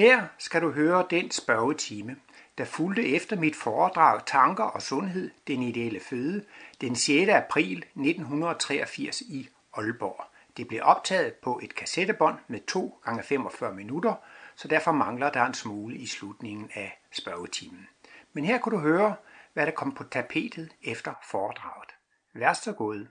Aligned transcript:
Her 0.00 0.26
skal 0.38 0.62
du 0.62 0.70
høre 0.70 1.06
den 1.10 1.30
spørgetime, 1.30 2.16
der 2.58 2.64
fulgte 2.64 3.08
efter 3.08 3.36
mit 3.36 3.56
foredrag 3.56 4.26
Tanker 4.26 4.64
og 4.64 4.82
Sundhed, 4.82 5.30
den 5.46 5.62
ideelle 5.62 6.00
føde, 6.00 6.44
den 6.80 6.96
6. 6.96 7.30
april 7.30 7.78
1983 7.78 9.20
i 9.20 9.48
Aalborg. 9.72 10.24
Det 10.56 10.68
blev 10.68 10.80
optaget 10.82 11.34
på 11.34 11.60
et 11.62 11.74
kassettebånd 11.74 12.36
med 12.48 12.60
2 12.66 13.00
gange 13.04 13.22
45 13.22 13.74
minutter, 13.74 14.14
så 14.56 14.68
derfor 14.68 14.92
mangler 14.92 15.30
der 15.30 15.44
en 15.44 15.54
smule 15.54 15.96
i 15.96 16.06
slutningen 16.06 16.70
af 16.74 17.00
spørgetimen. 17.12 17.88
Men 18.32 18.44
her 18.44 18.58
kunne 18.58 18.76
du 18.76 18.82
høre, 18.82 19.14
hvad 19.52 19.66
der 19.66 19.72
kom 19.72 19.94
på 19.94 20.04
tapetet 20.04 20.72
efter 20.82 21.14
foredraget. 21.30 21.90
Vær 22.34 22.52
så 22.52 22.72
god. 22.72 23.06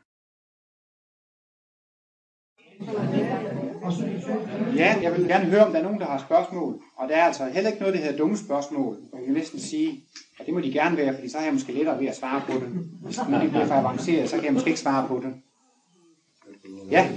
Ja, 4.75 4.99
jeg 5.01 5.13
vil 5.17 5.27
gerne 5.27 5.45
høre, 5.45 5.65
om 5.65 5.71
der 5.71 5.79
er 5.79 5.83
nogen, 5.83 5.99
der 5.99 6.05
har 6.05 6.17
spørgsmål. 6.17 6.81
Og 6.95 7.09
der 7.09 7.15
er 7.15 7.23
altså 7.23 7.45
heller 7.45 7.69
ikke 7.69 7.81
noget, 7.81 7.95
der 7.95 8.01
hedder 8.01 8.17
dumme 8.17 8.37
spørgsmål. 8.37 8.97
Jeg 9.13 9.25
kan 9.25 9.33
næsten 9.33 9.59
sige, 9.59 10.03
at 10.39 10.45
det 10.45 10.53
må 10.53 10.59
de 10.59 10.71
gerne 10.71 10.97
være, 10.97 11.13
fordi 11.13 11.29
så 11.29 11.37
har 11.37 11.45
jeg 11.45 11.53
måske 11.53 11.73
lettere 11.73 11.99
ved 11.99 12.07
at 12.07 12.15
svare 12.15 12.41
på 12.47 12.53
det. 12.53 12.69
Hvis 13.03 13.19
man 13.29 13.41
ikke 13.41 13.51
bliver 13.51 13.65
for 13.65 13.73
avanceret, 13.73 14.29
så 14.29 14.35
kan 14.35 14.45
jeg 14.45 14.53
måske 14.53 14.67
ikke 14.69 14.79
svare 14.79 15.07
på 15.07 15.21
det. 15.23 15.33
Ja. 16.91 17.07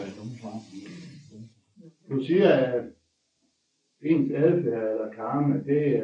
Du 2.11 2.25
siger, 2.25 2.49
at 2.49 2.85
ens 4.03 4.33
adfærd 4.33 4.91
eller 4.93 5.13
karma, 5.17 5.55
det 5.55 6.03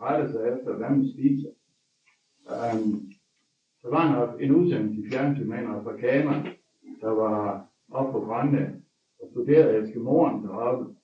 retter 0.00 0.32
sig 0.32 0.40
efter, 0.40 0.76
hvad 0.76 0.90
man 0.90 1.08
spiser. 1.14 1.48
Um, 2.46 3.12
der 3.82 3.88
var 3.90 4.34
en, 4.34 4.44
en 4.44 4.56
udsendelse 4.56 5.00
i 5.00 5.10
fjernsyn 5.10 5.48
med 5.48 5.58
en 5.58 5.66
afrikaner, 5.66 6.42
der 7.00 7.10
var 7.10 7.66
oppe 7.90 8.12
på 8.12 8.20
Grønland 8.20 8.79
og 9.22 9.28
studerede 9.30 9.78
Eskimoren 9.78 10.42
deroppe. 10.44 10.94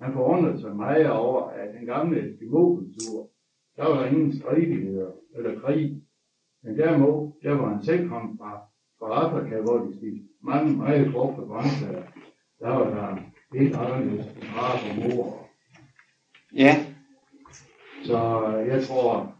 Han 0.00 0.12
forundrede 0.12 0.60
sig 0.60 0.76
meget 0.76 1.10
over, 1.10 1.42
at 1.42 1.74
den 1.74 1.86
gamle 1.86 2.30
Eskimo-kultur, 2.30 3.28
der 3.76 3.88
var 3.88 4.04
ingen 4.04 4.32
stridigheder 4.32 5.10
eller 5.36 5.60
krig. 5.60 6.02
Men 6.62 6.78
derimod, 6.78 7.32
der 7.42 7.52
var 7.54 7.68
han 7.68 7.82
selv 7.84 8.08
kom 8.08 8.38
fra, 8.38 8.60
fra 8.98 9.06
Afrika, 9.24 9.60
hvor 9.60 9.78
de 9.78 9.96
spiste 9.96 10.28
mange, 10.42 10.76
meget 10.76 11.12
frugt 11.12 11.38
og 11.38 11.48
grøntsager. 11.48 12.02
Der 12.60 12.68
var 12.68 12.84
der 12.90 13.16
helt 13.58 13.76
anderledes 13.76 14.26
far 14.42 14.72
og 14.72 15.16
mor. 15.16 15.46
Ja. 16.54 16.86
Så 18.04 18.18
jeg 18.68 18.82
tror, 18.82 19.34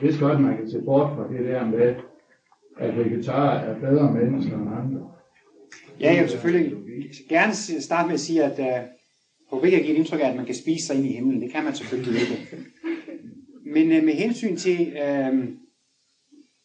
hvis 0.00 0.20
godt 0.20 0.40
man 0.40 0.56
kan 0.56 0.70
se 0.70 0.82
bort 0.84 1.10
fra 1.16 1.28
det 1.28 1.46
der 1.46 1.66
med, 1.66 1.94
at 2.78 2.96
vegetarer 2.96 3.58
er 3.58 3.80
bedre 3.80 4.12
mennesker 4.12 4.58
end 4.58 4.74
andre. 4.74 5.10
Ja, 6.00 6.14
jeg 6.14 6.22
vil 6.22 6.30
selvfølgelig 6.30 6.72
gerne 7.28 7.54
starte 7.80 8.06
med 8.06 8.14
at 8.14 8.20
sige, 8.20 8.44
at 8.44 8.82
uh, 8.82 8.88
på 9.50 9.64
ikke 9.64 9.76
at 9.76 9.82
give 9.82 9.94
et 9.94 9.98
indtryk 9.98 10.20
af, 10.20 10.28
at 10.28 10.36
man 10.36 10.46
kan 10.46 10.54
spise 10.54 10.86
sig 10.86 10.96
ind 10.96 11.06
i 11.06 11.12
himlen. 11.12 11.42
Det 11.42 11.52
kan 11.52 11.64
man 11.64 11.74
selvfølgelig 11.74 12.20
ikke. 12.20 12.48
Men 13.64 13.98
uh, 13.98 14.04
med 14.04 14.14
hensyn 14.14 14.56
til, 14.56 14.86
uh, 14.86 15.38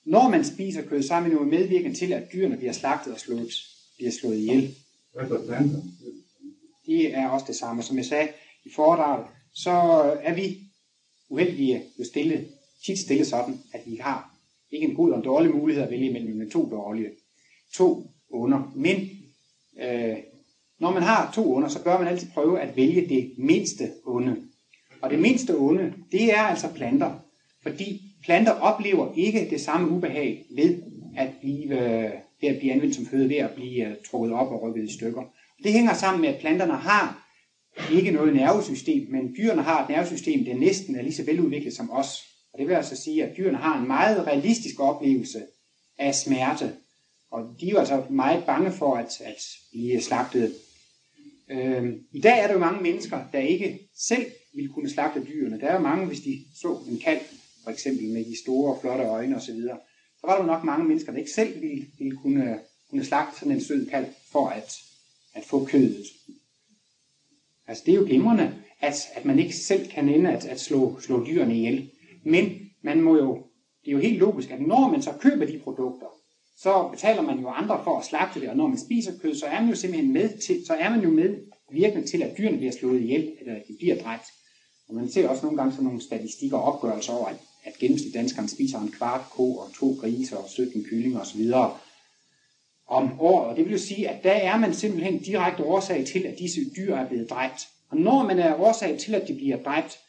når 0.06 0.30
man 0.30 0.44
spiser 0.44 0.82
kød, 0.82 1.04
så 1.04 1.14
er 1.14 1.20
man 1.20 1.32
jo 1.32 1.44
medvirkende 1.44 1.98
til, 1.98 2.14
at 2.14 2.24
dyrene 2.34 2.58
bliver 2.58 2.74
slagtet 2.74 3.14
og 3.14 3.20
slået, 3.20 3.54
bliver 3.98 4.12
slået 4.12 4.38
ihjel. 4.38 4.76
Det 6.86 7.16
er 7.16 7.28
også 7.28 7.46
det 7.48 7.56
samme. 7.56 7.84
Som 7.84 7.98
jeg 7.98 8.06
sagde 8.06 8.28
i 8.66 8.70
foredraget, 8.76 9.26
så 9.54 9.72
er 10.22 10.36
vi 10.36 10.58
uheldige 11.30 11.84
jo 12.00 12.06
stille, 12.06 12.46
tit 12.86 13.00
stille 13.00 13.26
sådan, 13.26 13.60
at 13.74 13.82
vi 13.86 13.96
har 13.96 14.36
ikke 14.72 14.88
en 14.88 14.96
god 14.96 15.12
og 15.12 15.18
en 15.18 15.24
dårlig 15.24 15.56
mulighed 15.56 15.84
at 15.84 15.92
vælge 15.92 16.14
mellem, 16.14 16.38
men 16.38 16.50
to 16.50 16.70
dårlige. 16.70 17.10
To 17.74 18.12
under. 18.30 18.74
Men 18.76 19.10
øh, 19.82 20.18
når 20.80 20.92
man 20.92 21.04
har 21.04 21.32
to 21.36 21.56
onder, 21.56 21.70
så 21.70 21.84
bør 21.84 22.00
man 22.00 22.08
altid 22.08 22.28
prøve 22.34 22.62
at 22.62 22.76
vælge 22.76 23.10
det 23.10 23.34
mindste 23.38 23.92
onde. 24.06 24.38
Og 25.02 25.10
det 25.10 25.20
mindste 25.20 25.56
onde, 25.58 25.94
det 26.12 26.34
er 26.34 26.42
altså 26.42 26.68
planter. 26.76 27.12
Fordi 27.64 28.02
planter 28.24 28.52
oplever 28.52 29.14
ikke 29.16 29.48
det 29.50 29.62
samme 29.62 29.90
ubehag 29.90 30.46
ved 30.56 30.82
at 31.18 31.30
blive, 31.42 31.64
øh, 31.64 32.12
ved 32.42 32.50
at 32.50 32.58
blive 32.58 32.74
anvendt 32.74 32.96
som 32.96 33.06
føde, 33.06 33.30
ved 33.30 33.36
at 33.36 33.52
blive 33.56 33.86
øh, 33.88 33.96
trukket 34.10 34.34
op 34.34 34.52
og 34.52 34.62
rykket 34.64 34.90
i 34.90 34.94
stykker. 34.94 35.24
Det 35.64 35.74
hænger 35.74 35.94
sammen 35.94 36.22
med, 36.22 36.30
at 36.30 36.40
planterne 36.40 36.74
har 36.74 37.26
ikke 37.92 38.12
noget 38.12 38.36
nervesystem, 38.36 39.08
men 39.12 39.36
dyrene 39.38 39.62
har 39.62 39.84
et 39.84 39.90
nervesystem, 39.90 40.46
der 40.46 40.56
næsten 40.56 40.96
er 40.96 41.02
lige 41.02 41.14
så 41.14 41.24
veludviklet 41.24 41.74
som 41.74 41.92
os. 41.92 42.24
Og 42.54 42.60
det 42.60 42.68
vil 42.68 42.74
altså 42.74 42.96
sige, 42.96 43.24
at 43.24 43.38
dyrene 43.38 43.58
har 43.58 43.82
en 43.82 43.88
meget 43.88 44.28
realistisk 44.28 44.80
oplevelse 44.80 45.40
af 45.98 46.16
smerte. 46.16 46.74
Og 47.36 47.56
de 47.60 47.68
er 47.68 47.72
jo 47.72 47.80
altså 47.80 48.04
meget 48.10 48.46
bange 48.46 48.72
for 48.72 48.96
at, 48.96 49.22
at 49.22 49.48
blive 49.72 50.02
slagtet. 50.02 50.56
Øhm, 51.50 52.04
I 52.12 52.22
dag 52.22 52.40
er 52.40 52.48
der 52.48 52.54
jo 52.54 52.60
mange 52.60 52.84
mennesker, 52.84 53.20
der 53.32 53.40
ikke 53.40 53.90
selv 53.96 54.26
vil 54.54 54.70
kunne 54.70 54.90
slagte 54.90 55.26
dyrene. 55.28 55.60
Der 55.60 55.68
er 55.68 55.74
jo 55.74 55.80
mange, 55.80 56.06
hvis 56.06 56.20
de 56.20 56.46
så 56.56 56.80
en 56.90 57.00
kalv, 57.00 57.22
for 57.64 57.72
eksempel 57.72 58.14
med 58.14 58.26
de 58.26 58.40
store, 58.44 58.78
flotte 58.82 59.04
øjne 59.04 59.36
osv., 59.36 59.62
så 60.20 60.28
var 60.28 60.36
der 60.36 60.44
jo 60.44 60.48
nok 60.48 60.64
mange 60.64 60.86
mennesker, 60.86 61.12
der 61.12 61.20
ikke 61.20 61.32
selv 61.32 61.62
ville, 61.62 61.86
ville 61.98 62.18
kunne, 62.18 62.60
kunne 62.90 63.06
slagte 63.06 63.40
sådan 63.40 63.54
en 63.54 63.64
sød 63.64 63.86
kalv 63.86 64.08
for 64.32 64.48
at, 64.48 64.78
at 65.34 65.44
få 65.44 65.66
kødet. 65.66 66.06
Altså 67.68 67.84
det 67.86 67.92
er 67.92 67.96
jo 67.96 68.06
glimrende, 68.06 68.56
at, 68.82 68.96
at 69.14 69.26
man 69.26 69.40
ikke 69.40 69.56
selv 69.56 69.88
kan 69.88 70.10
ende 70.10 70.32
at, 70.32 70.46
at 70.46 70.60
slå, 70.60 71.00
slå 71.00 71.26
dyrene 71.26 71.58
ihjel. 71.58 71.90
Men 72.24 72.72
man 72.82 73.02
må 73.02 73.18
jo, 73.18 73.44
det 73.86 73.88
er 73.88 73.92
jo 73.92 74.00
helt 74.00 74.18
logisk, 74.20 74.52
at 74.52 74.62
når 74.62 74.90
man 74.92 75.02
så 75.02 75.14
køber 75.22 75.46
de 75.46 75.60
produkter, 75.60 76.15
så 76.58 76.88
betaler 76.92 77.22
man 77.22 77.40
jo 77.40 77.50
andre 77.50 77.82
for 77.84 78.00
at 78.00 78.06
slagte 78.06 78.42
det, 78.42 78.50
og 78.50 78.58
når 78.58 78.68
man 78.68 78.80
spiser 78.80 79.20
kød, 79.20 79.36
så 79.36 79.46
er 79.46 79.60
man 79.60 79.70
jo 79.70 79.76
simpelthen 79.76 80.14
med 80.14 80.38
til, 80.48 80.66
så 80.66 80.74
er 80.74 80.90
man 80.90 81.02
jo 81.02 81.10
med 81.10 81.38
virkende 81.72 82.08
til, 82.08 82.24
at 82.24 82.38
dyrene 82.38 82.58
bliver 82.58 82.72
slået 82.72 83.02
ihjel, 83.02 83.34
eller 83.40 83.56
at 83.56 83.64
de 83.68 83.76
bliver 83.80 84.04
dræbt. 84.04 84.26
Og 84.88 84.96
man 84.96 85.12
ser 85.12 85.30
også 85.30 85.46
nogle 85.46 85.58
gange 85.58 85.72
sådan 85.72 85.86
nogle 85.86 86.02
statistikker 86.02 86.58
og 86.58 86.64
opgørelser 86.74 87.14
over, 87.14 87.28
at, 87.28 87.38
at 87.64 87.74
gennemsnit 87.80 88.52
spiser 88.52 88.80
en 88.80 88.92
kvart 88.92 89.22
ko 89.32 89.58
og 89.58 89.74
to 89.80 89.98
grise 90.00 90.38
og 90.38 90.50
17 90.50 90.84
kyllinger 90.84 91.20
osv. 91.20 91.54
om 92.88 93.20
året. 93.20 93.48
Og 93.48 93.56
det 93.56 93.66
vil 93.66 93.72
jo 93.72 93.78
sige, 93.78 94.10
at 94.10 94.24
der 94.24 94.32
er 94.32 94.58
man 94.58 94.74
simpelthen 94.74 95.24
direkte 95.24 95.64
årsag 95.64 96.06
til, 96.06 96.20
at 96.20 96.40
disse 96.40 96.62
dyr 96.78 96.96
er 96.96 97.08
blevet 97.08 97.30
dræbt. 97.30 97.68
Og 97.90 97.98
når 97.98 98.24
man 98.24 98.40
er 98.40 98.60
årsag 98.60 98.98
til, 99.00 99.16
at 99.16 99.28
de 99.28 99.34
bliver 99.34 99.64
dræbt, 99.64 100.00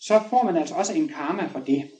så 0.00 0.22
får 0.30 0.42
man 0.42 0.56
altså 0.56 0.74
også 0.74 0.92
en 0.92 1.08
karma 1.08 1.46
for 1.46 1.60
det. 1.60 1.90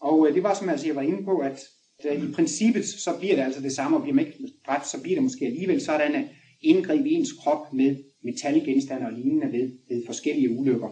Og 0.00 0.28
øh, 0.28 0.34
det 0.34 0.42
var 0.42 0.54
som 0.54 0.68
altså, 0.68 0.86
jeg 0.86 0.96
var 0.96 1.02
inde 1.02 1.24
på, 1.24 1.38
at 1.38 1.60
i 2.04 2.32
princippet 2.34 2.86
så 2.86 3.18
bliver 3.18 3.34
det 3.36 3.42
altså 3.42 3.60
det 3.60 3.72
samme, 3.72 3.96
og 3.96 4.02
bliver 4.02 4.14
man 4.14 4.26
ikke 4.26 4.38
dræbt, 4.66 4.86
så 4.86 5.02
bliver 5.02 5.16
det 5.16 5.22
måske 5.22 5.46
alligevel 5.46 5.80
sådan 5.80 6.14
at 6.14 6.24
indgreb 6.60 7.06
i 7.06 7.12
ens 7.12 7.32
krop 7.32 7.72
med 7.72 7.96
metalgenstande 8.24 9.06
og 9.06 9.12
lignende 9.12 9.52
ved, 9.52 9.78
ved 9.88 10.06
forskellige 10.06 10.50
ulykker. 10.50 10.88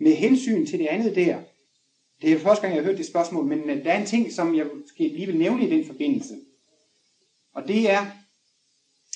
Med 0.00 0.14
hensyn 0.14 0.66
til 0.66 0.78
det 0.78 0.86
andet 0.86 1.14
der, 1.16 1.40
det 2.22 2.32
er 2.32 2.38
første 2.38 2.62
gang, 2.62 2.74
jeg 2.74 2.82
har 2.82 2.88
hørt 2.88 2.98
det 2.98 3.06
spørgsmål, 3.06 3.44
men 3.44 3.68
der 3.68 3.92
er 3.92 4.00
en 4.00 4.06
ting, 4.06 4.32
som 4.32 4.54
jeg 4.54 4.66
lige 4.98 5.26
vil 5.26 5.38
nævne 5.38 5.66
i 5.66 5.70
den 5.70 5.86
forbindelse. 5.86 6.34
Og 7.54 7.68
det 7.68 7.90
er, 7.90 8.06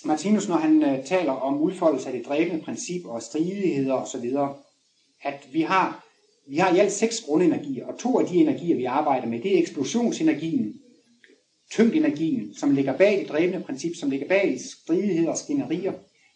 Martinus, 0.05 0.49
når 0.49 0.57
han 0.57 0.83
øh, 0.83 1.05
taler 1.05 1.33
om 1.33 1.61
udfoldelse 1.61 2.07
af 2.07 2.13
det 2.13 2.27
dræbende 2.27 2.65
princip 2.65 3.05
og 3.05 3.23
stridigheder 3.23 3.95
osv., 3.95 4.37
at 5.23 5.49
vi 5.53 5.61
har, 5.61 6.04
vi 6.49 6.57
har 6.57 6.75
i 6.75 6.79
alt 6.79 6.93
seks 6.93 7.21
grundenergier, 7.21 7.87
og 7.87 7.99
to 7.99 8.19
af 8.19 8.27
de 8.27 8.37
energier, 8.37 8.77
vi 8.77 8.85
arbejder 8.85 9.27
med, 9.27 9.43
det 9.43 9.55
er 9.55 9.61
eksplosionsenergien, 9.61 10.75
tyngdenergien, 11.71 12.55
som 12.55 12.75
ligger 12.75 12.97
bag 12.97 13.21
det 13.21 13.29
dræbende 13.29 13.65
princip, 13.65 13.97
som 13.97 14.11
ligger 14.11 14.29
bag 14.29 14.61
stridigheder 14.61 15.31
og 15.31 15.39
skænderier, 15.39 15.93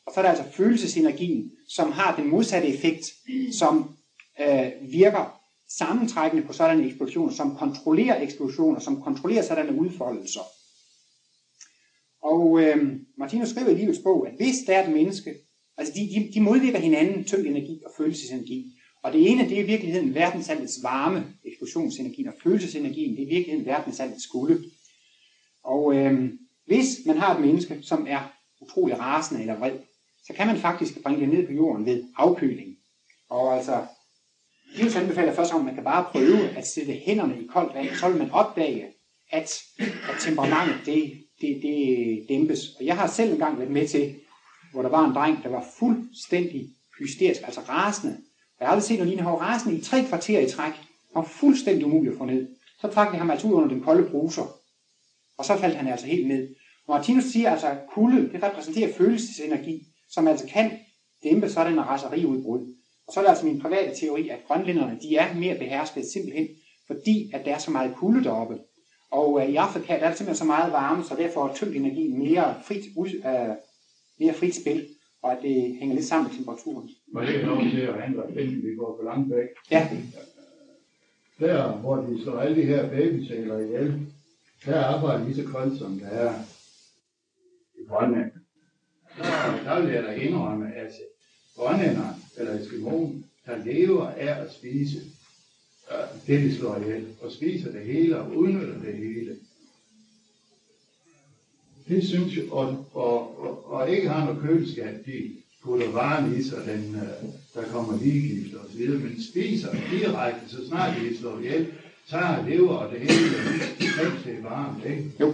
og 0.07 0.15
så 0.15 0.21
er 0.21 0.23
der 0.23 0.31
altså 0.31 0.45
følelsesenergien, 0.53 1.51
som 1.69 1.93
har 1.93 2.17
den 2.17 2.31
modsatte 2.31 2.69
effekt, 2.69 3.05
som 3.53 3.97
øh, 4.41 4.71
virker 4.91 5.41
sammentrækkende 5.69 6.47
på 6.47 6.53
sådanne 6.53 6.87
eksplosioner, 6.87 7.33
som 7.33 7.57
kontrollerer 7.57 8.23
eksplosioner, 8.23 8.81
som 8.81 9.03
kontrollerer 9.03 9.43
sådanne 9.43 9.81
udfoldelser. 9.81 10.41
Og 12.23 12.61
øh, 12.61 13.01
Martinus 13.19 13.49
skriver 13.49 13.69
i 13.69 13.75
livets 13.75 13.99
bog, 13.99 14.29
at 14.29 14.35
hvis 14.37 14.57
der 14.67 14.77
er 14.77 14.89
et 14.89 14.95
menneske, 14.95 15.35
altså 15.77 15.95
de, 15.95 16.01
de, 16.01 16.33
de 16.35 16.41
modvirker 16.41 16.79
hinanden, 16.79 17.25
tyngdenergi 17.25 17.83
og 17.87 17.93
følelsesenergi, 17.97 18.78
og 19.03 19.13
det 19.13 19.31
ene, 19.31 19.49
det 19.49 19.59
er 19.59 19.63
i 19.63 19.67
virkeligheden 19.67 20.15
verdensaldets 20.15 20.79
varme, 20.83 21.35
eksplosionsenergien, 21.45 22.29
og 22.29 22.35
følelsesenergien, 22.43 23.17
det 23.17 23.23
er 23.23 23.27
i 23.27 23.35
virkeligheden 23.35 23.67
verdensaldets 23.67 24.25
skulde. 24.25 24.65
Og 25.65 25.97
øh, 25.97 26.31
hvis 26.67 26.87
man 27.07 27.19
har 27.19 27.35
et 27.35 27.41
menneske, 27.41 27.79
som 27.83 28.07
er 28.09 28.33
utrolig 28.61 28.99
rasende 28.99 29.41
eller 29.41 29.59
vred, 29.59 29.79
så 30.27 30.33
kan 30.33 30.47
man 30.47 30.57
faktisk 30.57 31.03
bringe 31.03 31.21
det 31.21 31.29
ned 31.29 31.47
på 31.47 31.53
jorden 31.53 31.87
ved 31.87 32.05
afkøling. 32.17 32.77
Og 33.31 33.57
altså, 33.57 33.87
Livs 34.77 34.97
anbefaler 34.97 35.35
først 35.35 35.53
om, 35.53 35.61
at 35.61 35.65
man 35.65 35.75
kan 35.75 35.85
bare 35.85 36.09
prøve 36.13 36.49
at 36.49 36.67
sætte 36.67 36.93
hænderne 36.93 37.43
i 37.43 37.47
koldt 37.47 37.75
vand, 37.75 37.97
så 37.97 38.09
vil 38.09 38.19
man 38.19 38.31
opdage, 38.31 38.87
at, 39.31 39.63
at 39.79 40.17
temperamentet 40.21 40.87
det, 40.87 41.13
det, 41.41 41.63
det 41.63 42.27
dæmpes. 42.29 42.61
Og 42.79 42.87
jeg 42.87 42.97
har 42.97 43.07
selv 43.07 43.33
engang 43.33 43.59
været 43.59 43.71
med 43.71 43.89
til, 43.89 44.15
hvor 44.73 44.83
der 44.83 44.89
var 44.89 45.05
en 45.05 45.15
dreng, 45.15 45.43
der 45.43 45.49
var 45.49 45.67
fuldstændig 45.79 46.69
hysterisk, 46.99 47.41
altså 47.45 47.61
rasende. 47.61 48.17
Jeg 48.61 48.69
har 48.69 48.73
aldrig 48.73 48.85
set 48.85 48.99
noget 48.99 49.09
lignende, 49.09 49.31
han 49.31 49.33
var 49.33 49.47
rasende 49.47 49.79
i 49.79 49.81
tre 49.81 50.05
kvarter 50.05 50.41
i 50.41 50.51
træk. 50.51 50.73
Han 50.73 51.15
var 51.15 51.23
fuldstændig 51.23 51.87
umulig 51.87 52.13
at 52.13 52.19
få 52.19 52.25
ned. 52.25 52.49
Så 52.81 52.89
trak 52.89 53.13
de 53.13 53.19
ham 53.19 53.31
altså 53.31 53.47
ud 53.47 53.53
under 53.53 53.69
den 53.69 53.81
kolde 53.81 54.11
bruser. 54.11 54.47
Og 55.39 55.45
så 55.45 55.57
faldt 55.57 55.77
han 55.77 55.89
altså 55.89 56.07
helt 56.07 56.29
ned. 56.29 56.49
Og 56.87 56.95
Martinus 56.97 57.25
siger 57.25 57.51
altså, 57.51 57.67
at 57.67 57.79
kulde, 57.91 58.33
det 58.33 58.43
repræsenterer 58.43 58.93
følelsesenergi, 58.93 59.83
som 60.11 60.29
altså 60.29 60.47
kan 60.47 60.79
dæmpe 61.23 61.51
sådan 61.51 61.73
en 61.73 61.87
raseriudbrud. 61.87 62.75
Og 63.07 63.13
så 63.13 63.21
er 63.21 63.25
det 63.25 63.31
altså 63.31 63.47
min 63.47 63.61
private 63.61 64.01
teori, 64.01 64.29
at 64.29 64.45
grønlænderne 64.47 64.99
de 65.03 65.17
er 65.17 65.35
mere 65.35 65.59
behersket 65.59 66.07
simpelthen, 66.07 66.49
fordi 66.87 67.31
at 67.35 67.45
der 67.45 67.55
er 67.55 67.59
så 67.59 67.71
meget 67.71 67.97
kulde 67.97 68.25
deroppe. 68.25 68.59
Og 69.11 69.41
øh, 69.43 69.51
i 69.51 69.57
Afrika 69.57 69.93
der 69.93 69.99
er 69.99 70.09
der 70.09 70.17
simpelthen 70.17 70.37
så 70.37 70.45
meget 70.45 70.73
varme, 70.73 71.05
så 71.05 71.15
derfor 71.15 71.49
er 71.49 71.55
tyngd 71.55 71.77
energi 71.77 72.09
mere 72.09 72.55
frit, 72.65 72.85
øh, 72.99 73.55
mere 74.21 74.35
frit 74.35 74.55
spil, 74.55 74.89
og 75.29 75.37
at 75.37 75.43
det 75.43 75.77
hænger 75.79 75.95
lidt 75.95 76.07
sammen 76.07 76.31
med 76.31 76.37
temperaturen. 76.37 76.91
Jeg 77.15 77.35
ikke 77.35 77.47
lov 77.47 77.63
til 77.63 77.81
at 77.81 78.03
handle 78.03 78.23
ting, 78.37 78.63
vi 78.63 78.75
går 78.75 78.97
for 78.99 79.05
langt 79.05 79.37
væk? 79.37 79.47
Ja, 79.71 79.89
Der, 81.41 81.73
hvor 81.73 81.97
de 81.97 82.23
slår 82.23 82.39
alle 82.39 82.57
de 82.57 82.67
her 82.67 82.91
babysæler 82.91 83.59
ihjel, 83.59 84.07
der 84.65 84.75
er 84.75 84.85
arbejdet 84.85 85.27
lige 85.27 85.45
så 85.45 85.53
koldt, 85.53 85.79
som 85.79 85.99
der 85.99 86.07
er 86.07 86.35
i 87.79 87.85
Grønland. 87.89 88.31
Der, 89.19 89.65
der 89.65 89.81
vil 89.81 89.93
jeg 89.95 90.03
da 90.03 90.13
indrømme, 90.13 90.75
at 90.75 90.93
grønlænderne, 91.57 92.15
eller 92.39 92.61
eskimoen, 92.61 93.25
der 93.47 93.65
lever 93.65 94.07
af 94.09 94.43
at 94.45 94.53
spise 94.53 94.99
øh, 95.93 96.27
det, 96.27 96.45
de 96.45 96.55
slår 96.55 96.77
ihjel, 96.77 97.07
og 97.23 97.33
spiser 97.33 97.73
det 97.73 97.81
hele 97.81 98.19
og 98.19 98.37
udnytter 98.37 98.79
det 98.81 98.95
hele. 98.95 99.37
Det 101.89 102.05
synes 102.05 102.37
jeg, 102.37 102.45
og, 102.53 102.87
og, 102.95 103.41
og, 103.43 103.73
og 103.73 103.91
ikke 103.91 104.09
har 104.09 104.25
noget 104.25 104.41
køleskab, 104.43 104.95
de 105.07 105.31
putter 105.65 105.91
varen 105.93 106.37
i 106.39 106.43
sig, 106.43 106.59
den, 106.67 106.95
øh, 106.95 107.29
der 107.55 107.69
kommer 107.73 107.99
ligegift 108.03 108.55
og 108.55 108.65
så 108.73 108.79
videre, 108.79 108.99
men 108.99 109.23
spiser 109.33 109.69
direkte, 109.91 110.41
så 110.49 110.67
snart 110.69 110.95
de 111.01 111.19
slår 111.19 111.39
ihjel, 111.39 111.67
tager 112.11 112.49
lever 112.49 112.75
og 112.75 112.93
det 112.93 113.01
hele, 113.01 113.21
mens 113.81 114.25
det 114.25 114.35
er 114.39 114.43
varmt, 114.43 114.85
ikke? 114.87 115.05
jo. 115.21 115.33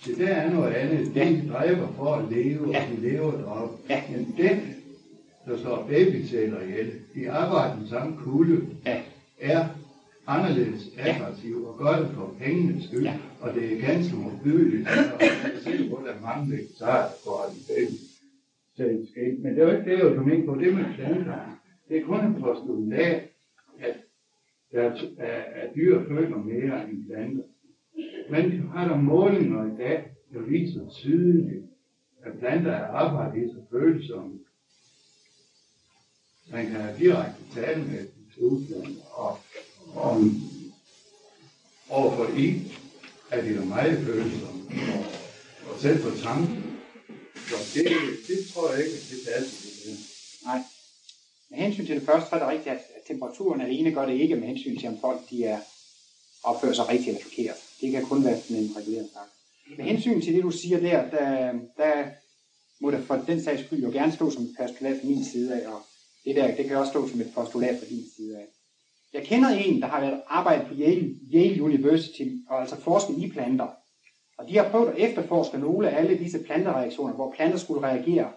Så 0.00 0.10
der 0.18 0.26
er 0.28 0.52
noget 0.52 0.72
andet. 0.74 1.14
De 1.14 1.20
Ja. 1.20 1.40
dræber 1.52 1.88
for 1.96 2.14
at 2.14 2.24
leve, 2.30 2.70
Ja. 2.72 2.82
og 2.84 2.96
de 2.96 3.08
lever 3.10 3.30
deroppe. 3.32 3.76
Ja. 3.90 4.02
Men 4.10 4.34
den, 4.38 4.60
der 5.46 5.58
slår 5.60 5.86
babysæler 5.88 6.60
ihjel, 6.62 6.92
de 7.14 7.30
arbejder 7.30 7.76
den 7.78 7.88
samme 7.88 8.16
kulde, 8.16 8.66
Ja, 8.86 9.00
er 9.40 9.66
anderledes 10.26 10.82
attraktiv 10.98 11.64
og 11.66 11.78
gør 11.78 11.98
det 11.98 12.08
for 12.14 12.34
pengenes 12.40 12.84
skyld. 12.84 13.04
Ja. 13.04 13.14
Og 13.40 13.54
det 13.54 13.72
er 13.72 13.86
ganske 13.86 14.16
modbydeligt. 14.16 14.88
Og 14.88 15.20
jeg 15.20 15.52
er 15.54 15.60
sikker 15.60 15.90
på, 15.90 15.96
at 15.96 16.04
der 16.06 16.12
er 16.12 16.20
mange 16.20 16.52
vegetarer, 16.52 17.08
der 17.08 17.16
går 17.24 17.52
i 17.56 17.60
baby 17.68 17.96
ske. 18.76 19.36
Men 19.42 19.54
det 19.54 19.62
er 19.62 19.66
jo 19.66 19.78
ikke 19.78 19.90
det, 19.90 19.98
jeg 19.98 20.24
vil 20.24 20.32
ind 20.32 20.46
på. 20.46 20.54
Det 20.54 20.74
med 20.74 20.94
planter. 20.94 21.58
Det 21.88 21.96
er 21.96 22.04
kun 22.04 22.26
en 22.26 22.42
postulat, 22.42 23.22
at 23.78 23.96
der 24.72 24.90
at, 25.18 25.44
at 25.54 25.74
dyr 25.74 26.08
føler 26.08 26.36
mere 26.38 26.90
end 26.90 27.06
planter. 27.06 27.42
Men 28.30 28.68
har 28.74 28.88
der 28.88 28.96
målinger 28.96 29.64
i 29.64 29.76
dag, 29.76 30.10
der 30.32 30.40
viser 30.40 30.88
tydeligt, 30.90 31.64
at 32.22 32.38
planter 32.38 32.72
er 32.72 32.86
arbejdet 32.86 33.50
så 33.50 33.76
følsomme. 33.78 34.38
Man 36.52 36.66
kan 36.66 36.74
have 36.74 36.98
direkte 36.98 37.42
tale 37.54 37.84
med 37.84 38.06
solplanter, 38.34 39.02
og 39.14 39.38
om 39.94 40.32
overfor 41.90 42.38
i, 42.38 42.72
at 43.30 43.44
det 43.44 43.56
er 43.56 43.64
meget 43.64 43.98
følsomme, 43.98 44.62
og, 44.94 45.04
og 45.72 45.80
selv 45.80 45.98
for 46.02 46.22
tanken. 46.24 46.80
Så 47.48 47.56
det, 47.74 47.86
det 48.28 48.38
tror 48.54 48.72
jeg 48.72 48.84
ikke, 48.84 48.96
at 48.96 49.06
det 49.10 49.18
passer 49.26 49.56
til 49.62 49.90
det. 49.90 49.98
nej. 50.44 50.60
Med 51.50 51.58
hensyn 51.58 51.86
til 51.86 51.94
det 51.94 52.02
første, 52.02 52.28
så 52.28 52.34
er 52.36 52.38
det 52.38 52.48
rigtigt, 52.48 52.74
at 52.74 52.82
temperaturen 53.06 53.60
alene 53.60 53.92
gør 53.92 54.06
det 54.06 54.14
ikke 54.14 54.36
med 54.36 54.48
hensyn 54.48 54.78
til, 54.78 54.88
om 54.88 55.00
folk 55.00 55.30
de 55.30 55.44
er, 55.44 55.58
opfører 56.42 56.72
sig 56.72 56.88
rigtigt 56.88 57.08
eller 57.08 57.22
forkert. 57.22 57.56
Det 57.80 57.92
kan 57.92 58.06
kun 58.06 58.24
være 58.24 58.40
sådan 58.40 58.56
en 58.56 58.76
reguleret 58.76 59.08
snak. 59.12 59.28
Med 59.78 59.84
hensyn 59.84 60.20
til 60.20 60.34
det, 60.34 60.42
du 60.42 60.50
siger 60.50 60.80
der, 60.80 61.10
der, 61.10 61.52
der 61.76 62.04
må 62.80 62.90
det 62.90 63.04
for 63.04 63.16
den 63.26 63.44
sags 63.44 63.66
skyld 63.66 63.82
jo 63.82 63.90
gerne 63.90 64.12
stå 64.12 64.30
som 64.30 64.42
et 64.42 64.54
postulat 64.58 65.00
fra 65.00 65.08
min 65.08 65.24
side 65.24 65.62
af, 65.62 65.68
og 65.68 65.82
det 66.24 66.36
der, 66.36 66.56
det 66.56 66.64
kan 66.68 66.76
også 66.76 66.90
stå 66.90 67.08
som 67.08 67.20
et 67.20 67.32
postulat 67.34 67.78
fra 67.78 67.86
din 67.86 68.04
side 68.16 68.38
af. 68.38 68.46
Jeg 69.16 69.24
kender 69.24 69.48
en, 69.48 69.82
der 69.82 69.86
har 69.86 70.20
arbejdet 70.28 70.66
på 70.66 70.74
Yale, 70.74 71.14
Yale 71.34 71.62
University, 71.62 72.28
og 72.48 72.60
altså 72.60 72.76
forsket 72.80 73.18
i 73.18 73.30
planter. 73.30 73.66
Og 74.38 74.48
de 74.48 74.56
har 74.56 74.70
prøvet 74.70 74.88
at 74.88 74.98
efterforske 74.98 75.58
nogle 75.58 75.90
af 75.90 76.00
alle 76.00 76.18
disse 76.18 76.38
plantereaktioner, 76.38 77.14
hvor 77.14 77.34
planter 77.36 77.58
skulle 77.58 77.86
reagere. 77.86 78.30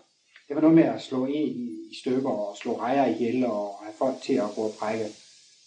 Det 0.48 0.56
var 0.56 0.62
noget 0.62 0.76
med 0.76 0.84
at 0.84 1.02
slå 1.02 1.26
en 1.26 1.56
i, 1.92 1.96
stykker 2.02 2.30
og 2.30 2.58
slå 2.58 2.80
rejer 2.80 3.16
ihjel 3.16 3.46
og 3.46 3.74
have 3.82 3.94
folk 3.98 4.16
til 4.22 4.34
at 4.34 4.50
gå 4.56 4.62
og 4.62 4.72
brække 4.80 5.06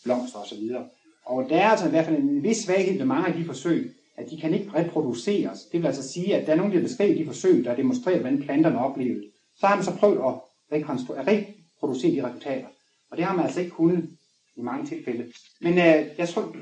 blomster 0.04 0.38
osv. 0.38 0.76
Og 1.24 1.46
der 1.48 1.56
er 1.56 1.68
altså 1.68 1.86
i 1.86 1.90
hvert 1.90 2.04
fald 2.04 2.16
en 2.16 2.42
vis 2.42 2.56
svaghed 2.56 2.98
ved 2.98 3.06
mange 3.06 3.28
af 3.28 3.34
de 3.34 3.44
forsøg, 3.44 3.94
at 4.16 4.30
de 4.30 4.40
kan 4.40 4.54
ikke 4.54 4.70
reproduceres. 4.74 5.64
Det 5.72 5.80
vil 5.80 5.86
altså 5.86 6.08
sige, 6.08 6.36
at 6.36 6.46
der 6.46 6.52
er 6.52 6.56
nogen, 6.56 6.72
der 6.72 6.80
beskriver 6.80 7.16
de 7.16 7.26
forsøg, 7.26 7.64
der 7.64 7.76
demonstrerer, 7.76 8.20
hvordan 8.20 8.42
planterne 8.42 8.84
oplevede. 8.84 9.24
Så 9.56 9.66
har 9.66 9.76
man 9.76 9.84
så 9.84 9.96
prøvet 9.96 10.18
at 10.28 10.34
at 10.70 11.26
reproducere 11.26 12.12
de 12.12 12.26
resultater. 12.26 12.66
Og 13.10 13.16
det 13.16 13.24
har 13.24 13.36
man 13.36 13.44
altså 13.44 13.60
ikke 13.60 13.72
kunnet 13.72 14.08
i 14.56 14.60
mange 14.62 14.86
tilfælde. 14.86 15.32
Men 15.60 15.72
øh, 15.72 16.00
jeg 16.18 16.28
tror, 16.28 16.54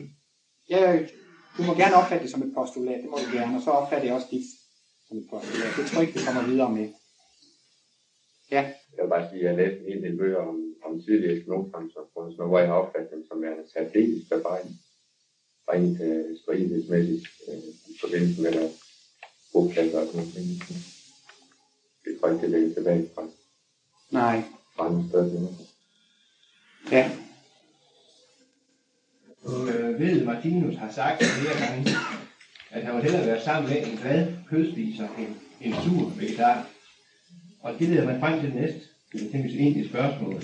jeg, 0.68 1.08
du 1.56 1.62
må 1.62 1.74
gerne 1.74 1.94
opfatte 1.96 2.22
det 2.24 2.30
som 2.32 2.42
et 2.42 2.54
postulat, 2.54 3.00
det 3.02 3.10
må 3.10 3.16
du 3.16 3.36
gerne, 3.38 3.56
og 3.56 3.62
så 3.62 3.70
opfatter 3.70 4.06
jeg 4.06 4.14
også 4.14 4.28
dit 4.30 4.46
som 5.08 5.18
et 5.18 5.26
postulat. 5.30 5.72
Det 5.76 5.86
tror 5.86 6.00
jeg 6.00 6.08
ikke, 6.08 6.18
vi 6.18 6.24
kommer 6.26 6.46
videre 6.50 6.72
med. 6.72 6.88
Ja, 8.50 8.62
Jeg 8.96 9.02
vil 9.04 9.08
bare 9.08 9.28
sige, 9.30 9.40
at 9.42 9.46
jeg 9.48 9.56
læste 9.56 9.88
en 9.88 10.02
del 10.04 10.16
bøger 10.18 10.38
om, 10.50 10.56
om 10.84 11.02
tidligere 11.02 11.36
eskimosamfund, 11.36 12.34
hvor 12.48 12.58
jeg 12.58 12.68
har 12.68 12.74
opfattet 12.74 13.10
dem 13.10 13.24
som 13.28 13.42
værende 13.42 13.64
særdeles 13.72 14.28
beregnet. 14.28 14.76
Rent 15.68 16.00
øh, 16.00 16.38
stridighedsmæssigt 16.42 17.26
øh, 17.48 17.58
i 17.92 17.94
forbindelse 18.00 18.42
med 18.42 18.52
deres 18.52 18.72
bopladser 19.52 20.00
og 20.00 20.06
sådan 20.06 20.20
noget. 20.20 20.62
Det 22.04 22.10
tror 22.20 22.28
jeg 22.28 22.34
ikke, 22.36 22.46
det 22.46 22.50
ligger 22.50 22.74
tilbage 22.74 23.08
fra 23.14 23.22
nej, 24.10 24.42
fra 24.76 24.86
andre 24.86 25.08
steder. 25.08 25.52
ja, 26.92 27.10
øh, 29.68 30.00
ved 30.00 30.24
Martinus 30.24 30.76
har 30.76 30.90
sagt 30.92 31.24
flere 31.24 31.66
gange, 31.66 31.90
at 32.70 32.82
han 32.84 32.94
vil 32.94 33.02
hellere 33.02 33.26
være 33.26 33.42
sammen 33.42 33.70
med 33.70 33.86
en 33.86 33.98
glad 34.02 34.26
kødspiser 34.50 35.08
end 35.18 35.34
en 35.60 35.74
sur 35.82 36.12
vegetar. 36.16 36.66
Og 37.62 37.74
det 37.78 37.88
leder 37.88 38.04
mig 38.04 38.20
frem 38.20 38.40
til 38.40 38.48
det 38.52 38.60
næste, 38.60 38.80
det 39.12 39.26
er 39.26 39.30
tænkes 39.32 39.52
egentlig 39.52 39.88
spørgsmål. 39.88 40.42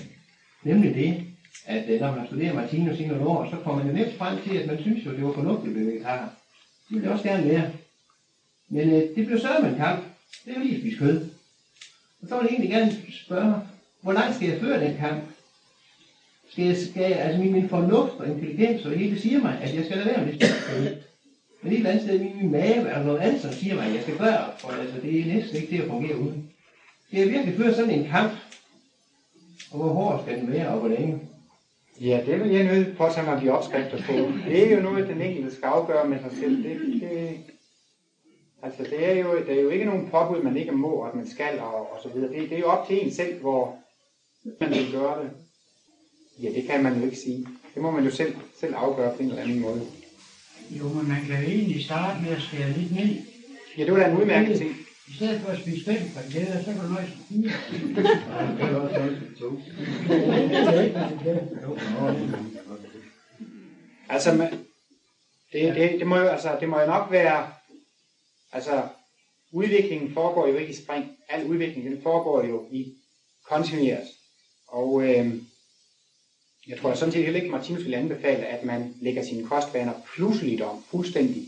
Nemlig 0.63 0.95
det, 0.95 1.23
at 1.65 1.89
øh, 1.89 1.99
når 1.99 2.15
man 2.15 2.27
studerer 2.27 2.53
Martinus 2.53 2.99
i 2.99 3.05
nogle 3.05 3.27
år, 3.27 3.49
så 3.49 3.57
kommer 3.63 3.83
man 3.83 3.93
jo 3.93 3.99
nemt 3.99 4.17
frem 4.17 4.41
til, 4.41 4.57
at 4.57 4.67
man 4.67 4.81
synes 4.81 5.05
jo, 5.05 5.11
det 5.11 5.23
var 5.23 5.33
fornuftigt 5.33 5.67
at 5.67 5.73
blive 5.73 5.91
vegetar. 5.91 6.33
Det 6.87 6.95
ville 6.95 7.05
jeg 7.05 7.13
også 7.13 7.29
gerne 7.29 7.49
være. 7.49 7.71
Men 8.69 8.89
øh, 8.89 9.15
det 9.15 9.25
blev 9.25 9.39
så 9.39 9.57
en 9.57 9.75
kamp. 9.75 10.03
Det 10.45 10.51
er 10.51 10.59
jo 10.59 10.63
lige 10.63 10.75
at 10.75 10.81
spise 10.81 10.97
kød. 10.97 11.29
Og 12.21 12.27
så 12.27 12.35
vil 12.35 12.43
jeg 12.43 12.51
egentlig 12.51 12.69
gerne 12.69 12.91
spørge, 13.25 13.55
hvor 14.01 14.13
langt 14.13 14.35
skal 14.35 14.49
jeg 14.49 14.59
føre 14.59 14.85
den 14.85 14.97
kamp? 14.97 15.23
Skal 16.49 16.65
jeg, 16.65 16.77
skal 16.77 17.01
jeg, 17.01 17.19
altså 17.19 17.41
min, 17.41 17.51
min 17.51 17.69
fornuft 17.69 18.13
og 18.13 18.27
intelligens 18.27 18.85
og 18.85 18.91
hele 18.91 19.19
siger 19.19 19.41
mig, 19.41 19.59
at 19.61 19.75
jeg 19.75 19.85
skal 19.85 19.97
lade 19.97 20.09
være 20.09 20.25
med 20.25 20.33
det. 20.33 21.03
Men 21.61 21.71
et 21.71 21.77
eller 21.77 21.89
andet 21.89 22.03
sted 22.03 22.19
min, 22.19 22.37
min 22.41 22.51
mave 22.51 22.87
er 22.87 23.03
noget 23.03 23.19
andet, 23.19 23.41
som 23.41 23.51
siger 23.51 23.75
mig, 23.75 23.85
at 23.85 23.93
jeg 23.93 24.01
skal 24.01 24.17
gøre, 24.17 24.45
for 24.59 24.69
altså, 24.69 25.01
det 25.01 25.19
er 25.19 25.33
næsten 25.33 25.55
ikke 25.57 25.77
det 25.77 25.83
at 25.83 25.89
fungere 25.89 26.17
uden. 26.17 26.49
Skal 27.07 27.19
jeg 27.19 27.29
virkelig 27.29 27.55
føre 27.57 27.73
sådan 27.73 27.91
en 27.91 28.07
kamp? 28.07 28.31
Og 29.71 29.77
hvor 29.77 29.89
hård 29.89 30.23
skal 30.23 30.37
den 30.37 30.51
være, 30.51 30.67
og 30.67 30.79
hvor 30.79 30.89
længe? 30.89 31.19
Ja, 32.01 32.23
det 32.25 32.39
vil 32.39 32.51
jeg 32.51 32.63
nødt 32.63 32.97
på 32.97 33.05
at 33.05 33.13
tage 33.13 33.25
mig 33.25 33.41
de 33.41 33.49
opskrifter 33.49 33.97
på. 33.97 34.13
Det 34.49 34.67
er 34.67 34.75
jo 34.75 34.81
noget, 34.81 35.07
den 35.07 35.21
enkelte 35.21 35.55
skal 35.55 35.67
afgøre 35.67 36.07
med 36.07 36.19
sig 36.19 36.31
selv. 36.39 36.63
Det, 36.63 37.01
det, 37.01 37.37
altså, 38.61 38.83
det 38.83 39.09
er, 39.09 39.13
jo, 39.13 39.37
det 39.47 39.57
er 39.57 39.61
jo 39.61 39.69
ikke 39.69 39.85
nogen 39.85 40.09
påbud, 40.09 40.43
man 40.43 40.57
ikke 40.57 40.71
må, 40.71 41.01
at 41.01 41.15
man 41.15 41.27
skal, 41.27 41.59
og, 41.59 41.93
og 41.93 41.99
så 42.03 42.09
videre. 42.09 42.33
Det, 42.33 42.49
det 42.49 42.55
er 42.55 42.59
jo 42.59 42.65
op 42.65 42.87
til 42.87 43.05
en 43.05 43.13
selv, 43.13 43.41
hvor 43.41 43.75
man 44.61 44.69
vil 44.69 44.91
gøre 44.91 45.23
det. 45.23 45.31
Ja, 46.43 46.49
det 46.49 46.63
kan 46.63 46.83
man 46.83 46.99
jo 46.99 47.05
ikke 47.05 47.17
sige. 47.17 47.47
Det 47.73 47.81
må 47.81 47.91
man 47.91 48.03
jo 48.03 48.11
selv, 48.11 48.35
selv 48.59 48.75
afgøre 48.75 49.15
på 49.15 49.23
en 49.23 49.29
eller 49.29 49.41
anden 49.41 49.59
måde. 49.59 49.81
Jo, 50.69 50.87
men 50.87 51.07
man 51.07 51.25
kan 51.25 51.43
jo 51.43 51.49
egentlig 51.49 51.85
starte 51.85 52.21
med 52.21 52.31
at 52.31 52.41
skære 52.41 52.71
lidt 52.71 52.91
ned. 52.95 53.15
Ja, 53.77 53.85
det 53.85 53.93
var 53.93 53.99
da 53.99 54.09
en 54.09 54.17
udmærket 54.17 54.57
ting. 54.57 54.75
I 55.07 55.13
stedet 55.13 55.41
for 55.41 55.49
at 55.49 55.59
spise 55.59 55.85
fem 55.85 55.97
frikadeller, 56.09 56.63
så 56.63 56.71
kan 56.71 56.81
du 56.81 56.87
nøjes 56.87 57.09
med. 57.29 57.49
Altså, 64.09 64.33
man, 64.33 64.51
det, 65.51 65.75
det, 65.75 65.99
det, 65.99 66.07
må 66.07 66.17
jo, 66.17 66.27
altså, 66.27 66.57
det 66.59 66.69
må 66.69 66.79
jo 66.79 66.85
nok 66.85 67.11
være, 67.11 67.47
altså, 68.51 68.87
udviklingen 69.51 70.13
foregår 70.13 70.47
jo 70.47 70.57
ikke 70.57 70.73
i 70.73 70.75
spring. 70.75 71.17
Al 71.29 71.45
udvikling, 71.45 71.85
den 71.85 72.01
foregår 72.01 72.43
jo 72.43 72.67
i 72.71 72.93
kontinuert. 73.49 74.07
Og 74.67 75.03
øh, 75.03 75.35
jeg 76.67 76.77
tror 76.77 76.93
sådan 76.93 77.11
set 77.11 77.23
heller 77.23 77.39
ikke, 77.39 77.51
Martinus 77.51 77.85
vil 77.85 77.93
anbefale, 77.93 78.45
at 78.45 78.63
man 78.63 78.93
lægger 79.01 79.23
sine 79.23 79.47
kostvaner 79.47 79.93
pludseligt 80.15 80.61
om, 80.61 80.83
fuldstændig 80.91 81.43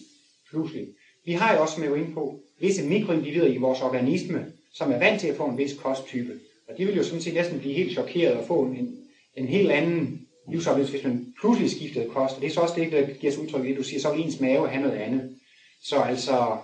pludseligt. 0.50 0.90
Vi 1.26 1.34
har 1.34 1.56
jo 1.56 1.62
også, 1.62 1.74
som 1.74 1.84
jeg 1.84 1.92
var 1.92 1.98
inde 1.98 2.14
på, 2.14 2.40
visse 2.60 2.84
mikroindivider 2.84 3.48
i 3.48 3.58
vores 3.58 3.82
organisme, 3.82 4.52
som 4.74 4.92
er 4.92 5.00
vant 5.00 5.22
til 5.22 5.28
at 5.28 5.38
få 5.38 5.46
en 5.46 5.58
vis 5.58 5.74
kosttype. 5.74 6.40
Og 6.70 6.78
de 6.78 6.86
vil 6.86 6.96
jo 6.96 7.04
sådan 7.04 7.22
set 7.22 7.34
næsten 7.34 7.60
blive 7.60 7.74
helt 7.74 7.92
chokeret 7.92 8.38
og 8.38 8.46
få 8.46 8.62
en, 8.62 8.98
en 9.36 9.48
helt 9.48 9.72
anden 9.72 10.28
livsoplevelse, 10.52 10.94
hvis 10.94 11.04
man 11.04 11.34
pludselig 11.40 11.72
skiftede 11.72 12.10
kost. 12.10 12.36
Og 12.36 12.42
det 12.42 12.48
er 12.48 12.52
så 12.52 12.62
også 12.62 12.76
det, 12.76 12.92
der 12.92 13.14
giver 13.14 13.34
sig 13.34 13.44
udtryk 13.44 13.66
i, 13.66 13.76
du 13.76 13.84
siger, 13.84 14.00
så 14.00 14.14
vil 14.14 14.26
ens 14.26 14.40
mave 14.40 14.70
have 14.70 14.84
noget 14.84 14.98
andet. 14.98 15.36
Så 15.84 15.96
altså, 15.96 16.58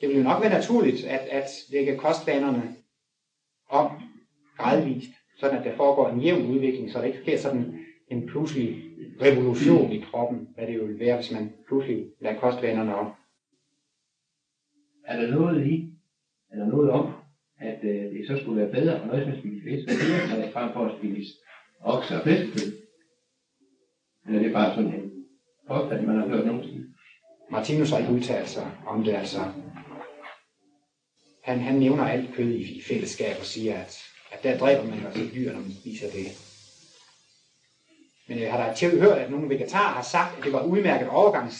det 0.00 0.08
vil 0.08 0.16
jo 0.16 0.22
nok 0.22 0.42
være 0.42 0.52
naturligt 0.52 1.04
at, 1.04 1.28
at 1.30 1.50
lægge 1.68 1.96
kostvanerne 1.96 2.76
om 3.68 3.90
gradvist 4.58 5.10
sådan 5.36 5.58
at 5.58 5.64
der 5.64 5.76
foregår 5.76 6.08
en 6.08 6.20
jævn 6.20 6.46
udvikling, 6.46 6.90
så 6.90 6.98
der 6.98 7.04
ikke 7.04 7.20
sker 7.22 7.38
sådan 7.38 7.78
en 8.10 8.26
pludselig 8.26 8.82
revolution 9.20 9.92
i 9.92 10.00
kroppen, 10.00 10.48
hvad 10.54 10.66
det 10.66 10.76
jo 10.76 10.84
vil 10.84 10.98
være, 10.98 11.16
hvis 11.16 11.32
man 11.32 11.52
pludselig 11.68 12.06
lader 12.20 12.40
kostvanerne 12.40 12.94
om. 12.94 13.12
Er 15.06 15.20
der 15.20 15.30
noget 15.30 15.66
i, 15.66 15.92
er 16.50 16.56
der 16.56 16.66
noget 16.66 16.90
om, 16.90 17.12
at 17.60 17.78
øh, 17.84 18.12
det 18.12 18.26
så 18.26 18.38
skulle 18.40 18.60
være 18.60 18.72
bedre 18.72 19.00
at 19.00 19.06
nøjes 19.06 19.26
med 19.26 19.34
at 19.34 19.40
spise 19.40 19.62
fisk 19.64 19.88
og 19.88 19.94
dyr, 19.94 20.52
frem 20.52 20.72
for 20.72 20.84
at 20.84 20.98
spise 20.98 21.32
okse 21.80 22.16
og 22.16 22.22
fiskekød? 22.22 22.72
Eller 24.26 24.38
er 24.38 24.44
det 24.44 24.52
bare 24.52 24.74
sådan 24.74 24.94
en 24.94 25.24
påstand, 25.68 26.06
man 26.06 26.16
har 26.16 26.28
hørt 26.28 26.46
nogen 26.46 26.62
sige? 26.62 26.86
Martinus 27.50 27.90
har 27.90 27.98
ikke 27.98 28.12
udtalt 28.12 28.48
sig 28.48 28.70
om 28.86 29.04
det, 29.04 29.12
altså. 29.12 29.38
Han, 31.44 31.58
han 31.58 31.74
nævner 31.78 32.04
alt 32.04 32.34
kød 32.34 32.50
i, 32.50 32.76
i 32.78 32.80
fællesskab 32.80 33.36
og 33.38 33.46
siger, 33.46 33.74
at, 33.78 34.11
at 34.32 34.42
der 34.42 34.58
dræber 34.58 34.82
man 34.82 35.06
altså 35.06 35.28
dyr, 35.34 35.52
når 35.52 35.60
man 35.60 35.76
spiser 35.80 36.10
det. 36.10 36.38
Men 38.26 38.38
jeg 38.38 38.52
har 38.52 38.66
da 38.66 38.74
til 38.74 39.00
hørt, 39.00 39.18
at 39.18 39.30
nogle 39.30 39.48
vegetarer 39.48 39.94
har 39.94 40.02
sagt, 40.02 40.38
at 40.38 40.44
det 40.44 40.52
var 40.52 40.62
udmærket 40.62 41.08
overgangs 41.08 41.56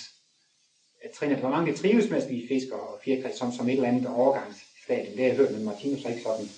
at 1.05 1.11
trin, 1.11 1.33
at 1.33 1.43
var 1.43 1.51
mange, 1.51 1.75
trives 1.75 2.11
med 2.11 2.19
at 2.19 2.25
spise 2.25 2.49
fisk 2.49 2.67
og 2.73 3.01
fjerkræ 3.05 3.33
som, 3.37 3.53
som 3.53 3.69
et 3.69 3.73
eller 3.73 3.89
andet 3.89 4.07
overgangsstadie. 4.07 5.11
Det 5.11 5.19
har 5.19 5.27
jeg 5.27 5.37
hørt, 5.37 5.51
men 5.51 5.65
Martinus 5.65 6.05
er 6.05 6.09
ikke 6.09 6.23
sådan 6.23 6.49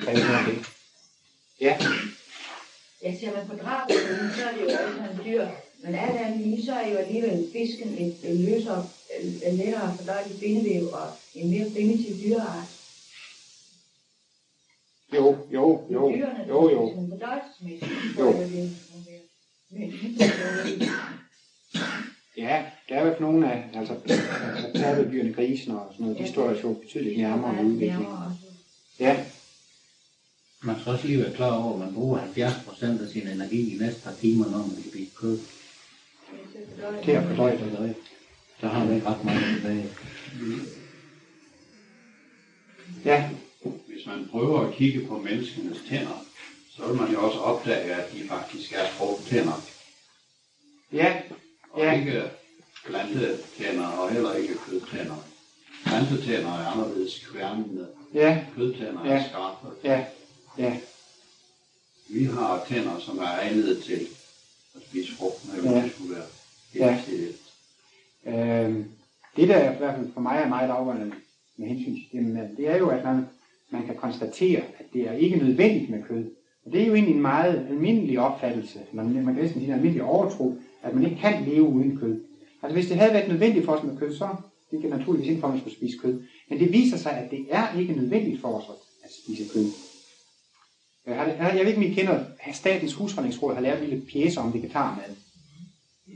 krævet 0.00 0.46
det. 0.46 0.66
Ja, 1.60 1.78
Ja, 3.02 3.14
ser 3.20 3.36
man 3.36 3.46
på 3.46 3.56
drabet, 3.56 3.96
så 4.36 4.44
er 4.44 4.52
det 4.52 4.62
jo 4.62 4.68
alle 4.68 5.10
en 5.10 5.20
dyr. 5.24 5.46
Men 5.82 5.94
alt 5.94 6.16
andet 6.16 6.40
lige, 6.40 6.64
så 6.64 6.72
er 6.72 6.88
jo 6.88 6.96
alligevel 6.96 7.48
fisken 7.52 7.88
et, 7.98 8.16
et 8.24 8.36
løsere, 8.36 8.88
en 9.20 9.56
lettere 9.56 9.96
fordøjelig 9.96 10.40
bindevæv 10.40 10.92
og 10.92 11.06
en 11.34 11.50
mere 11.50 11.70
primitiv 11.70 12.16
dyreart 12.22 12.79
jo, 15.14 15.36
jo, 15.50 15.82
jo, 15.90 16.10
jo, 16.48 16.70
jo. 16.70 17.08
Jo. 18.18 18.32
det 18.32 18.76
Ja, 22.36 22.64
der 22.88 22.94
er 22.94 23.02
jo 23.04 23.10
ikke 23.10 23.22
nogen 23.22 23.44
af, 23.44 23.64
altså, 23.74 23.94
altså 24.06 24.70
pattegyrene, 24.74 25.32
grisen 25.32 25.72
og 25.72 25.86
sådan 25.92 26.06
noget, 26.06 26.18
de 26.18 26.28
står 26.28 26.54
jo 26.64 26.72
betydeligt 26.72 27.18
nærmere 27.18 27.64
udviklingen. 27.64 28.06
Ja, 29.00 29.24
Man 30.62 30.76
skal 30.80 30.92
også 30.92 31.06
lige 31.06 31.22
være 31.22 31.34
klar 31.34 31.62
over, 31.62 31.72
at 31.72 31.78
man 31.78 31.94
bruger 31.94 32.18
70% 32.18 33.02
af 33.02 33.08
sin 33.12 33.28
energi 33.28 33.74
i 33.74 33.78
næste 33.78 34.02
par 34.02 34.12
timer, 34.20 34.44
når 34.44 34.58
man 34.58 34.82
spiser 34.90 35.10
kød. 35.20 35.38
til 37.04 37.10
at 37.10 37.24
fordøje 37.24 37.58
det. 37.58 37.94
Så 38.60 38.68
har 38.68 38.84
man 38.84 38.94
ikke 38.94 39.06
ret 39.06 39.24
meget 39.24 39.56
tilbage. 39.56 39.86
Ja, 43.04 43.30
Hvis 43.64 44.06
man 44.06 44.28
prøver 44.30 44.60
at 44.60 44.74
kigge 44.74 45.06
på 45.06 45.18
menneskenes 45.18 45.78
tænder, 45.88 46.24
så 46.76 46.86
vil 46.86 46.96
man 47.00 47.12
jo 47.12 47.24
også 47.26 47.38
opdage, 47.38 47.94
at 47.94 48.12
de 48.12 48.28
faktisk 48.28 48.72
er 48.72 48.86
frugttænder. 48.86 49.62
ja, 50.92 51.22
Og 51.70 51.80
Ja. 51.80 51.98
ikke 52.00 52.22
plantetænder 52.86 53.86
og 53.86 54.10
heller 54.12 54.34
ikke 54.34 54.54
kødtænder. 54.54 55.16
Plantetænder 55.86 56.50
er 56.52 56.66
anderledes 56.66 57.26
kværnende. 57.26 57.88
ja, 58.14 58.44
Kødtænder 58.56 59.04
Ja. 59.06 59.12
er 59.12 59.28
skarpe. 59.28 59.68
ja, 59.84 60.04
ja, 60.58 60.76
Vi 62.08 62.24
har 62.24 62.64
tænder, 62.68 62.98
som 63.00 63.18
er 63.18 63.22
egnet 63.26 63.82
til 63.84 64.06
at 64.76 64.82
spise 64.90 65.16
frugt, 65.16 65.48
når 65.48 65.70
Ja. 65.70 65.82
det 65.84 65.92
skulle 65.92 66.14
være 66.14 66.26
Ja. 66.74 66.92
helt 66.94 67.06
til 67.06 67.34
Øhm, 68.26 68.90
det 69.36 69.48
der 69.48 69.56
er 69.56 69.74
i 69.74 69.76
hvert 69.78 69.96
fald 69.96 70.12
for 70.12 70.20
mig 70.20 70.38
er 70.38 70.48
meget 70.48 70.70
afgørende 70.70 71.12
med 71.56 71.68
hensyn 71.68 71.94
til 71.94 72.06
det, 72.12 72.22
med, 72.22 72.56
det 72.56 72.68
er 72.68 72.76
jo, 72.76 72.88
at 72.88 73.04
man, 73.04 73.28
man 73.70 73.86
kan 73.86 73.96
konstatere, 73.96 74.62
at 74.78 74.86
det 74.92 75.08
er 75.08 75.12
ikke 75.12 75.36
nødvendigt 75.36 75.90
med 75.90 76.02
kød. 76.02 76.24
Og 76.66 76.72
det 76.72 76.82
er 76.82 76.86
jo 76.86 76.94
egentlig 76.94 77.14
en 77.14 77.22
meget 77.22 77.66
almindelig 77.70 78.18
opfattelse, 78.18 78.78
man, 78.92 79.14
man 79.14 79.24
kan 79.24 79.34
næsten 79.34 79.60
sige 79.60 79.68
en 79.68 79.74
almindelig 79.74 80.02
overtro, 80.02 80.54
at 80.82 80.94
man 80.94 81.04
ikke 81.04 81.16
kan 81.16 81.44
leve 81.44 81.62
uden 81.62 81.96
kød. 81.96 82.20
Altså 82.62 82.74
hvis 82.74 82.88
det 82.88 82.96
havde 82.96 83.12
været 83.12 83.28
nødvendigt 83.28 83.64
for 83.64 83.72
os 83.72 83.84
med 83.84 83.98
kød, 83.98 84.14
så 84.14 84.28
det 84.70 84.80
kan 84.80 84.90
naturligvis 84.90 85.28
ikke 85.28 85.40
for, 85.40 85.48
at 85.48 85.54
man 85.54 85.60
skulle 85.60 85.76
spise 85.76 85.98
kød. 85.98 86.22
Men 86.48 86.58
det 86.58 86.72
viser 86.72 86.96
sig, 86.96 87.12
at 87.12 87.30
det 87.30 87.46
er 87.50 87.78
ikke 87.78 87.94
nødvendigt 87.94 88.40
for 88.40 88.48
os 88.48 88.64
at 89.04 89.10
spise 89.24 89.52
kød. 89.52 89.66
Jeg, 91.06 91.16
har, 91.16 91.52
jeg 91.52 91.60
ved 91.60 91.66
ikke, 91.66 91.76
om 91.76 91.82
I 91.82 91.94
kender, 91.94 92.24
at 92.40 92.56
Statens 92.56 92.94
Husholdningsråd 92.94 93.54
har 93.54 93.60
lavet 93.60 93.82
en 93.82 93.88
lille 93.88 94.04
pjæse 94.12 94.40
om 94.40 94.54
vegetarmad. 94.54 95.16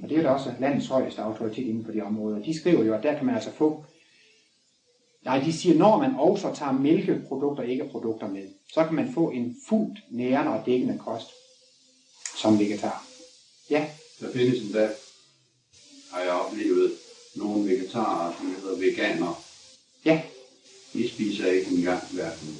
Og 0.02 0.08
det 0.08 0.18
er 0.18 0.22
da 0.22 0.28
også 0.28 0.52
landets 0.60 0.88
højeste 0.88 1.22
autoritet 1.22 1.66
inden 1.66 1.84
for 1.84 1.92
de 1.92 2.00
områder. 2.00 2.42
De 2.42 2.60
skriver 2.60 2.84
jo, 2.84 2.94
at 2.94 3.02
der 3.02 3.14
kan 3.16 3.26
man 3.26 3.34
altså 3.34 3.50
få... 3.50 3.84
Nej, 5.24 5.38
de 5.44 5.52
siger, 5.52 5.74
når 5.78 5.98
man 5.98 6.14
også 6.18 6.54
tager 6.54 6.72
mælkeprodukter 6.72 7.62
og 7.62 7.70
æggeprodukter 7.70 8.28
med, 8.28 8.48
så 8.74 8.84
kan 8.84 8.94
man 8.94 9.12
få 9.14 9.30
en 9.30 9.56
fuldt 9.68 9.98
nærende 10.10 10.52
og 10.52 10.66
dækkende 10.66 10.98
kost 10.98 11.26
som 12.36 12.58
vegetar. 12.58 13.06
Ja, 13.70 13.88
Der 14.20 14.32
findes 14.32 14.62
endda, 14.62 14.90
har 16.12 16.20
jeg 16.20 16.30
oplevet, 16.32 16.92
nogle 17.36 17.68
vegetarer, 17.70 18.34
som 18.38 18.46
hedder 18.62 18.78
veganer. 18.78 19.42
ja, 20.04 20.22
De 20.92 21.08
spiser 21.10 21.46
ikke 21.46 21.70
engang 21.70 22.02
hverken 22.12 22.58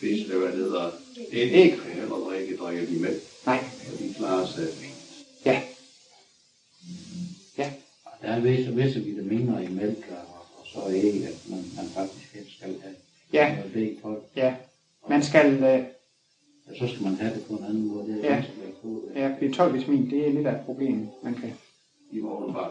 fisk 0.00 0.22
eller 0.24 0.38
hvad 0.38 0.48
det 0.48 0.56
hedder. 0.58 0.90
Æg, 1.32 1.52
Æg. 1.52 1.72
eller 1.96 2.16
drikke, 2.16 2.56
drikker 2.56 2.86
de 2.86 2.98
mælk, 2.98 3.22
nej, 3.46 3.64
og 3.92 3.98
de 3.98 4.14
klarer 4.18 4.46
sig 4.46 4.68
fint. 4.74 4.94
ja. 5.44 5.62
Ja, 7.58 7.72
Der 8.22 8.28
er 8.28 8.40
visse, 8.40 8.74
visse 8.74 9.00
vitaminer 9.00 9.60
i 9.60 9.68
mælk 9.68 10.06
og, 10.10 10.16
og 10.37 10.37
så 10.72 10.78
æg, 10.90 11.26
at 11.26 11.38
man, 11.50 11.58
man 11.76 11.86
faktisk 11.94 12.34
helst 12.34 12.56
skal 12.56 12.68
have. 12.82 12.94
Ja. 13.32 13.56
Og 13.64 13.74
det 13.74 13.82
er 13.82 13.88
ikke 13.88 14.02
godt. 14.02 14.18
ja. 14.36 14.54
Man 15.08 15.22
skal... 15.22 15.46
Øh, 15.62 15.84
Og 16.68 16.74
så 16.78 16.88
skal 16.88 17.02
man 17.02 17.14
have 17.14 17.34
det 17.34 17.44
på 17.48 17.52
en 17.54 17.64
anden 17.64 17.86
måde. 17.88 18.06
Det 18.08 18.24
er 18.24 18.28
Ja. 18.28 18.34
vanskeligt 18.34 18.66
at 18.66 18.74
få 18.82 19.02
det. 19.08 19.20
ja, 19.20 19.28
B12-vitamin, 19.40 20.10
det 20.10 20.28
er 20.28 20.32
lidt 20.32 20.46
af 20.46 20.52
et 20.52 20.60
problem. 20.60 21.06
Man 21.22 21.34
kan, 21.34 21.52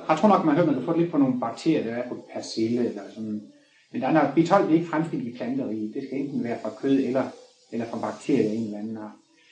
jeg 0.10 0.18
tror 0.20 0.28
nok, 0.28 0.46
man 0.46 0.56
hører, 0.56 0.66
man 0.66 0.76
kan 0.76 0.84
få 0.86 0.92
det 0.94 1.00
lidt 1.02 1.12
på 1.12 1.18
nogle 1.18 1.40
bakterier, 1.40 1.84
der 1.84 1.92
er 1.96 2.10
på 2.10 2.26
persille 2.34 2.90
eller 2.90 3.02
sådan. 3.16 3.42
Men 3.92 4.02
der 4.02 4.08
er 4.08 4.12
nok, 4.14 4.24
B12 4.38 4.64
det 4.64 4.70
er 4.70 4.74
ikke 4.74 4.86
fremstillet 4.88 5.28
i 5.34 5.38
planteriget. 5.38 5.94
Det 5.94 6.04
skal 6.08 6.20
enten 6.20 6.44
være 6.44 6.60
fra 6.62 6.70
kød 6.82 7.00
eller, 7.00 7.24
eller 7.72 7.86
fra 7.86 8.00
bakterier 8.00 8.52
en 8.52 8.64
eller 8.66 8.78
anden 8.80 8.98
art. 8.98 9.12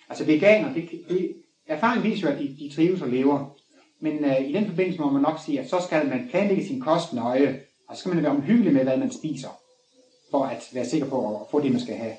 Altså 0.09 0.23
veganer, 0.25 0.73
det, 0.73 0.89
det, 1.09 1.35
erfaringen 1.67 2.11
viser 2.11 2.27
jo, 2.29 2.33
at 2.35 2.39
de, 2.41 2.55
de 2.59 2.71
trives 2.75 3.01
og 3.01 3.09
lever. 3.09 3.57
Men 3.99 4.25
øh, 4.25 4.49
i 4.49 4.53
den 4.53 4.65
forbindelse 4.65 5.01
må 5.01 5.09
man 5.09 5.21
nok 5.21 5.39
sige, 5.45 5.59
at 5.59 5.69
så 5.69 5.77
skal 5.87 6.07
man 6.07 6.27
planlægge 6.31 6.65
sin 6.67 6.79
kost 6.81 7.13
nøje, 7.13 7.59
og 7.87 7.95
så 7.95 7.99
skal 7.99 8.13
man 8.13 8.23
være 8.23 8.31
omhyggelig 8.31 8.73
med, 8.73 8.83
hvad 8.83 8.97
man 8.97 9.11
spiser, 9.11 9.49
for 10.31 10.43
at 10.45 10.69
være 10.73 10.89
sikker 10.89 11.09
på 11.09 11.35
at 11.41 11.47
få 11.51 11.61
det, 11.61 11.71
man 11.71 11.81
skal 11.81 11.95
have. 11.95 12.15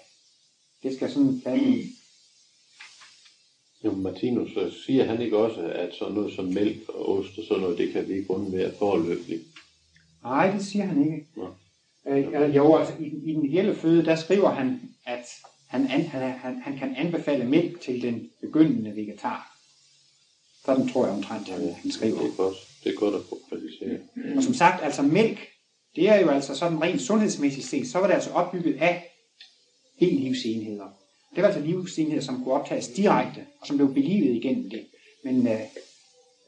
Det 0.82 0.96
skal 0.96 1.10
sådan 1.10 1.40
planlægges. 1.40 1.86
Jo, 3.84 3.92
Martinus, 3.92 4.50
så 4.54 4.72
siger 4.86 5.04
han 5.04 5.20
ikke 5.22 5.36
også, 5.36 5.60
at 5.60 5.94
sådan 5.94 6.14
noget 6.14 6.34
som 6.34 6.44
mælk 6.44 6.88
og 6.88 7.08
ost 7.08 7.38
og 7.38 7.44
sådan 7.48 7.62
noget, 7.62 7.78
det 7.78 7.92
kan 7.92 8.08
vi 8.08 8.14
ikke 8.14 8.30
undvære 8.30 8.72
forløbigt. 8.78 9.42
Nej, 10.22 10.50
det 10.50 10.66
siger 10.66 10.84
han 10.84 11.04
ikke. 11.04 11.26
Nå. 11.36 11.46
Øh, 12.08 12.18
eller 12.26 12.46
jo, 12.48 12.76
altså 12.76 12.94
i, 13.00 13.08
den- 13.10 13.22
i 13.28 13.32
den 13.32 13.44
ideelle 13.46 13.76
føde, 13.76 14.04
der 14.04 14.16
skriver 14.16 14.50
han, 14.50 14.80
at 15.06 15.24
han, 15.66 15.80
an, 15.90 16.00
han, 16.02 16.30
han, 16.32 16.62
han 16.62 16.78
kan 16.78 16.96
anbefale 16.96 17.44
mælk 17.44 17.80
til 17.80 18.02
den 18.02 18.30
begyndende 18.40 18.96
vegetar. 18.96 19.52
Sådan 20.64 20.88
tror 20.88 21.06
jeg 21.06 21.14
omtrent, 21.14 21.48
han, 21.48 21.74
han 21.82 21.90
skriver. 21.90 22.20
Det 22.22 22.30
er 22.32 22.36
godt, 22.36 22.56
det 22.84 22.92
er 22.94 22.96
godt 22.96 23.14
at 23.14 23.20
få 23.28 23.38
præciseret. 23.48 24.02
Og 24.36 24.42
som 24.42 24.54
sagt, 24.54 24.84
altså 24.84 25.02
mælk, 25.02 25.38
det 25.96 26.08
er 26.08 26.20
jo 26.20 26.28
altså 26.28 26.54
sådan 26.54 26.82
rent 26.82 27.00
sundhedsmæssigt 27.00 27.66
set, 27.66 27.88
så 27.88 27.98
var 27.98 28.06
det 28.06 28.14
altså 28.14 28.30
opbygget 28.30 28.76
af 28.80 29.04
B-livsenheder. 29.98 30.88
Det 31.34 31.42
var 31.42 31.48
altså 31.48 31.60
livsenheder, 31.60 32.22
som 32.22 32.44
kunne 32.44 32.54
optages 32.54 32.88
direkte, 32.88 33.46
og 33.60 33.66
som 33.66 33.76
blev 33.76 33.94
belivet 33.94 34.36
igennem 34.36 34.70
det. 34.70 34.86
Men 35.24 35.46
øh, 35.46 35.60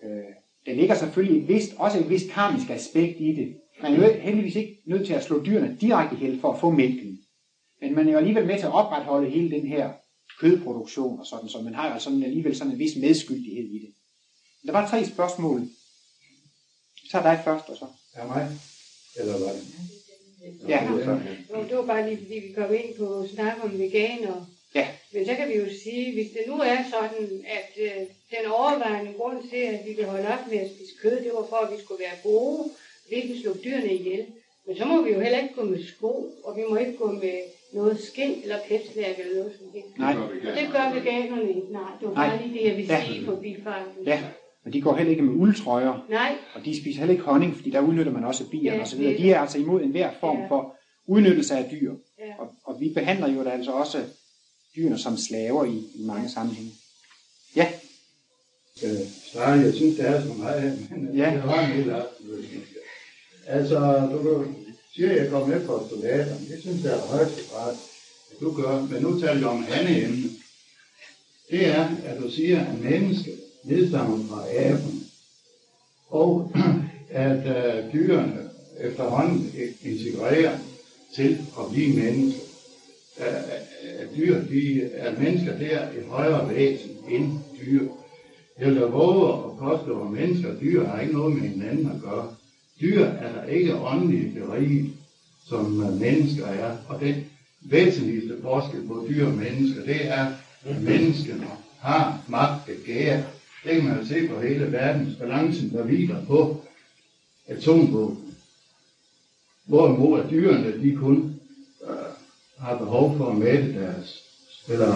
øh, 0.03 0.25
der 0.67 0.75
ligger 0.75 0.95
selvfølgelig 0.95 1.43
et 1.43 1.49
vist, 1.49 1.75
også 1.77 1.99
et 1.99 2.11
vist 2.11 2.31
karmisk 2.31 2.71
aspekt 2.71 3.21
i 3.21 3.33
det. 3.33 3.57
Man 3.83 3.93
er 3.93 3.97
jo 3.97 4.21
heldigvis 4.21 4.57
ikke 4.57 4.83
nødt 4.87 5.07
til 5.07 5.15
at 5.15 5.25
slå 5.25 5.45
dyrene 5.45 5.77
direkte 5.81 6.17
ihjel 6.17 6.41
for 6.41 6.53
at 6.53 6.61
få 6.61 6.71
mælken. 6.71 7.19
Men 7.81 7.95
man 7.95 8.09
er 8.09 8.13
jo 8.13 8.19
alligevel 8.19 8.47
med 8.47 8.59
til 8.59 8.67
at 8.67 8.73
opretholde 8.73 9.31
hele 9.31 9.51
den 9.51 9.67
her 9.67 9.93
kødproduktion 10.41 11.21
og 11.21 11.27
sådan, 11.27 11.49
så 11.49 11.61
man 11.61 11.75
har 11.75 11.87
jo 11.87 11.93
altså 11.93 12.05
sådan 12.05 12.23
alligevel 12.23 12.57
sådan 12.57 12.73
en 12.73 12.79
vis 12.79 12.97
medskyldighed 12.97 13.65
i 13.65 13.79
det. 13.79 13.95
Der 14.67 14.73
var 14.73 14.89
tre 14.89 15.05
spørgsmål. 15.05 15.69
Så 17.11 17.19
er 17.19 17.23
dig 17.23 17.41
først, 17.45 17.69
og 17.69 17.77
så. 17.77 17.87
Er 18.15 18.27
mig? 18.27 18.49
Eller 19.19 19.37
hvad? 19.39 19.57
Ja. 20.69 20.89
Jo, 21.55 21.63
det 21.69 21.77
var 21.77 21.87
bare 21.87 22.09
lige 22.09 22.19
fordi, 22.23 22.35
vi 22.47 22.53
kom 22.53 22.75
ind 22.75 22.95
på 22.99 23.27
snak 23.35 23.55
om 23.65 23.79
veganer. 23.79 24.47
Ja. 24.75 24.87
Men 25.13 25.27
så 25.27 25.35
kan 25.35 25.49
vi 25.49 25.55
jo 25.55 25.67
sige, 25.85 26.13
hvis 26.15 26.31
det 26.31 26.43
nu 26.47 26.55
er 26.55 26.77
sådan, 26.91 27.45
at 27.59 27.71
øh, 27.85 27.97
den 28.31 28.51
overvejende 28.51 29.13
grund 29.19 29.49
til, 29.51 29.57
at 29.57 29.81
vi 29.87 29.93
vil 29.93 30.05
holde 30.05 30.29
op 30.29 30.45
med 30.51 30.59
at 30.59 30.71
spise 30.71 30.93
kød, 31.03 31.17
det 31.25 31.33
var 31.35 31.47
for, 31.49 31.57
at 31.57 31.73
vi 31.73 31.83
skulle 31.85 32.01
være 32.05 32.19
gode, 32.33 32.71
vi 33.11 33.17
ikke 33.17 33.41
slå 33.43 33.57
dyrene 33.65 33.95
ihjel. 33.95 34.27
Men 34.67 34.77
så 34.77 34.85
må 34.85 35.03
vi 35.03 35.11
jo 35.13 35.21
heller 35.21 35.39
ikke 35.43 35.55
gå 35.55 35.65
med 35.65 35.85
sko, 35.87 36.33
og 36.45 36.57
vi 36.57 36.63
må 36.71 36.77
ikke 36.77 36.97
gå 36.97 37.13
med 37.13 37.39
noget 37.73 38.01
skind 38.03 38.43
eller 38.43 38.59
pelsværk 38.69 39.19
eller 39.19 39.35
noget 39.37 39.53
sådan 39.53 39.73
det. 39.75 39.99
Nej. 39.99 40.15
Og 40.17 40.57
det 40.59 40.69
gør 40.73 40.95
veganerne 40.95 41.49
ikke. 41.49 41.73
Nej, 41.73 41.91
det 42.01 42.09
var 42.09 42.15
Nej. 42.15 42.29
bare 42.29 42.47
lige 42.47 42.59
det, 42.59 42.69
jeg 42.69 42.77
vil 42.77 42.87
Ja. 42.87 43.05
sige 43.07 43.25
på 43.27 43.37
bifarten. 43.37 44.05
Ja, 44.07 44.23
men 44.69 44.73
de 44.73 44.81
går 44.81 44.97
heller 44.97 45.11
ikke 45.11 45.23
med 45.23 45.35
uldtrøjer, 45.35 46.07
Nej, 46.11 46.37
og 46.55 46.65
de 46.65 46.81
spiser 46.81 46.99
heller 46.99 47.13
ikke 47.13 47.25
honning, 47.25 47.57
fordi 47.57 47.71
der 47.71 47.81
udnytter 47.81 48.13
man 48.13 48.25
også 48.25 48.45
bierne 48.51 48.77
Ja, 48.77 48.83
og 48.83 48.87
osv. 48.87 49.01
er 49.03 49.17
De 49.17 49.33
er 49.33 49.41
altså 49.41 49.59
imod 49.59 49.83
enhver 49.83 50.11
form 50.21 50.39
Ja. 50.41 50.49
for 50.49 50.77
udnyttelse 51.07 51.55
af 51.57 51.69
dyr. 51.71 51.95
Ja. 52.19 52.33
Og, 52.39 52.49
og 52.65 52.81
vi 52.81 52.89
behandler 52.95 53.29
jo 53.29 53.45
da 53.45 53.51
altså 53.51 53.71
også 53.71 53.99
dyrene 54.77 54.99
som 54.99 55.17
slaver 55.17 55.65
i, 55.65 55.77
i 55.95 56.03
mange 56.07 56.29
sammenhænge. 56.29 56.71
Ja, 57.57 57.67
Øh, 58.85 58.91
Sara, 59.33 59.51
jeg 59.51 59.75
synes, 59.75 59.97
det 59.97 60.09
er 60.09 60.23
så 60.23 60.33
meget, 60.39 60.89
men 60.91 61.11
Ja. 61.17 61.31
ja. 61.31 61.37
det 61.37 61.43
var 61.47 61.61
en 61.61 61.67
helt 61.67 61.93
absolut. 61.93 62.45
Altså, 63.47 64.09
du, 64.13 64.19
du 64.31 64.45
siger, 64.95 65.11
at 65.11 65.17
jeg 65.17 65.31
kommer 65.31 65.47
med 65.47 65.67
på 65.67 65.81
soldaterne. 65.91 66.49
Det 66.49 66.61
synes 66.61 66.85
jeg 66.85 66.93
er 66.93 67.01
grad, 67.53 67.77
at 68.31 68.41
du 68.41 68.53
gør. 68.63 68.87
Men 68.91 69.03
nu 69.03 69.21
taler 69.21 69.35
jeg 69.41 69.47
om 69.49 69.65
andet 69.73 70.05
emne. 70.05 70.29
Det 71.51 71.67
er, 71.69 71.89
at 72.05 72.19
du 72.23 72.31
siger, 72.31 72.61
at 72.67 72.79
mennesket 72.81 73.41
nedstammer 73.65 74.19
fra 74.29 74.45
aben, 74.57 75.05
Og 76.11 76.53
at 77.11 77.47
øh, 77.47 77.93
dyrene 77.93 78.49
efterhånden 78.81 79.53
integrerer 79.83 80.59
til 81.15 81.39
at 81.59 81.65
blive 81.73 81.97
mennesker. 81.97 82.41
At 83.99 84.09
dyr, 84.17 84.41
de, 84.51 84.91
at 84.95 85.19
mennesker, 85.19 85.59
det 85.59 85.75
er 85.75 85.89
et 85.89 86.05
højere 86.09 86.55
væsen 86.55 86.91
end 87.09 87.39
dyr. 87.61 87.89
Jeg 88.59 88.67
vil 88.67 88.81
våge 88.81 89.33
at 89.33 89.59
påstå, 89.59 90.03
at 90.03 90.11
mennesker 90.11 90.49
og 90.55 90.61
dyr 90.61 90.87
har 90.87 91.01
ikke 91.01 91.13
noget 91.13 91.35
med 91.35 91.49
hinanden 91.49 91.87
at 91.87 92.03
gøre. 92.03 92.35
Dyr 92.81 93.05
er 93.05 93.33
der 93.33 93.45
ikke 93.45 93.77
åndeligt 93.77 94.35
beriget, 94.35 94.91
som 95.47 95.83
øh, 95.83 96.01
mennesker 96.01 96.47
er. 96.47 96.77
Og 96.89 97.01
den 97.01 97.15
væsentligste 97.61 98.37
forskel 98.43 98.87
på 98.87 99.07
dyr 99.09 99.27
og 99.27 99.33
mennesker, 99.33 99.85
det 99.85 100.07
er, 100.07 100.27
at 100.65 100.83
menneskene 100.83 101.47
har 101.79 102.23
magt 102.29 102.67
begær. 102.67 103.23
Det 103.65 103.73
kan 103.75 103.85
man 103.85 103.99
jo 103.99 104.05
se 104.05 104.29
på 104.29 104.41
hele 104.41 104.73
verdens 104.73 105.17
balancen, 105.17 105.71
der 105.71 105.85
hviler 105.85 106.27
på 106.27 106.57
atomvåben. 107.47 108.35
Hvorimod 109.67 110.21
at 110.21 110.31
dyrene, 110.31 110.83
de 110.83 110.97
kun 110.97 111.41
øh, 111.85 111.97
har 112.59 112.79
behov 112.79 113.17
for 113.17 113.27
at 113.27 113.37
mætte 113.37 113.75
deres, 113.75 114.25
eller 114.69 114.93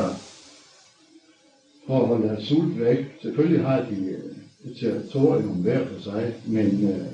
for 1.87 2.01
at 2.01 2.07
holde 2.07 2.29
deres 2.29 2.45
sult 2.45 2.81
væk. 2.81 2.99
Selvfølgelig 3.23 3.67
har 3.67 3.81
de 3.91 3.97
øh, 4.05 4.71
et 4.71 4.77
territorium 4.81 5.63
hver 5.63 5.87
for 5.87 6.01
sig, 6.01 6.35
men, 6.47 6.91
øh, 6.91 7.07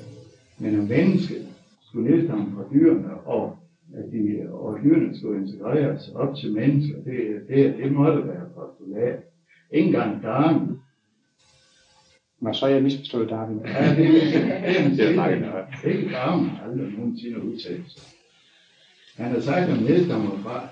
men 0.59 0.79
om 0.79 0.85
mennesket 0.85 1.47
skulle 1.87 2.11
nedstamme 2.11 2.55
fra 2.55 2.63
dyrene, 2.73 3.13
og 3.25 3.57
at 3.93 4.03
de, 4.11 4.49
og 4.51 4.79
dyrene 4.83 5.17
skulle 5.17 5.41
integreres 5.41 6.09
op 6.15 6.35
til 6.35 6.53
mennesker, 6.53 6.95
det, 7.03 7.41
det, 7.47 7.77
det 7.77 7.91
måtte 7.91 8.27
være 8.27 8.49
postulat. 8.55 9.19
Ikke 9.71 9.87
engang 9.87 10.23
Darwin. 10.23 10.78
Nå, 12.41 12.53
så 12.53 12.65
er 12.65 12.69
jeg 12.69 12.83
misforstået 12.83 13.29
Darwin. 13.29 13.59
Ja, 13.65 13.95
det, 13.95 14.05
er 14.05 14.81
det, 14.81 14.97
det, 14.97 15.09
ikke 15.09 16.11
Darwin 16.11 16.49
har 16.49 16.63
aldrig 16.69 16.91
nogensinde 16.91 17.43
udtalt 17.43 17.91
sig. 17.91 18.03
Han 19.15 19.31
har 19.31 19.41
sagt, 19.41 19.57
at 19.57 19.75
han 19.75 19.83
nedstammer 19.83 20.39
fra 20.43 20.67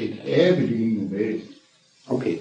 et 0.00 0.20
abelignende 0.26 1.18
væsen. 1.18 1.54
Okay, 2.08 2.36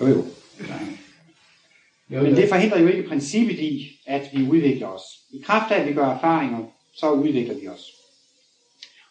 jo 0.00 0.06
jo. 0.06 0.24
Nej. 0.68 2.22
Men 2.22 2.36
det 2.36 2.48
forhindrer 2.48 2.80
jo 2.80 2.88
ikke 2.88 3.08
princippet 3.08 3.58
i, 3.58 4.00
at 4.06 4.30
vi 4.32 4.48
udvikler 4.48 4.86
os. 4.86 5.02
I 5.32 5.42
kraft 5.44 5.72
af, 5.72 5.80
at 5.80 5.88
vi 5.88 5.92
gør 5.92 6.06
erfaringer, 6.06 6.64
så 6.94 7.10
udvikler 7.10 7.54
vi 7.60 7.68
os. 7.68 7.92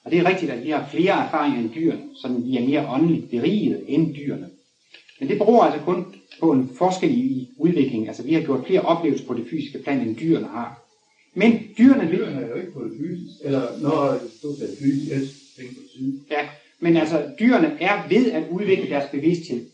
Og 0.03 0.11
det 0.11 0.19
er 0.19 0.29
rigtigt, 0.29 0.51
at 0.51 0.63
vi 0.63 0.69
har 0.69 0.87
flere 0.91 1.25
erfaringer 1.25 1.59
end 1.59 1.73
dyrene, 1.73 2.03
så 2.21 2.27
vi 2.27 2.57
er 2.57 2.67
mere 2.67 2.89
åndeligt 2.89 3.29
beriget 3.29 3.83
end 3.87 4.15
dyrene. 4.15 4.49
Men 5.19 5.29
det 5.29 5.37
beror 5.37 5.63
altså 5.63 5.85
kun 5.85 6.15
på 6.39 6.51
en 6.51 6.69
forskel 6.77 7.11
i 7.11 7.49
udvikling. 7.57 8.07
Altså 8.07 8.23
vi 8.23 8.33
har 8.33 8.41
gjort 8.41 8.65
flere 8.67 8.81
oplevelser 8.81 9.25
på 9.27 9.33
det 9.33 9.47
fysiske 9.49 9.79
plan, 9.83 10.01
end 10.01 10.15
dyrene 10.15 10.47
har. 10.47 10.83
Men 11.33 11.51
dyrene, 11.77 12.11
Dyrene 12.11 12.41
er 12.41 12.47
jo 12.47 12.55
ikke 12.55 12.71
på 12.71 12.83
det 12.83 12.91
fysisk, 12.99 13.35
eller 13.43 13.79
når 13.79 14.19
du 14.43 14.55
sagde 14.59 14.75
fysisk, 14.79 15.11
jeg 15.11 15.21
tænker 15.57 15.81
på 15.81 15.87
syd. 15.95 16.19
Ja, 16.31 16.49
men 16.79 16.97
altså 16.97 17.31
dyrene 17.39 17.77
er 17.79 18.07
ved 18.07 18.31
at 18.31 18.49
udvikle 18.49 18.89
deres 18.89 19.09
bevidsthed. 19.11 19.69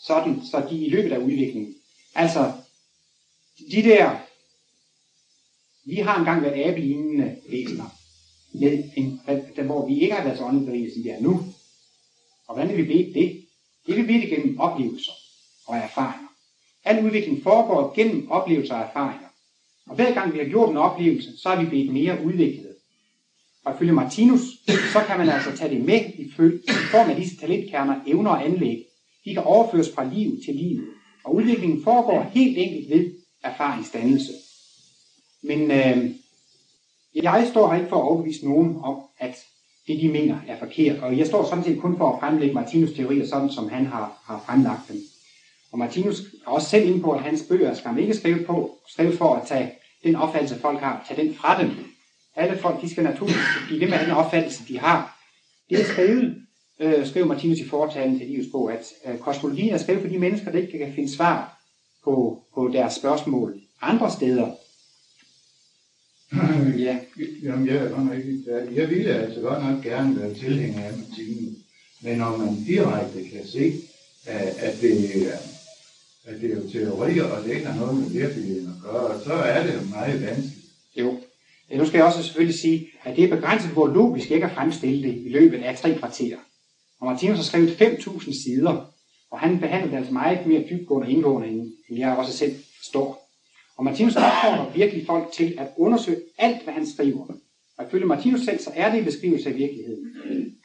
Sådan, 0.00 0.40
så 0.50 0.66
de 0.70 0.76
i 0.76 0.90
løbet 0.90 1.12
af 1.12 1.18
udviklingen. 1.18 1.74
Altså, 2.14 2.52
de 3.72 3.82
der, 3.82 4.10
vi 5.84 5.94
har 5.94 6.18
engang 6.18 6.42
været 6.42 6.64
abelignende 6.64 7.36
væsener, 7.50 7.98
med 8.54 8.84
en, 8.96 9.20
der, 9.56 9.62
hvor 9.62 9.86
vi 9.88 10.00
ikke 10.00 10.14
har 10.14 10.24
været 10.24 10.38
så 10.38 10.44
åndelige, 10.44 10.92
som 10.94 11.04
vi 11.04 11.08
er 11.08 11.20
nu. 11.20 11.40
Og 12.48 12.54
hvordan 12.54 12.70
er 12.70 12.76
vi 12.76 12.82
blevet 12.82 13.14
det? 13.14 13.44
Det 13.86 13.92
er 13.92 13.96
vi 13.96 14.02
blevet 14.02 14.28
gennem 14.28 14.60
oplevelser 14.60 15.12
og 15.66 15.76
erfaringer. 15.76 16.28
Al 16.84 17.04
udvikling 17.04 17.42
foregår 17.42 17.94
gennem 17.94 18.30
oplevelser 18.30 18.74
og 18.74 18.80
erfaringer. 18.80 19.28
Og 19.86 19.94
hver 19.94 20.14
gang 20.14 20.32
vi 20.32 20.38
har 20.38 20.44
gjort 20.44 20.70
en 20.70 20.76
oplevelse, 20.76 21.30
så 21.42 21.48
er 21.48 21.62
vi 21.62 21.68
blevet 21.68 21.92
mere 21.92 22.24
udviklet. 22.24 22.76
Og 23.64 23.74
ifølge 23.74 23.92
Martinus, 23.92 24.40
så 24.92 25.04
kan 25.06 25.18
man 25.18 25.28
altså 25.28 25.56
tage 25.56 25.74
det 25.74 25.84
med 25.84 26.00
i 26.18 26.32
føl- 26.36 26.62
i 26.68 26.70
form 26.90 27.10
af 27.10 27.16
disse 27.16 27.36
talentkerner, 27.36 28.00
evner 28.06 28.30
og 28.30 28.44
anlæg. 28.44 28.84
De 29.24 29.34
kan 29.34 29.42
overføres 29.42 29.92
fra 29.94 30.04
liv 30.04 30.38
til 30.44 30.54
liv. 30.54 30.82
Og 31.24 31.34
udviklingen 31.34 31.84
foregår 31.84 32.22
helt 32.22 32.58
enkelt 32.58 32.90
ved 32.90 33.14
erfaringsdannelse. 33.42 34.32
Men 35.42 35.70
øh, 35.70 36.10
jeg 37.14 37.48
står 37.50 37.72
her 37.72 37.78
ikke 37.78 37.88
for 37.88 37.96
at 37.96 38.02
overbevise 38.02 38.44
nogen 38.44 38.76
om, 38.82 39.02
at 39.18 39.36
det 39.86 40.00
de 40.00 40.08
mener 40.08 40.38
er 40.48 40.58
forkert. 40.58 40.98
Og 40.98 41.18
jeg 41.18 41.26
står 41.26 41.44
sådan 41.44 41.64
set 41.64 41.80
kun 41.80 41.96
for 41.96 42.12
at 42.12 42.20
fremlægge 42.20 42.54
Martinus 42.54 42.92
teorier 42.92 43.26
sådan, 43.26 43.50
som 43.50 43.68
han 43.68 43.86
har, 43.86 44.22
har 44.24 44.42
fremlagt 44.46 44.88
dem. 44.88 44.96
Og 45.72 45.78
Martinus 45.78 46.20
er 46.20 46.50
også 46.50 46.68
selv 46.68 46.88
inde 46.88 47.02
på, 47.02 47.10
at 47.10 47.22
hans 47.22 47.44
bøger 47.48 47.74
skal 47.74 47.90
man 47.90 48.02
ikke 48.02 48.14
skrive, 48.14 48.44
på, 48.44 48.78
skrive 48.88 49.16
for 49.16 49.34
at 49.34 49.46
tage 49.46 49.72
den 50.04 50.16
opfattelse, 50.16 50.58
folk 50.58 50.80
har, 50.80 51.04
tage 51.08 51.22
den 51.22 51.34
fra 51.34 51.62
dem. 51.62 51.70
Alle 52.36 52.58
folk, 52.58 52.82
de 52.82 52.90
skal 52.90 53.04
naturligvis 53.04 53.42
blive 53.66 53.80
ved 53.80 53.88
med 53.88 53.98
den 53.98 54.10
opfattelse, 54.10 54.68
de 54.68 54.78
har. 54.78 55.18
Det 55.70 55.80
er 55.80 55.84
skrevet, 55.84 56.36
øh, 56.80 57.06
skriver 57.06 57.26
Martinus 57.26 57.58
i 57.58 57.68
foretalen 57.68 58.18
til 58.18 58.26
Livets 58.26 58.48
bog, 58.52 58.72
at 58.72 58.84
øh, 59.06 59.18
kosmologien 59.18 59.74
er 59.74 59.78
skrevet 59.78 60.02
for 60.02 60.08
de 60.08 60.18
mennesker, 60.18 60.50
der 60.50 60.58
ikke 60.58 60.78
kan 60.78 60.94
finde 60.94 61.16
svar 61.16 61.58
på, 62.04 62.42
på 62.54 62.70
deres 62.72 62.94
spørgsmål 62.94 63.60
andre 63.82 64.10
steder. 64.10 64.50
ja. 66.86 66.98
Jamen, 67.42 67.66
jeg 67.66 67.76
er 67.76 67.88
godt 67.88 68.04
nok 68.06 68.14
ikke 68.18 68.38
færdig. 68.50 68.76
Jeg 68.76 68.90
ville 68.90 69.14
altså 69.14 69.40
godt 69.40 69.64
nok 69.64 69.82
gerne 69.84 70.20
være 70.20 70.34
tilhænger 70.34 70.84
af 70.84 70.92
Martinus. 70.98 71.54
Men 72.02 72.18
når 72.18 72.36
man 72.36 72.64
direkte 72.66 73.22
kan 73.28 73.46
se, 73.46 73.72
at, 74.26 74.42
at, 74.58 74.80
det, 74.80 75.22
er- 75.32 75.36
at 76.24 76.40
det 76.40 76.50
er 76.52 76.56
jo 76.56 76.68
teorier, 76.72 77.24
og 77.24 77.44
det 77.44 77.50
ikke 77.54 77.66
har 77.66 77.80
noget 77.80 77.98
med 78.00 78.10
virkeligheden 78.10 78.66
at 78.76 78.90
gøre, 78.90 79.20
så 79.24 79.32
er 79.32 79.66
det 79.66 79.74
jo 79.74 79.80
meget 79.90 80.22
vanskeligt. 80.22 80.64
Jo. 80.96 81.18
Ja, 81.70 81.76
nu 81.76 81.86
skal 81.86 81.98
jeg 81.98 82.06
også 82.06 82.22
selvfølgelig 82.22 82.58
sige, 82.58 82.86
at 83.04 83.16
det 83.16 83.24
er 83.24 83.36
begrænset, 83.36 83.70
hvor 83.70 83.86
logisk 83.86 84.30
ikke 84.30 84.46
at 84.46 84.52
fremstille 84.52 85.02
det 85.08 85.14
i 85.24 85.28
løbet 85.28 85.62
af 85.62 85.76
tre 85.78 85.94
kvarterer. 85.98 86.36
Og 87.00 87.06
Martinus 87.06 87.36
har 87.36 87.44
skrevet 87.44 87.70
5.000 87.82 88.42
sider, 88.44 88.92
og 89.30 89.38
han 89.38 89.58
behandler 89.60 89.90
det 89.90 89.96
altså 89.96 90.12
meget 90.12 90.46
mere 90.46 90.64
dybgående 90.70 91.06
og 91.06 91.10
indgående, 91.10 91.48
end 91.88 91.98
jeg 91.98 92.16
også 92.16 92.32
selv 92.32 92.54
står. 92.82 93.21
Og 93.76 93.84
Martinus 93.84 94.16
opfordrer 94.16 94.72
virkelig 94.74 95.06
folk 95.06 95.32
til 95.32 95.54
at 95.58 95.68
undersøge 95.76 96.20
alt, 96.38 96.62
hvad 96.62 96.74
han 96.74 96.86
skriver. 96.86 97.26
Og 97.78 97.84
ifølge 97.86 98.06
Martinus 98.06 98.40
selv, 98.40 98.58
så 98.58 98.70
er 98.74 98.90
det 98.90 98.98
en 98.98 99.04
beskrivelse 99.04 99.48
af 99.48 99.56
virkeligheden. 99.56 100.12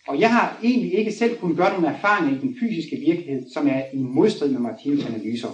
Og 0.07 0.19
jeg 0.19 0.33
har 0.33 0.59
egentlig 0.63 0.93
ikke 0.93 1.11
selv 1.11 1.37
kunnet 1.37 1.57
gøre 1.57 1.73
nogle 1.73 1.87
erfaringer 1.87 2.37
i 2.37 2.41
den 2.41 2.55
fysiske 2.59 2.95
virkelighed, 2.95 3.45
som 3.53 3.67
er 3.67 3.83
i 3.93 3.97
modstrid 3.97 4.51
med 4.51 4.71
Martinus' 4.71 5.07
analyser. 5.07 5.49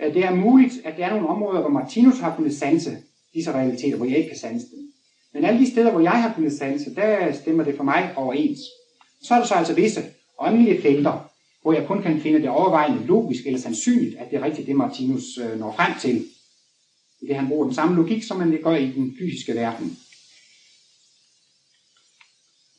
Det 0.00 0.24
er 0.24 0.34
muligt, 0.34 0.80
at 0.84 0.96
der 0.96 1.06
er 1.06 1.10
nogle 1.10 1.28
områder, 1.28 1.60
hvor 1.60 1.70
Martinus 1.70 2.18
har 2.18 2.36
kunnet 2.36 2.54
sanse 2.54 2.96
disse 3.34 3.52
realiteter, 3.52 3.96
hvor 3.96 4.06
jeg 4.06 4.16
ikke 4.16 4.28
kan 4.28 4.38
sanse 4.38 4.66
dem. 4.66 4.92
Men 5.34 5.44
alle 5.44 5.60
de 5.60 5.70
steder, 5.70 5.90
hvor 5.90 6.00
jeg 6.00 6.22
har 6.22 6.34
kunnet 6.34 6.52
sanse, 6.52 6.94
der 6.94 7.32
stemmer 7.32 7.64
det 7.64 7.76
for 7.76 7.84
mig 7.84 8.12
overens. 8.16 8.58
Så 9.22 9.34
er 9.34 9.38
der 9.38 9.46
så 9.46 9.54
altså 9.54 9.74
visse 9.74 10.00
åndelige 10.38 10.82
felter, 10.82 11.30
hvor 11.62 11.72
jeg 11.72 11.86
kun 11.86 12.02
kan 12.02 12.20
finde 12.20 12.40
det 12.40 12.48
overvejende 12.48 13.06
logisk 13.06 13.46
eller 13.46 13.58
sandsynligt, 13.58 14.16
at 14.18 14.30
det 14.30 14.38
er 14.38 14.44
rigtigt, 14.44 14.66
det 14.66 14.76
Martinus 14.76 15.38
øh, 15.38 15.58
når 15.58 15.72
frem 15.72 15.92
til. 16.00 16.24
I 17.22 17.26
det 17.26 17.36
han 17.36 17.48
bruger 17.48 17.64
den 17.64 17.74
samme 17.74 17.96
logik, 17.96 18.22
som 18.22 18.36
man 18.36 18.58
gør 18.62 18.76
i 18.76 18.90
den 18.90 19.16
fysiske 19.18 19.54
verden. 19.54 19.98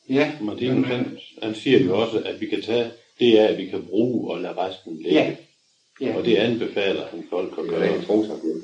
Ja, 0.10 0.32
Martinus, 0.42 0.88
han, 0.88 1.18
han 1.44 1.56
siger 1.56 1.80
jo 1.80 2.02
også, 2.02 2.20
at 2.20 2.42
vi 2.42 2.46
kan 2.46 2.62
tage 2.62 2.92
det 3.20 3.38
af, 3.38 3.52
at 3.52 3.58
vi 3.58 3.66
kan 3.66 3.84
bruge 3.84 4.32
og 4.32 4.42
lade 4.42 4.54
resten 4.58 4.98
ligge. 4.98 5.12
Ja. 5.12 5.36
ja. 6.02 6.18
Og 6.18 6.26
det 6.26 6.36
anbefaler 6.36 7.08
han 7.12 7.24
folk 7.30 7.54
at 7.58 7.64
Det 7.66 7.92
er 7.92 8.00
en 8.00 8.06
gøre. 8.06 8.62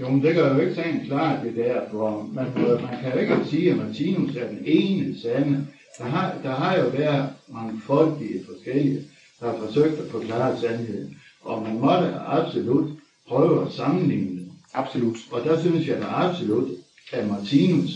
Jo, 0.00 0.08
men 0.08 0.22
det 0.22 0.34
gør 0.34 0.54
jo 0.54 0.60
ikke 0.60 0.74
sagen 0.74 1.06
klart, 1.06 1.44
det 1.44 1.56
der, 1.56 1.90
for 1.90 2.30
man, 2.32 2.44
man 2.54 3.02
kan 3.02 3.12
jo 3.12 3.18
ikke 3.18 3.36
sige, 3.50 3.70
at 3.70 3.76
Martinus 3.76 4.36
er 4.36 4.48
den 4.48 4.62
ene 4.64 5.20
sande. 5.20 5.66
Der 5.98 6.04
har, 6.04 6.40
der 6.42 6.50
har 6.50 6.78
jo 6.78 6.88
været 6.88 7.28
mangfoldige 7.52 8.44
forskellige, 8.46 9.04
der 9.40 9.50
har 9.50 9.66
forsøgt 9.66 10.00
at 10.00 10.10
forklare 10.10 10.60
sandheden. 10.60 11.16
Og 11.42 11.62
man 11.62 11.78
måtte 11.80 12.14
absolut 12.14 12.90
prøve 13.28 13.66
at 13.66 13.72
sammenligne 13.72 14.30
dem. 14.30 14.50
Absolut. 14.74 15.16
Og 15.30 15.44
der 15.44 15.60
synes 15.60 15.88
jeg 15.88 15.98
da 15.98 16.06
absolut, 16.06 16.68
at 17.12 17.28
Martinus 17.28 17.90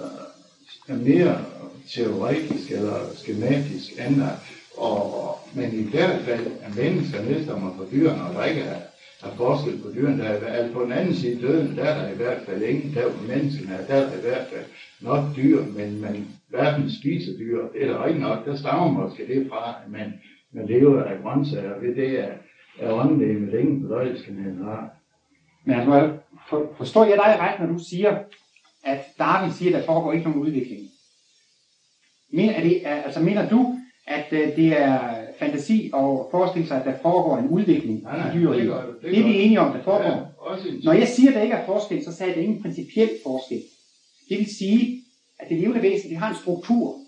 øh, 0.00 0.94
er 0.94 0.96
mere 0.96 1.44
teoretisk 1.90 2.70
eller 2.70 3.00
skematisk 3.14 3.92
anlagt. 3.98 4.40
Og, 4.76 5.28
og, 5.28 5.38
men 5.54 5.72
i 5.72 5.90
hvert 5.90 6.24
fald 6.24 6.46
er 6.60 6.74
mennesker 6.74 7.22
nedstammer 7.22 7.74
fra 7.76 7.84
dyrene, 7.92 8.22
og 8.22 8.34
der 8.34 8.44
ikke 8.44 8.64
er, 9.22 9.36
forskel 9.36 9.78
på 9.82 9.88
dyrene. 9.94 10.18
Der 10.18 10.28
er, 10.28 10.46
altså 10.46 10.74
på 10.74 10.82
den 10.82 10.92
anden 10.92 11.14
side 11.14 11.46
døden, 11.46 11.76
der 11.76 11.84
er 11.84 12.02
der 12.02 12.12
i 12.12 12.16
hvert 12.16 12.42
fald 12.46 12.62
ingen, 12.62 12.94
der 12.94 13.12
på 13.12 13.24
menneskene 13.24 13.84
der 13.88 13.94
er 13.94 14.10
der 14.10 14.18
i 14.18 14.20
hvert 14.20 14.46
fald 14.52 14.64
nok 15.00 15.24
dyr, 15.36 15.64
men 15.64 16.00
man 16.00 16.26
hverken 16.48 16.90
spiser 16.90 17.32
dyr, 17.38 17.68
det 17.72 17.82
er 17.82 17.92
der 17.92 18.06
ikke 18.06 18.20
nok, 18.20 18.46
der 18.46 18.56
stammer 18.56 18.92
måske 18.92 19.26
det 19.26 19.46
fra, 19.50 19.74
at 19.84 19.90
man, 19.90 20.12
man 20.52 20.66
lever 20.66 21.04
af 21.04 21.22
grøntsager, 21.22 21.78
ved 21.78 21.94
det 21.94 22.20
er, 22.20 22.32
er 22.78 22.92
åndelige 22.92 23.38
med 23.38 23.58
ingen 23.58 23.82
bedøjelseskanal 23.82 24.56
har. 24.64 24.90
Men 25.64 25.74
altså, 25.74 26.12
for, 26.48 26.74
forstår 26.76 27.04
jeg 27.04 27.16
dig 27.16 27.36
ret, 27.38 27.60
når 27.60 27.66
du 27.66 27.78
siger, 27.90 28.18
at 28.84 28.98
Darwin 29.18 29.52
siger, 29.52 29.76
at 29.76 29.80
der 29.80 29.86
foregår 29.86 30.12
ikke 30.12 30.24
nogen 30.24 30.42
udvikling? 30.42 30.80
Men, 32.32 32.50
er 32.50 32.62
det, 32.62 32.82
altså, 32.84 33.20
mener 33.20 33.48
du, 33.48 33.78
at 34.06 34.26
øh, 34.32 34.56
det 34.56 34.80
er 34.80 35.17
fantasi 35.38 35.90
og 35.92 36.28
forestille 36.30 36.68
sig, 36.68 36.76
at 36.80 36.86
der 36.86 37.02
foregår 37.02 37.38
en 37.38 37.48
udvikling 37.48 38.02
Nej, 38.02 38.16
nej, 38.18 38.30
i 38.30 38.38
dyreriget? 38.38 38.68
det 38.68 38.86
det, 38.86 39.02
det 39.02 39.10
Det 39.10 39.18
er 39.18 39.22
vi 39.24 39.32
det. 39.32 39.44
enige 39.44 39.60
om, 39.60 39.72
der 39.72 39.82
foregår. 39.84 40.10
Ja, 40.66 40.72
Når 40.84 40.92
jeg 40.92 41.08
siger, 41.08 41.28
at 41.30 41.34
der 41.36 41.42
ikke 41.42 41.54
er 41.54 41.66
forskel, 41.66 42.04
så 42.04 42.12
sagde 42.12 42.22
jeg, 42.24 42.30
at 42.30 42.36
der 42.36 42.42
er 42.42 42.46
ingen 42.48 42.62
principiel 42.62 43.10
forskel. 43.22 43.62
Det 44.28 44.38
vil 44.38 44.46
sige, 44.58 45.04
at 45.38 45.48
det 45.48 45.58
levende 45.58 45.82
væsen, 45.82 46.10
det 46.10 46.18
har 46.18 46.30
en 46.30 46.36
struktur. 46.42 46.98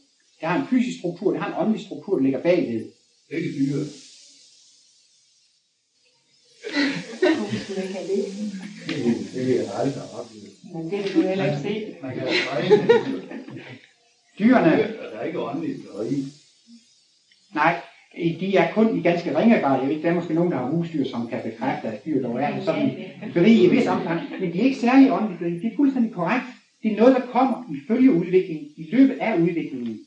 Det 0.41 0.49
har 0.49 0.61
en 0.61 0.67
fysisk 0.71 0.99
struktur, 0.99 1.31
det 1.33 1.41
har 1.41 1.49
en 1.49 1.67
åndelig 1.67 1.87
struktur, 1.87 2.17
der 2.17 2.23
ligger 2.23 2.43
bagved. 2.43 2.85
ikke 3.31 3.49
dyr. 3.59 3.77
Hvorfor 7.39 7.57
skulle 7.65 7.83
du 7.83 7.87
ikke 7.87 7.95
have 7.95 8.09
det? 8.09 8.25
Det 9.35 9.47
vil 9.47 9.55
jeg 9.55 9.67
aldrig 9.79 10.03
opleve. 10.19 10.47
Men 10.75 10.91
det 10.91 11.05
kan 11.05 11.13
du 11.23 11.29
heller 11.29 11.45
ikke 11.45 11.63
se. 11.63 11.97
Man 12.03 12.15
kan 12.15 12.27
træne 12.27 12.89
Dyrene, 14.39 14.71
dyr, 14.77 15.11
der 15.13 15.19
er 15.19 15.25
ikke 15.25 15.41
åndeligt 15.41 15.79
i. 16.11 16.25
nej, 17.55 17.81
de 18.17 18.57
er 18.57 18.73
kun 18.73 18.99
i 18.99 19.03
ganske 19.03 19.39
ringe 19.39 19.61
grad. 19.61 19.81
Jeg 19.81 19.89
ved, 19.89 20.03
der 20.03 20.11
er 20.11 20.15
måske 20.15 20.35
nogen, 20.35 20.53
der 20.53 20.59
har 20.59 20.71
husdyr, 20.71 21.05
som 21.05 21.29
kan 21.29 21.41
bekræfte, 21.45 21.89
at 21.89 22.05
dyr 22.05 22.23
dog 22.23 22.43
er 22.43 22.65
sådan 22.65 22.91
berige 23.35 23.65
i 23.65 23.71
vis 23.71 23.87
omfang. 23.87 24.21
Men 24.41 24.53
de 24.53 24.61
er 24.61 24.65
ikke 24.65 24.79
særlig 24.79 25.13
åndeligt 25.13 25.39
berige. 25.39 25.61
Det 25.61 25.73
er 25.73 25.77
fuldstændig 25.77 26.13
korrekt. 26.13 26.45
Det 26.83 26.93
er 26.93 26.97
noget, 26.97 27.17
der 27.17 27.27
kommer 27.27 27.75
ifølge 27.77 28.13
udviklingen, 28.13 28.67
i 28.77 28.89
løbet 28.93 29.19
af 29.21 29.41
udviklingen. 29.41 29.99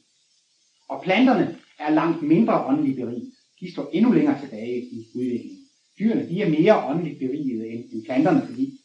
Og 0.89 1.01
planterne 1.03 1.55
er 1.79 1.91
langt 1.91 2.21
mindre 2.21 2.65
åndeligt 2.65 2.97
beriget. 2.97 3.31
De 3.59 3.71
står 3.73 3.89
endnu 3.93 4.11
længere 4.11 4.39
tilbage 4.41 4.77
i 4.81 5.05
udviklingen. 5.15 5.59
Dyrene, 5.99 6.29
de 6.29 6.41
er 6.41 6.49
mere 6.49 6.85
åndeligt 6.89 7.19
berigede 7.19 7.67
end, 7.67 7.83
end 7.93 8.05
planterne, 8.05 8.41
fordi 8.45 8.79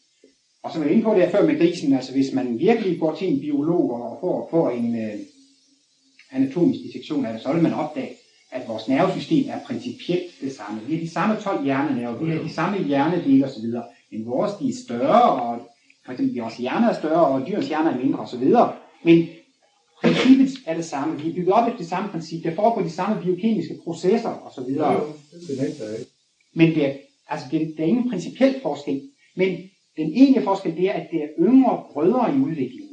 og 0.63 0.71
som 0.71 0.81
jeg 0.81 0.89
var 0.89 0.93
inde 0.93 1.03
på 1.03 1.13
der 1.13 1.29
før 1.29 1.45
med 1.45 1.57
grisen, 1.57 1.93
altså 1.93 2.11
hvis 2.11 2.33
man 2.33 2.59
virkelig 2.59 2.99
går 2.99 3.15
til 3.15 3.27
en 3.27 3.39
biolog 3.39 3.91
og 3.91 4.17
får, 4.21 4.47
får 4.51 4.69
en 4.69 5.03
øh, 5.03 5.19
anatomisk 6.31 6.79
dissektion 6.83 7.25
af 7.25 7.33
det, 7.33 7.41
så 7.41 7.53
vil 7.53 7.63
man 7.63 7.73
opdage, 7.73 8.15
at 8.51 8.67
vores 8.67 8.87
nervesystem 8.87 9.45
er 9.49 9.59
principielt 9.65 10.31
det 10.41 10.55
samme. 10.55 10.81
Vi 10.81 10.95
har 10.95 11.01
de 11.01 11.09
samme 11.09 11.35
12 11.35 11.63
hjernenerver, 11.63 12.23
vi 12.23 12.31
har 12.31 12.41
de 12.41 12.53
samme 12.53 12.83
hjernedele 12.83 13.45
osv., 13.45 13.65
men 14.11 14.25
vores 14.25 14.51
de 14.59 14.69
er 14.69 14.73
større, 14.85 15.31
og 15.41 15.59
for 16.05 16.11
eksempel 16.11 16.37
vores 16.41 16.57
hjerne 16.57 16.89
er 16.89 16.93
større, 16.93 17.27
og 17.27 17.47
dyrens 17.47 17.67
hjerne 17.67 17.89
er 17.89 17.97
mindre 17.97 18.19
osv. 18.19 18.53
Men 19.03 19.27
princippet 20.01 20.49
er 20.65 20.75
det 20.75 20.85
samme. 20.85 21.21
Vi 21.21 21.29
er 21.29 21.33
bygget 21.33 21.53
op 21.53 21.67
efter 21.67 21.77
det 21.77 21.87
samme 21.87 22.09
princip. 22.09 22.43
Der 22.43 22.55
foregår 22.55 22.81
de 22.81 22.89
samme 22.89 23.21
biokemiske 23.23 23.75
processer 23.83 24.29
osv. 24.29 24.75
Men 26.53 26.75
det 26.75 26.85
er, 26.85 26.93
altså 27.27 27.47
det, 27.51 27.73
der 27.77 27.83
er 27.83 27.87
ingen 27.87 28.09
principiel 28.09 28.55
forskel. 28.61 29.01
Men 29.35 29.49
den 29.97 30.13
egentlige 30.13 30.43
forskel, 30.43 30.75
det 30.77 30.89
er, 30.89 30.93
at 30.93 31.07
det 31.11 31.21
er 31.21 31.27
yngre 31.39 31.83
brødre 31.93 32.35
i 32.35 32.39
udviklingen. 32.39 32.88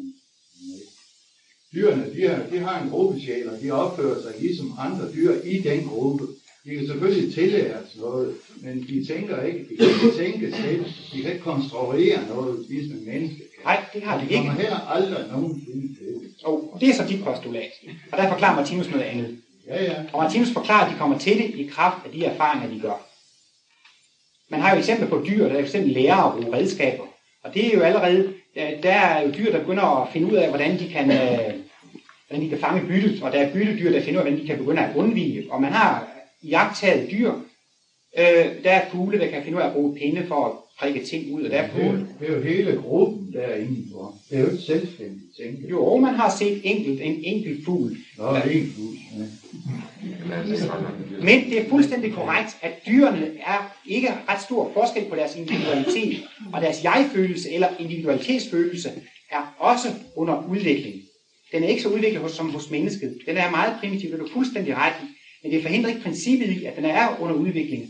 Dyrene, 1.74 2.14
de 2.14 2.28
har, 2.28 2.42
de 2.52 2.58
har 2.58 2.82
en 2.82 2.90
gruppesjæl, 2.90 3.48
og 3.48 3.60
de 3.62 3.70
opfører 3.70 4.22
sig 4.22 4.32
ligesom 4.40 4.72
andre 4.78 5.12
dyr 5.14 5.32
i 5.44 5.58
den 5.58 5.88
gruppe. 5.88 6.24
De 6.64 6.74
kan 6.76 6.86
selvfølgelig 6.86 7.34
tillæres 7.34 7.96
noget, 7.96 8.34
men 8.62 8.82
de 8.88 9.04
tænker 9.06 9.42
ikke, 9.42 9.58
de 9.58 9.76
kan 9.76 9.86
ikke 9.86 10.16
tænke 10.22 10.56
selv, 10.56 10.84
de 11.12 11.22
kan 11.22 11.32
ikke 11.32 11.44
konstruere 11.44 12.28
noget, 12.28 12.66
ligesom 12.68 12.98
en 12.98 13.06
menneske 13.06 13.36
kan. 13.36 13.64
Nej, 13.64 13.84
det 13.94 14.02
har 14.02 14.20
de 14.20 14.28
de 14.28 14.34
kommer 14.34 14.52
ikke. 14.52 14.62
heller 14.62 14.80
aldrig 14.80 15.24
nogensinde 15.32 15.94
til 15.98 16.06
det. 16.06 16.44
Og 16.44 16.78
det 16.80 16.88
er 16.88 16.94
så 16.94 17.04
dit 17.08 17.24
postulat. 17.24 17.70
Og 18.12 18.18
der 18.18 18.28
forklarer 18.28 18.56
Martinus 18.56 18.90
noget 18.90 19.04
andet. 19.04 19.38
Ja, 19.66 19.84
ja. 19.84 20.04
Og 20.12 20.22
Martinus 20.22 20.52
forklarer, 20.52 20.86
at 20.86 20.92
de 20.92 20.98
kommer 20.98 21.18
til 21.18 21.36
det 21.38 21.54
i 21.54 21.66
kraft 21.66 22.06
af 22.06 22.12
de 22.12 22.24
erfaringer, 22.24 22.74
de 22.74 22.80
gør. 22.80 23.06
Man 24.50 24.60
har 24.60 24.72
jo 24.72 24.78
eksempler 24.78 25.08
på 25.08 25.24
dyr, 25.28 25.48
der 25.48 25.54
er 25.54 25.58
eksempel 25.58 25.92
lærer 25.92 26.22
at 26.22 26.42
bruge 26.42 26.56
redskaber. 26.56 27.04
Og 27.46 27.54
det 27.54 27.66
er 27.66 27.74
jo 27.76 27.80
allerede, 27.80 28.32
der 28.82 28.90
er 28.90 29.22
jo 29.26 29.32
dyr, 29.38 29.52
der 29.52 29.58
begynder 29.60 30.02
at 30.02 30.08
finde 30.12 30.26
ud 30.26 30.32
af, 30.36 30.48
hvordan 30.48 30.78
de 30.78 30.88
kan, 30.88 31.10
øh, 31.10 31.54
hvordan 32.28 32.44
de 32.44 32.48
kan 32.48 32.58
fange 32.58 32.86
byttet. 32.88 33.22
Og 33.22 33.32
der 33.32 33.38
er 33.38 33.52
byttedyr, 33.52 33.90
der 33.92 34.02
finder 34.02 34.20
ud 34.20 34.26
af, 34.26 34.30
hvordan 34.32 34.40
de 34.42 34.46
kan 34.46 34.58
begynde 34.58 34.82
at 34.82 34.96
undvige. 34.96 35.46
Og 35.50 35.60
man 35.62 35.72
har 35.72 36.08
jagttaget 36.44 37.10
dyr. 37.10 37.32
Øh, 38.18 38.46
der 38.64 38.70
er 38.70 38.90
fugle, 38.90 39.18
der 39.18 39.26
kan 39.30 39.42
finde 39.42 39.56
ud 39.58 39.62
af 39.62 39.66
at 39.66 39.72
bruge 39.72 39.94
pinde 39.96 40.24
for 40.28 40.46
at 40.46 40.52
prikke 40.80 41.06
ting 41.06 41.32
ud. 41.34 41.42
Og 41.42 41.50
der 41.50 41.56
er 41.56 41.68
Det 41.68 41.82
er, 41.82 41.84
jo, 41.86 41.90
fugle. 41.90 42.06
det 42.20 42.30
er 42.30 42.36
jo 42.36 42.42
hele 42.42 42.82
gruppen, 42.82 43.32
der 43.32 43.40
er 43.40 43.56
indenfor. 43.56 44.14
Det 44.30 44.36
er 44.38 44.40
jo 44.42 44.50
ikke 44.50 44.62
selvstændigt 44.62 45.36
tænke. 45.40 45.68
Jo, 45.70 45.96
man 45.96 46.14
har 46.14 46.36
set 46.38 46.60
enkelt, 46.64 47.00
en 47.02 47.24
enkelt 47.24 47.64
fugl. 47.64 47.96
Nå, 48.18 48.24
er 48.24 48.42
en 48.42 48.72
fugl. 48.76 48.96
Ja. 49.18 49.24
Men 51.22 51.50
det 51.50 51.58
er 51.58 51.68
fuldstændig 51.68 52.12
korrekt, 52.12 52.56
at 52.62 52.72
dyrene 52.86 53.30
er 53.46 53.76
ikke 53.86 54.12
ret 54.28 54.42
stor 54.42 54.70
forskel 54.74 55.04
på 55.10 55.16
deres 55.16 55.36
individualitet, 55.36 56.28
og 56.52 56.60
deres 56.60 56.84
jeg-følelse 56.84 57.50
eller 57.50 57.68
individualitetsfølelse 57.78 58.90
er 59.30 59.54
også 59.58 59.88
under 60.16 60.44
udvikling. 60.48 61.02
Den 61.52 61.64
er 61.64 61.68
ikke 61.68 61.82
så 61.82 61.88
udviklet 61.88 62.22
hos, 62.22 62.32
som 62.32 62.50
hos 62.50 62.70
mennesket. 62.70 63.18
Den 63.26 63.36
er 63.36 63.50
meget 63.50 63.74
primitiv, 63.80 64.10
det 64.10 64.20
er 64.20 64.24
du 64.24 64.32
fuldstændig 64.32 64.76
ret 64.76 64.94
i. 65.02 65.06
Men 65.42 65.52
det 65.52 65.62
forhindrer 65.62 65.90
ikke 65.90 66.02
princippet 66.02 66.48
i, 66.48 66.64
at 66.64 66.76
den 66.76 66.84
er 66.84 67.20
under 67.20 67.36
udvikling. 67.36 67.88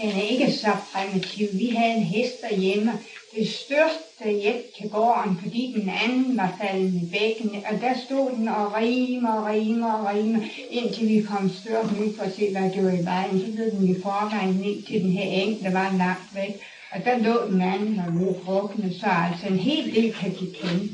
Den 0.00 0.08
er 0.08 0.22
ikke 0.22 0.52
så 0.52 0.70
primitiv. 0.92 1.48
Vi 1.52 1.68
havde 1.68 1.96
en 1.96 2.02
hest 2.02 2.32
derhjemme. 2.50 2.92
Det 3.36 3.48
største 3.48 4.40
hjælp 4.42 4.64
til 4.80 4.90
gården, 4.90 5.38
fordi 5.42 5.74
den 5.76 5.90
anden 6.04 6.36
var 6.36 6.58
faldet 6.62 6.94
i 6.94 7.10
bækken. 7.12 7.64
Og 7.70 7.80
der 7.80 7.94
stod 8.06 8.30
den 8.36 8.48
og 8.48 8.76
rime 8.76 9.34
og 9.34 9.46
rime 9.46 9.94
og 9.94 10.06
rime, 10.06 10.44
indtil 10.70 11.08
vi 11.08 11.22
kom 11.22 11.50
størt 11.50 11.84
ud 11.84 12.16
for 12.16 12.22
at 12.22 12.34
se, 12.34 12.50
hvad 12.52 12.70
det 12.70 12.84
var 12.84 12.90
i 12.90 13.04
vejen. 13.04 13.40
Så 13.40 13.46
lød 13.56 13.70
den 13.70 13.88
i 13.88 14.00
forvejen 14.02 14.54
ned 14.54 14.82
til 14.82 15.02
den 15.02 15.12
her 15.12 15.42
eng, 15.42 15.62
der 15.62 15.72
var 15.72 15.94
langt 15.98 16.34
væk. 16.34 16.54
Og 16.92 17.04
der 17.04 17.18
lå 17.18 17.50
den 17.50 17.60
anden 17.60 17.98
og 18.06 18.12
lå 18.12 18.36
drukne, 18.46 18.94
så 19.00 19.06
altså 19.06 19.46
en 19.46 19.58
hel 19.58 19.94
del 19.94 20.12
kan 20.12 20.30
de 20.30 20.46
kende. 20.60 20.88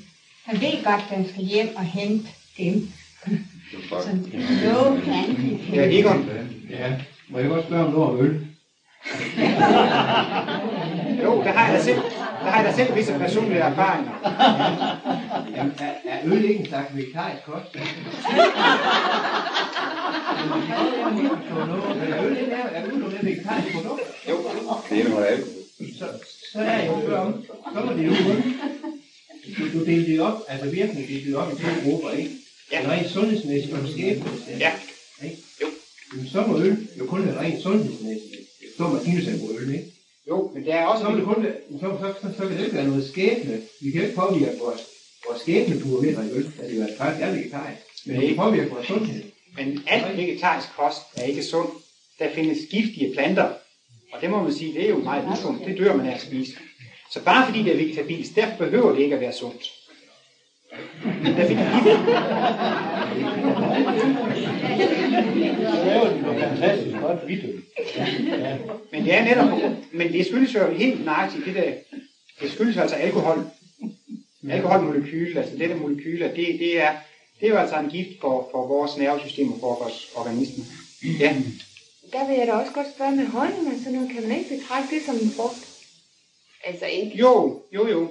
Han 0.44 0.60
ved 0.60 0.84
godt, 0.84 1.04
at 1.10 1.16
den 1.16 1.28
skal 1.28 1.44
hjem 1.44 1.68
og 1.76 1.84
hente 1.84 2.28
dem. 2.58 2.88
Så 3.88 4.16
noget 4.64 5.02
kan 5.04 5.36
de 5.36 5.58
Ja, 5.74 5.98
Egon. 5.98 6.28
Ja, 6.70 6.92
må 7.28 7.38
jeg 7.38 7.48
godt 7.48 7.64
spørge 7.64 7.84
om 7.84 7.92
noget 7.92 8.08
om 8.10 8.20
øl? 8.20 8.47
Jo, 11.22 11.42
der 11.42 11.52
har 11.52 11.70
jeg 11.70 11.78
da 11.78 11.82
selv, 11.84 11.96
der 12.44 12.50
har 12.50 12.62
jeg 12.62 12.70
da 12.70 12.76
selv 12.76 12.96
visse 12.96 13.12
personlige 13.12 13.60
erfaringer. 13.60 14.10
Jamen, 15.56 15.72
er, 15.80 15.92
er 16.08 16.18
øl 16.24 16.44
ikke 16.44 16.60
en 16.60 16.66
slags 16.66 16.96
vegetarisk 16.96 17.44
kost? 17.44 17.76
er 17.76 17.80
øl 22.24 22.38
ikke 22.38 22.52
er 22.76 22.84
øl 22.86 22.98
noget 22.98 23.24
vegetarisk 23.24 23.72
produkt? 23.74 24.00
Jo, 24.28 24.36
det 24.90 24.96
indeholder 24.96 25.26
alkohol. 25.26 25.52
Så, 25.98 26.04
så 26.52 26.58
er 26.58 26.78
jeg 26.78 26.86
jo 26.88 27.00
spørger 27.00 27.20
om, 27.20 27.44
så 27.74 27.80
må 27.84 27.92
det 27.92 28.06
jo 28.06 28.12
du, 29.56 29.78
du 29.78 29.84
delte 29.84 30.12
det 30.12 30.20
op, 30.20 30.40
altså 30.48 30.70
virkelig 30.70 31.08
delte 31.08 31.26
det 31.30 31.36
op 31.36 31.52
i 31.52 31.56
to 31.62 31.68
grupper, 31.90 32.10
ikke? 32.10 32.30
Ja. 32.72 32.80
En 32.80 32.90
rent 32.90 33.10
sundhedsmæssigt 33.10 33.74
og 33.74 33.80
en 33.80 33.88
skæbnemæssigt. 33.92 34.60
Ja. 34.60 34.72
Ikke? 35.24 35.36
Jo. 35.62 35.66
Jamen, 36.12 36.28
så 36.28 36.44
må 36.46 36.58
øl 36.58 36.88
jo 36.98 37.06
kun 37.06 37.26
være 37.26 37.40
rent 37.40 37.62
sundhedsmæssigt. 37.62 38.47
Så 38.78 38.84
må 38.84 38.92
Martinus 38.92 39.24
han 39.24 39.38
bruge 39.38 39.60
øl, 39.60 39.74
ikke? 39.74 39.92
Jo, 40.28 40.50
men 40.54 40.64
der 40.64 40.74
er 40.74 40.86
også... 40.86 41.04
Så, 41.04 41.16
det 41.16 41.24
kun 41.24 41.46
så, 41.80 41.96
så, 42.00 42.14
så, 42.22 42.36
så, 42.36 42.42
kan 42.48 42.56
det 42.56 42.64
ikke 42.64 42.76
være 42.76 42.88
noget 42.88 43.08
skæbne. 43.08 43.60
Vi 43.80 43.90
kan 43.90 44.02
ikke 44.02 44.14
påvirke 44.14 44.58
vores, 44.58 44.80
vores 45.26 45.40
skæbnetur 45.40 46.00
ved 46.00 46.08
at 46.08 46.24
øl. 46.32 46.52
Altså, 46.60 46.62
det 46.62 46.82
er 46.82 46.96
faktisk 46.98 47.22
er 47.22 47.30
vegetarisk. 47.32 47.80
Men 48.06 48.20
vi 48.20 48.26
kan 48.26 48.36
påvirke 48.36 48.70
vores 48.70 48.86
sundhed. 48.86 49.22
Men 49.56 49.82
alt 49.86 50.16
vegetarisk 50.16 50.68
kost 50.76 51.02
er 51.16 51.22
ikke 51.22 51.42
sund. 51.42 51.68
Der 52.18 52.34
findes 52.34 52.58
giftige 52.70 53.12
planter, 53.14 53.48
og 54.12 54.20
det 54.20 54.30
må 54.30 54.42
man 54.42 54.52
sige, 54.52 54.74
det 54.74 54.84
er 54.84 54.88
jo 54.88 54.98
meget 54.98 55.24
usundt. 55.32 55.66
Det 55.66 55.78
dør 55.78 55.96
man 55.96 56.06
af 56.06 56.14
at 56.14 56.20
spise. 56.20 56.52
Så 57.12 57.24
bare 57.24 57.46
fordi 57.46 57.62
det 57.62 57.72
er 57.72 57.76
vegetabilsk, 57.76 58.34
derfor 58.34 58.56
behøver 58.56 58.92
det 58.92 59.02
ikke 59.02 59.14
at 59.14 59.20
være 59.20 59.32
sundt. 59.32 59.62
Der 61.36 61.46
findes 61.48 61.66
gift. 61.74 61.98
Laver 65.56 66.12
de 66.14 66.20
noget 66.22 66.40
fantastisk 66.42 66.96
godt 67.00 67.24
hvidtøl. 67.24 67.62
Men 68.92 69.04
det 69.04 69.14
er 69.14 69.24
netop, 69.24 69.72
men 69.92 70.12
det 70.12 70.26
skyldes 70.26 70.54
jo 70.54 70.70
helt 70.70 71.04
nøjagtigt 71.04 71.46
det 71.46 71.54
der, 71.54 71.72
det 72.40 72.50
skyldes 72.52 72.76
altså 72.76 72.96
alkohol. 72.96 73.44
Alkoholmolekyl, 74.50 75.38
altså 75.38 75.56
dette 75.58 75.74
molekyl, 75.74 76.20
det, 76.22 76.36
det 76.36 76.80
er, 76.82 76.92
det 77.40 77.46
er 77.46 77.48
jo 77.50 77.56
altså 77.56 77.76
en 77.78 77.90
gift 77.90 78.20
for, 78.20 78.48
for 78.50 78.66
vores 78.66 78.96
nervesystem 78.96 79.52
og 79.52 79.58
for 79.60 79.78
vores 79.82 80.08
organisme. 80.16 80.64
Ja. 81.20 81.36
Der 82.12 82.28
vil 82.28 82.36
jeg 82.36 82.46
da 82.46 82.52
også 82.52 82.72
godt 82.72 82.86
spørge 82.96 83.16
med 83.16 83.26
honning 83.26 83.66
og 83.66 83.72
sådan 83.78 83.92
noget. 83.92 84.10
Kan 84.14 84.22
man 84.28 84.38
ikke 84.38 84.56
betragte 84.56 84.94
det 84.94 85.02
som 85.06 85.14
en 85.14 85.30
frugt? 85.30 85.68
Altså 86.64 86.86
ikke 86.86 87.16
Jo, 87.16 87.62
jo, 87.74 87.88
jo. 87.88 88.08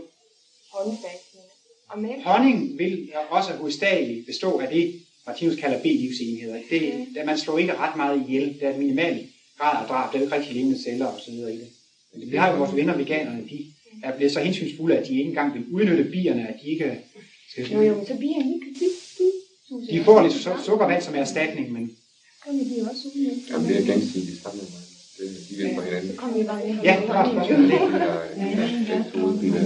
men- 1.97 2.21
Honning 2.25 2.77
vil 2.79 3.09
også 3.29 3.53
hovedsageligt 3.53 4.25
bestå 4.25 4.57
af 4.59 4.67
det, 4.69 5.01
Martinus 5.27 5.55
kalder 5.55 5.79
B-livsenheder. 5.79 6.59
Det, 6.69 7.07
da 7.15 7.23
man 7.25 7.37
slår 7.37 7.57
ikke 7.57 7.73
ret 7.75 7.95
meget 7.95 8.23
ihjel, 8.27 8.45
det 8.53 8.63
er 8.63 8.69
et 8.73 8.79
minimalt 8.79 9.27
grad 9.59 9.81
af 9.81 9.87
drab, 9.87 10.13
det 10.13 10.17
er 10.17 10.23
ikke 10.23 10.35
rigtig 10.35 10.55
levende 10.55 10.83
celler 10.83 11.05
og 11.05 11.19
så 11.25 11.31
videre 11.31 11.53
i 11.53 11.57
det. 11.57 11.67
Men 12.15 12.31
vi 12.31 12.35
har 12.37 12.51
jo 12.51 12.57
vores 12.57 12.75
venner 12.75 12.97
veganerne, 12.97 13.43
de 13.49 13.65
er 14.03 14.15
blevet 14.15 14.31
så 14.33 14.39
hensynsfulde, 14.39 14.97
at 14.97 15.07
de 15.07 15.11
ikke 15.11 15.29
engang 15.29 15.53
vil 15.53 15.65
udnytte 15.71 16.03
bierne, 16.03 16.47
at 16.47 16.55
de 16.63 16.69
ikke 16.69 16.99
skal... 17.51 17.71
Jo, 17.71 17.81
jo, 17.81 17.95
men 17.95 18.05
så 18.05 18.13
han 18.13 18.53
ikke 18.53 18.67
de, 18.79 18.85
de, 19.89 19.97
De 19.99 20.03
får 20.03 20.21
lidt 20.21 20.33
su- 20.33 20.65
sukkervand 20.65 21.03
som 21.03 21.15
erstatning, 21.15 21.71
men 21.71 21.91
Kom 22.45 22.59
de 22.59 22.89
også 22.91 23.07
ud 23.15 23.21
med. 23.25 23.35
Jamen, 23.49 23.67
det 23.69 23.77
er 23.77 23.93
gensidigt 23.93 24.41
sammen. 24.43 24.65
Det, 25.17 25.29
de 25.49 25.55
vil 25.55 25.75
på 25.75 25.81
hinanden. 25.81 26.09
Så 26.11 26.15
kom 26.15 26.39
vi 26.39 26.43
bare 26.43 26.67
ned. 26.67 26.83
Ja, 26.83 26.97
det 27.01 27.07
var. 27.07 27.23
Det 27.25 27.51
er 28.95 29.23
udbytte. 29.23 29.59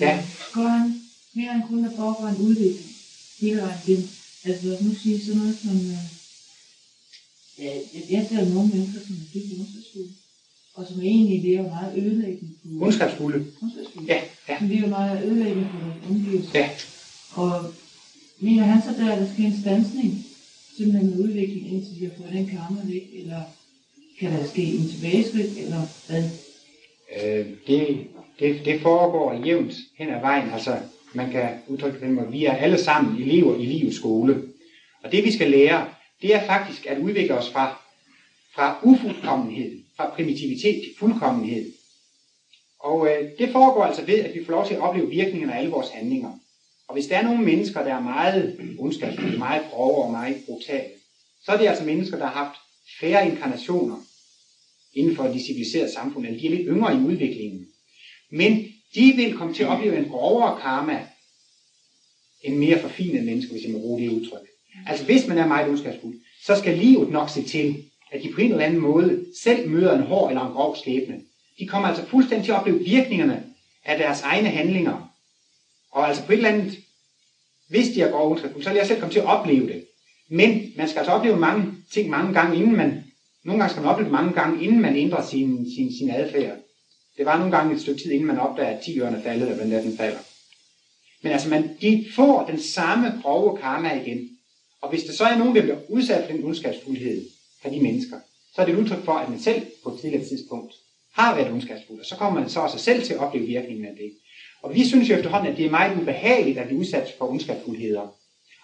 Ja. 0.00 0.22
Går 0.54 0.62
han 0.62 1.00
mere 1.34 1.54
end 1.54 1.62
kun 1.68 1.84
der 1.84 1.90
foregår 1.96 2.26
en 2.26 2.36
udvikling 2.46 2.97
hele 3.40 3.60
vejen 3.60 3.78
igennem? 3.86 4.08
Altså 4.44 4.66
lad 4.66 4.74
os 4.76 4.82
nu 4.82 4.94
sige 4.94 5.20
sådan 5.20 5.40
noget 5.40 5.58
som, 5.62 5.76
øh, 5.76 6.04
ja, 7.58 7.70
jeg, 7.94 8.02
jeg 8.10 8.26
ser 8.28 8.54
nogle 8.54 8.68
mennesker, 8.68 9.00
som 9.06 9.16
er 9.16 9.28
dybt 9.34 9.52
ondskabsfulde, 9.58 10.12
og 10.74 10.86
som 10.88 11.00
egentlig 11.00 11.42
lever 11.42 11.68
meget 11.68 11.98
ødelæggende 11.98 12.54
på... 12.62 12.84
ondskabsfulde. 12.84 13.38
Ondskabsfulde. 13.62 14.12
Ja, 14.12 14.20
ja. 14.48 14.58
Som 14.58 14.68
lever 14.68 14.88
meget 14.88 15.24
ødelæggende 15.24 15.68
på 15.72 15.76
deres 15.84 16.10
omgivelser. 16.10 16.58
Ja. 16.58 16.70
Og 17.32 17.74
mener 18.40 18.62
han 18.62 18.82
så 18.82 19.02
der, 19.02 19.12
at 19.12 19.18
der 19.20 19.32
sker 19.34 19.44
en 19.44 19.60
stansning, 19.60 20.26
simpelthen 20.76 21.10
med 21.10 21.18
udvikling, 21.24 21.72
indtil 21.72 22.00
de 22.00 22.04
har 22.04 22.12
fået 22.16 22.32
den 22.32 22.46
karma 22.46 22.80
væk, 22.84 23.06
eller 23.12 23.42
kan 24.20 24.32
der 24.32 24.46
ske 24.46 24.62
en 24.62 24.88
tilbageskridt, 24.88 25.58
eller 25.58 25.82
hvad? 26.06 26.24
Øh, 27.16 27.46
det, 27.66 28.06
det, 28.38 28.64
det 28.64 28.80
foregår 28.80 29.46
jævnt 29.46 29.74
hen 29.98 30.08
ad 30.08 30.20
vejen. 30.20 30.50
Altså, 30.50 30.78
man 31.14 31.30
kan 31.30 31.48
udtrykke 31.68 32.00
det 32.00 32.08
på 32.08 32.12
måde. 32.12 32.30
Vi 32.30 32.44
er 32.44 32.52
alle 32.52 32.78
sammen 32.78 33.22
elever 33.22 33.56
i 33.56 33.66
livets 33.66 33.96
skole. 33.96 34.42
Og 35.04 35.12
det 35.12 35.24
vi 35.24 35.32
skal 35.32 35.50
lære, 35.50 35.88
det 36.22 36.34
er 36.34 36.46
faktisk 36.46 36.86
at 36.86 36.98
udvikle 36.98 37.34
os 37.34 37.50
fra, 37.50 37.82
fra 38.54 38.80
ufuldkommenhed, 38.82 39.82
fra 39.96 40.10
primitivitet 40.14 40.74
til 40.74 40.90
fuldkommenhed. 40.98 41.72
Og 42.80 43.08
øh, 43.08 43.30
det 43.38 43.48
foregår 43.52 43.84
altså 43.84 44.04
ved, 44.04 44.18
at 44.18 44.34
vi 44.34 44.44
får 44.44 44.52
lov 44.52 44.66
til 44.66 44.74
at 44.74 44.80
opleve 44.80 45.10
virkningerne 45.10 45.54
af 45.54 45.58
alle 45.58 45.70
vores 45.70 45.88
handlinger. 45.88 46.32
Og 46.88 46.94
hvis 46.94 47.06
der 47.06 47.16
er 47.16 47.22
nogle 47.22 47.44
mennesker, 47.44 47.84
der 47.84 47.94
er 47.94 48.00
meget 48.00 48.60
ondskabsfulde, 48.78 49.38
meget 49.38 49.62
grove 49.70 50.04
og 50.04 50.10
meget 50.10 50.36
brutale, 50.46 50.90
så 51.44 51.52
er 51.52 51.56
det 51.56 51.66
altså 51.66 51.84
mennesker, 51.84 52.18
der 52.18 52.26
har 52.26 52.44
haft 52.44 52.58
færre 53.00 53.28
inkarnationer 53.28 53.96
inden 54.94 55.16
for 55.16 55.24
de 55.24 55.44
civiliserede 55.46 55.92
samfund, 55.92 56.26
eller 56.26 56.40
de 56.40 56.46
er 56.46 56.50
lidt 56.50 56.68
yngre 56.68 56.94
i 56.94 56.98
udviklingen. 56.98 57.66
Men 58.30 58.66
de 58.94 59.12
vil 59.16 59.36
komme 59.36 59.54
til 59.54 59.62
at 59.62 59.68
opleve 59.68 59.96
en 59.96 60.08
grovere 60.08 60.60
karma 60.60 61.06
end 62.42 62.56
mere 62.56 62.78
forfinede 62.78 63.24
mennesker, 63.24 63.52
hvis 63.52 63.64
jeg 63.64 63.72
må 63.72 63.78
bruge 63.78 64.02
det 64.02 64.08
udtryk. 64.08 64.48
Altså 64.86 65.04
hvis 65.04 65.26
man 65.26 65.38
er 65.38 65.46
meget 65.46 65.68
ondskabsfuld, 65.68 66.16
så 66.44 66.56
skal 66.56 66.78
livet 66.78 67.10
nok 67.10 67.30
se 67.30 67.42
til, 67.42 67.84
at 68.12 68.22
de 68.22 68.32
på 68.32 68.40
en 68.40 68.50
eller 68.50 68.64
anden 68.64 68.80
måde 68.80 69.24
selv 69.42 69.68
møder 69.68 69.94
en 69.98 70.04
hård 70.04 70.28
eller 70.28 70.46
en 70.46 70.52
grov 70.52 70.76
skæbne. 70.76 71.20
De 71.58 71.66
kommer 71.66 71.88
altså 71.88 72.04
fuldstændig 72.06 72.44
til 72.44 72.52
at 72.52 72.58
opleve 72.58 72.78
virkningerne 72.78 73.44
af 73.84 73.96
deres 73.96 74.20
egne 74.20 74.48
handlinger. 74.48 75.14
Og 75.90 76.08
altså 76.08 76.26
på 76.26 76.32
et 76.32 76.36
eller 76.36 76.48
andet, 76.48 76.78
hvis 77.68 77.88
de 77.88 78.02
er 78.02 78.10
grove 78.10 78.30
ondskabsfulde, 78.30 78.64
så 78.64 78.70
vil 78.70 78.76
jeg 78.76 78.86
selv 78.86 79.00
komme 79.00 79.12
til 79.12 79.18
at 79.18 79.26
opleve 79.26 79.66
det. 79.66 79.84
Men 80.30 80.72
man 80.76 80.88
skal 80.88 80.98
altså 80.98 81.12
opleve 81.12 81.36
mange 81.36 81.72
ting 81.92 82.10
mange 82.10 82.32
gange, 82.32 82.56
inden 82.56 82.76
man, 82.76 83.04
nogle 83.44 83.60
gange 83.60 83.70
skal 83.70 83.82
man 83.82 83.92
opleve 83.92 84.10
mange 84.10 84.32
gange, 84.32 84.64
inden 84.64 84.80
man 84.80 84.96
ændrer 84.96 85.26
sin, 85.26 85.66
sin, 85.76 85.96
sin 85.96 86.10
adfærd. 86.10 86.56
Det 87.18 87.26
var 87.26 87.38
nogle 87.38 87.56
gange 87.56 87.74
et 87.74 87.80
stykke 87.80 88.02
tid, 88.02 88.10
inden 88.10 88.26
man 88.26 88.38
opdager, 88.38 88.76
at 88.76 88.84
10 88.84 89.00
ørerne 89.00 89.18
er 89.18 89.22
faldet, 89.22 89.42
eller 89.42 89.64
hvordan 89.64 89.82
den 89.82 89.96
falder. 89.96 90.18
Men 91.22 91.32
altså, 91.32 91.48
man, 91.48 91.76
de 91.80 92.06
får 92.14 92.46
den 92.46 92.60
samme 92.60 93.20
grove 93.22 93.58
karma 93.58 94.00
igen. 94.02 94.28
Og 94.80 94.88
hvis 94.88 95.02
der 95.02 95.12
så 95.12 95.24
er 95.24 95.38
nogen, 95.38 95.56
der 95.56 95.62
bliver 95.62 95.78
udsat 95.88 96.26
for 96.26 96.32
den 96.32 96.44
ondskabsfuldhed 96.44 97.26
fra 97.62 97.70
de 97.70 97.80
mennesker, 97.80 98.16
så 98.54 98.60
er 98.60 98.66
det 98.66 98.74
et 98.74 98.80
udtryk 98.80 99.04
for, 99.04 99.12
at 99.12 99.30
man 99.30 99.40
selv 99.40 99.66
på 99.84 99.90
et 99.90 100.00
tidligere 100.00 100.24
tidspunkt 100.24 100.74
har 101.12 101.34
været 101.34 101.52
ondskabsfuld, 101.52 102.00
og 102.00 102.06
så 102.06 102.16
kommer 102.16 102.40
man 102.40 102.50
så 102.50 102.60
også 102.60 102.78
selv 102.78 103.02
til 103.02 103.12
at 103.12 103.18
opleve 103.18 103.46
virkningen 103.46 103.84
af 103.84 103.92
det. 103.96 104.12
Og 104.62 104.74
vi 104.74 104.84
synes 104.84 105.10
jo 105.10 105.14
efterhånden, 105.14 105.50
at 105.52 105.56
det 105.56 105.64
er 105.64 105.70
meget 105.70 106.00
ubehageligt 106.00 106.58
at 106.58 106.66
blive 106.66 106.80
udsat 106.80 107.14
for 107.18 107.30
ondskabsfuldheder. 107.30 108.14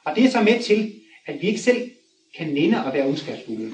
Og 0.05 0.17
det 0.17 0.25
er 0.25 0.31
så 0.31 0.41
med 0.41 0.63
til, 0.63 0.93
at 1.27 1.43
vi 1.43 1.47
ikke 1.47 1.61
selv 1.61 1.91
kan 2.37 2.49
nænde 2.49 2.85
at 2.85 2.95
være 2.95 3.07
ondskabsfulde. 3.07 3.73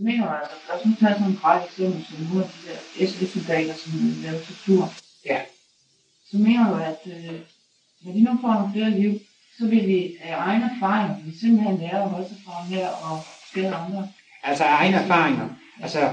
Så 0.00 0.04
mener 0.04 0.24
du 0.26 0.34
altså, 0.34 0.56
lad 0.68 0.76
os 0.76 0.86
nu 0.86 0.92
tage 1.00 1.14
sådan 1.14 1.32
en 1.32 1.44
række 1.44 1.66
eksempler, 1.66 2.04
som 2.08 2.26
nogle 2.26 2.44
af 2.44 2.50
de 2.50 2.60
der 2.68 3.06
SS-soldater, 3.06 3.74
som 3.74 3.92
laver 4.24 4.40
tortur. 4.48 4.82
Ja. 5.24 5.40
Så 6.30 6.36
mener 6.36 6.64
du, 6.70 6.76
at 6.90 7.00
øh, 7.06 7.40
når 8.02 8.12
de 8.12 8.20
nu 8.20 8.38
får 8.40 8.54
nogle 8.54 8.72
flere 8.74 8.90
liv, 9.00 9.20
så 9.58 9.66
vil 9.66 9.88
de 9.88 10.16
af 10.20 10.34
egen 10.36 10.62
erfaring, 10.62 11.24
vil 11.24 11.34
de 11.34 11.40
simpelthen 11.40 11.78
lære 11.78 12.02
at 12.02 12.10
holde 12.10 12.28
sig 12.28 12.36
fra 12.44 12.68
med 12.70 12.78
at 12.80 13.16
skade 13.50 13.74
andre. 13.74 14.08
Altså 14.42 14.64
af 14.64 14.74
egne 14.80 14.96
erfaringer. 14.96 15.48
Altså, 15.82 16.12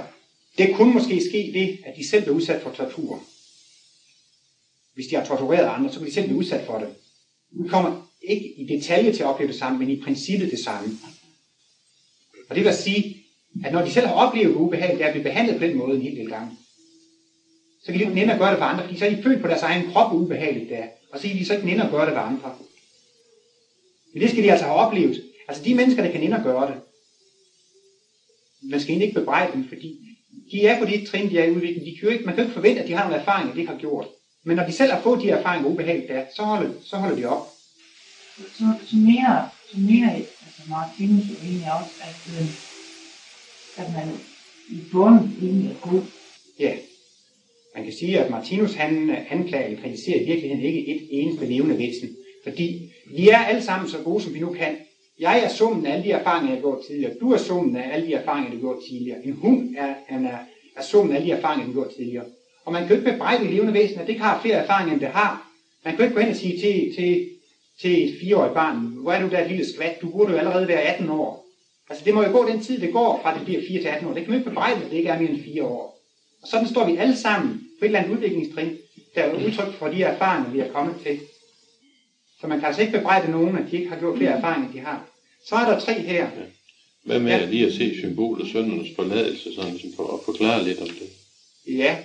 det 0.57 0.75
kunne 0.75 0.93
måske 0.93 1.21
ske 1.29 1.51
det, 1.53 1.79
at 1.85 1.93
de 1.97 2.09
selv 2.09 2.23
bliver 2.23 2.35
udsat 2.35 2.61
for 2.61 2.71
tortur. 2.71 3.23
Hvis 4.93 5.07
de 5.07 5.15
har 5.15 5.25
tortureret 5.25 5.67
andre, 5.75 5.91
så 5.93 5.99
kan 5.99 6.07
de 6.07 6.13
selv 6.13 6.25
blive 6.25 6.39
udsat 6.39 6.65
for 6.65 6.79
det. 6.79 6.89
Vi 7.51 7.69
kommer 7.69 8.07
ikke 8.21 8.53
i 8.57 8.67
detalje 8.67 9.13
til 9.13 9.23
at 9.23 9.29
opleve 9.29 9.51
det 9.51 9.59
samme, 9.59 9.79
men 9.79 9.89
i 9.89 10.01
princippet 10.01 10.51
det 10.51 10.59
samme. 10.59 10.89
Og 12.49 12.55
det 12.55 12.63
vil 12.63 12.73
sige, 12.73 13.23
at 13.65 13.73
når 13.73 13.85
de 13.85 13.91
selv 13.91 14.07
har 14.07 14.13
oplevet 14.13 14.55
ubehag, 14.55 14.99
der 14.99 15.05
at 15.05 15.11
blive 15.11 15.23
behandlet 15.23 15.57
på 15.57 15.63
den 15.63 15.77
måde 15.77 15.95
en 15.95 16.01
hel 16.01 16.15
del 16.15 16.29
gange, 16.29 16.57
så 17.83 17.91
kan 17.91 18.01
de 18.15 18.19
ikke 18.19 18.31
at 18.31 18.39
gøre 18.39 18.51
det 18.51 18.57
for 18.57 18.65
andre, 18.65 18.83
fordi 18.83 18.97
så 18.97 19.05
er 19.05 19.09
de 19.09 19.23
følt 19.23 19.41
på 19.41 19.47
deres 19.47 19.61
egen 19.61 19.91
krop 19.91 20.13
ubehageligt 20.13 20.69
der, 20.69 20.83
og 21.11 21.19
så 21.19 21.27
kan 21.27 21.37
de 21.37 21.45
så 21.45 21.53
ikke 21.53 21.65
nænde 21.65 21.83
at 21.83 21.91
gøre 21.91 22.05
det 22.05 22.13
for 22.13 22.21
andre. 22.21 22.55
Men 24.13 24.21
det 24.21 24.29
skal 24.29 24.43
de 24.43 24.51
altså 24.51 24.65
have 24.65 24.77
oplevet. 24.77 25.23
Altså 25.47 25.63
de 25.63 25.75
mennesker, 25.75 26.03
der 26.03 26.11
kan 26.11 26.21
nænde 26.21 26.37
at 26.37 26.43
gøre 26.43 26.67
det, 26.67 26.75
man 28.61 28.79
skal 28.79 28.91
egentlig 28.91 29.07
ikke 29.07 29.19
bebrejde 29.19 29.53
dem, 29.53 29.67
fordi 29.67 29.99
de 30.51 30.65
er 30.65 30.79
på 30.79 30.85
det 30.85 31.07
trin, 31.07 31.29
de 31.29 31.39
er 31.39 31.43
i 31.43 31.51
udvikling. 31.51 31.85
De 31.85 31.95
kan 31.99 32.03
jo 32.03 32.09
ikke, 32.09 32.25
man 32.25 32.35
kan 32.35 32.43
jo 32.43 32.47
ikke 32.47 32.59
forvente, 32.59 32.81
at 32.81 32.87
de 32.87 32.93
har 32.93 33.03
nogle 33.03 33.19
erfaringer, 33.21 33.53
de 33.53 33.59
ikke 33.59 33.71
har 33.71 33.79
gjort. 33.79 34.07
Men 34.43 34.55
når 34.55 34.65
de 34.65 34.71
selv 34.71 34.91
har 34.91 35.01
fået 35.01 35.21
de 35.21 35.29
erfaringer 35.29 35.69
ubehageligt 35.69 36.09
der, 36.09 36.23
så 36.35 36.43
holder, 36.43 36.73
så 36.83 36.97
holder 36.97 37.15
de 37.15 37.25
op. 37.25 37.47
Så, 38.37 38.73
så 38.85 38.95
mener, 38.95 39.29
altså, 39.29 39.71
så 39.71 39.79
mener 39.79 40.11
altså 40.13 40.61
Martinus 40.69 41.29
jo 41.29 41.35
egentlig 41.43 41.71
også, 41.79 41.93
at, 42.01 42.41
øh, 42.41 42.66
at 43.77 43.93
man 43.93 44.13
i 44.69 44.79
bunden 44.91 45.37
egentlig 45.41 45.71
er 45.71 45.89
god. 45.89 46.01
Ja. 46.59 46.73
Man 47.75 47.83
kan 47.83 47.93
sige, 47.93 48.19
at 48.19 48.31
Martinus 48.31 48.73
han 48.73 49.15
anklager 49.29 49.65
eller 49.65 49.81
kritiserer 49.81 50.21
i 50.21 50.25
virkeligheden 50.25 50.65
ikke 50.65 50.87
et 50.87 51.07
eneste 51.09 51.45
levende 51.45 51.77
væsen. 51.77 52.09
Fordi 52.43 52.91
vi 53.15 53.29
er 53.29 53.37
alle 53.37 53.63
sammen 53.63 53.89
så 53.89 53.97
gode, 53.97 54.23
som 54.23 54.33
vi 54.33 54.39
nu 54.39 54.53
kan. 54.53 54.75
Jeg 55.19 55.43
er 55.43 55.49
summen 55.49 55.85
af 55.85 55.93
alle 55.93 56.03
de 56.03 56.11
erfaringer, 56.11 56.49
jeg 56.49 56.57
har 56.57 56.61
gjort 56.61 56.85
tidligere. 56.87 57.13
Du 57.19 57.31
er 57.31 57.37
summen 57.37 57.75
af 57.75 57.93
alle 57.93 58.07
de 58.07 58.13
erfaringer, 58.13 58.49
du 58.49 58.55
har 58.55 58.61
gjort 58.61 58.83
tidligere. 58.89 59.25
En 59.25 59.31
hund 59.31 59.75
er, 59.77 59.93
han 60.07 60.25
er, 60.25 60.37
er 60.75 60.81
summen 60.81 61.11
af 61.11 61.15
alle 61.15 61.27
de 61.27 61.37
erfaringer, 61.37 61.65
du 61.65 61.71
har 61.71 61.81
gjort 61.81 61.95
tidligere. 61.95 62.25
Og 62.65 62.73
man 62.73 62.81
kan 62.81 62.89
jo 62.89 62.99
ikke 62.99 63.11
bebrejde 63.11 63.43
et 63.43 63.51
levende 63.51 63.73
væsen, 63.73 63.99
at 63.99 64.07
det 64.07 64.13
ikke 64.13 64.23
har 64.23 64.41
flere 64.41 64.55
erfaringer, 64.55 64.93
end 64.93 65.01
det 65.01 65.09
har. 65.09 65.51
Man 65.83 65.93
kan 65.93 65.99
jo 65.99 66.03
ikke 66.03 66.15
gå 66.15 66.21
hen 66.21 66.29
og 66.29 66.35
sige 66.35 66.59
til, 66.59 66.95
til, 66.95 67.29
til 67.81 68.09
et 68.09 68.19
fireårigt 68.19 68.53
barn, 68.53 68.75
hvor 68.77 69.11
er 69.11 69.21
du 69.21 69.29
der 69.29 69.43
et 69.43 69.49
lille 69.49 69.73
skvat, 69.73 70.01
du 70.01 70.09
burde 70.09 70.31
jo 70.31 70.37
allerede 70.37 70.67
være 70.67 70.81
18 70.81 71.09
år. 71.09 71.46
Altså 71.89 72.05
det 72.05 72.13
må 72.13 72.23
jo 72.23 72.31
gå 72.31 72.49
den 72.49 72.63
tid, 72.63 72.81
det 72.81 72.93
går 72.93 73.19
fra 73.23 73.37
det 73.37 73.45
bliver 73.45 73.61
4 73.67 73.81
til 73.81 73.87
18 73.87 74.07
år. 74.07 74.13
Det 74.13 74.23
kan 74.23 74.31
man 74.31 74.39
ikke 74.39 74.49
bebrejde, 74.49 74.83
at 74.85 74.91
det 74.91 74.97
ikke 74.97 75.09
er 75.09 75.19
mere 75.19 75.29
end 75.29 75.43
4 75.43 75.63
år. 75.63 76.03
Og 76.41 76.47
sådan 76.47 76.67
står 76.67 76.85
vi 76.85 76.97
alle 76.97 77.17
sammen 77.17 77.53
på 77.79 77.85
et 77.85 77.87
eller 77.89 77.99
andet 77.99 78.13
udviklingstrin, 78.15 78.77
der 79.15 79.21
er 79.21 79.45
udtryk 79.45 79.73
for 79.73 79.87
de 79.87 80.03
erfaringer, 80.03 80.51
vi 80.51 80.59
er 80.59 80.71
kommet 80.71 80.95
til. 81.03 81.19
Så 82.41 82.47
man 82.47 82.59
kan 82.59 82.67
altså 82.67 82.81
ikke 82.81 82.97
bebrejde 82.97 83.31
nogen, 83.31 83.57
at 83.57 83.71
de 83.71 83.77
ikke 83.77 83.89
har 83.89 83.99
gjort 83.99 84.17
flere 84.17 84.31
erfaringer, 84.31 84.67
end 84.67 84.75
de 84.75 84.79
har. 84.79 85.05
Så 85.47 85.55
er 85.55 85.71
der 85.71 85.79
tre 85.79 85.93
her. 85.93 86.27
Hvad 87.03 87.19
med 87.19 87.31
Ja. 87.31 87.37
ja. 87.37 87.45
lige 87.45 87.65
at 87.65 87.73
se 87.73 87.97
symbol 87.99 88.41
og 88.41 88.47
søndernes 88.47 88.95
forladelse, 88.95 89.55
sådan 89.55 89.79
som 89.79 89.89
for 89.95 90.13
at 90.13 90.19
forklare 90.25 90.63
lidt 90.63 90.81
om 90.81 90.87
det? 90.87 91.09
Ja. 91.77 91.97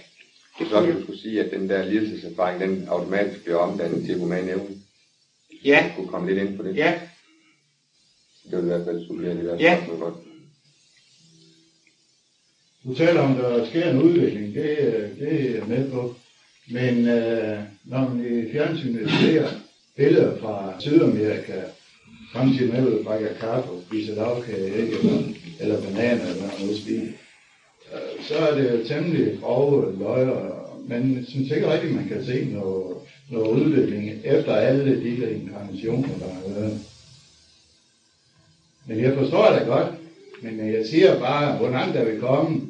Det 0.58 0.66
så 0.70 0.80
kan 0.82 0.96
du 0.96 1.02
skulle 1.02 1.20
sige, 1.20 1.40
at 1.44 1.50
den 1.50 1.68
der 1.68 1.84
lidelseserfaring, 1.84 2.60
den 2.60 2.88
automatisk 2.88 3.42
bliver 3.42 3.58
omdannet 3.58 4.04
til 4.06 4.18
human 4.18 4.48
evne. 4.48 4.76
Ja. 5.64 5.84
Du 5.88 5.96
kunne 5.96 6.08
komme 6.08 6.34
lidt 6.34 6.48
ind 6.48 6.56
på 6.56 6.62
det. 6.62 6.76
Ja. 6.76 7.00
Det 8.50 8.58
vil 8.58 8.64
i 8.64 8.66
hvert 8.68 8.84
fald 8.84 9.06
supplere 9.06 9.34
det 9.36 9.44
der 9.44 9.56
Ja. 9.60 9.76
spørgsmål 9.76 9.98
godt. 9.98 10.14
Du 12.84 12.94
taler 12.94 13.20
om, 13.20 13.30
at 13.36 13.42
der 13.44 13.66
sker 13.66 13.90
en 13.90 14.02
udvikling, 14.02 14.54
det, 14.54 14.76
det 15.18 15.50
er 15.50 15.54
jeg 15.54 15.62
med 15.68 15.90
på. 15.90 16.14
Men 16.70 17.08
øh, 17.08 17.58
når 17.84 18.08
man 18.08 18.24
i 18.26 18.52
fjernsynet 18.52 19.10
ser 19.10 19.48
billeder 19.96 20.38
fra 20.38 20.74
Sydamerika, 20.80 21.60
samtidig 22.32 22.72
med 22.72 22.98
at 22.98 23.04
drikke 23.06 23.34
kaffe 23.40 23.70
og 23.70 23.82
spise 23.86 24.14
lavkage, 24.14 24.66
ikke? 24.82 24.98
Eller, 24.98 25.22
eller 25.60 25.82
bananer, 25.82 26.26
eller 26.30 26.48
noget 26.60 26.76
spil, 26.78 27.02
øh, 27.92 28.24
så 28.28 28.34
er 28.38 28.54
det 28.58 28.72
jo 28.72 28.84
temmelig 28.88 29.38
grove 29.42 29.98
løjer. 29.98 30.58
Men 30.88 31.16
jeg 31.16 31.24
synes 31.28 31.50
ikke 31.50 31.72
rigtigt, 31.72 31.94
man 31.94 32.08
kan 32.08 32.24
se 32.24 32.44
noget, 32.44 32.96
noget 33.30 33.48
udvikling 33.60 34.20
efter 34.24 34.54
alle 34.54 35.00
de 35.04 35.20
der 35.20 35.28
inkarnationer, 35.28 36.18
der 36.18 36.28
har 36.34 36.48
været. 36.48 36.80
Men 38.86 39.00
jeg 39.00 39.14
forstår 39.14 39.56
det 39.58 39.66
godt. 39.66 39.88
Men 40.42 40.72
jeg 40.72 40.86
siger 40.86 41.18
bare, 41.18 41.56
hvor 41.56 41.68
langt 41.70 41.96
er 41.96 42.04
vi 42.04 42.20
kommet? 42.20 42.62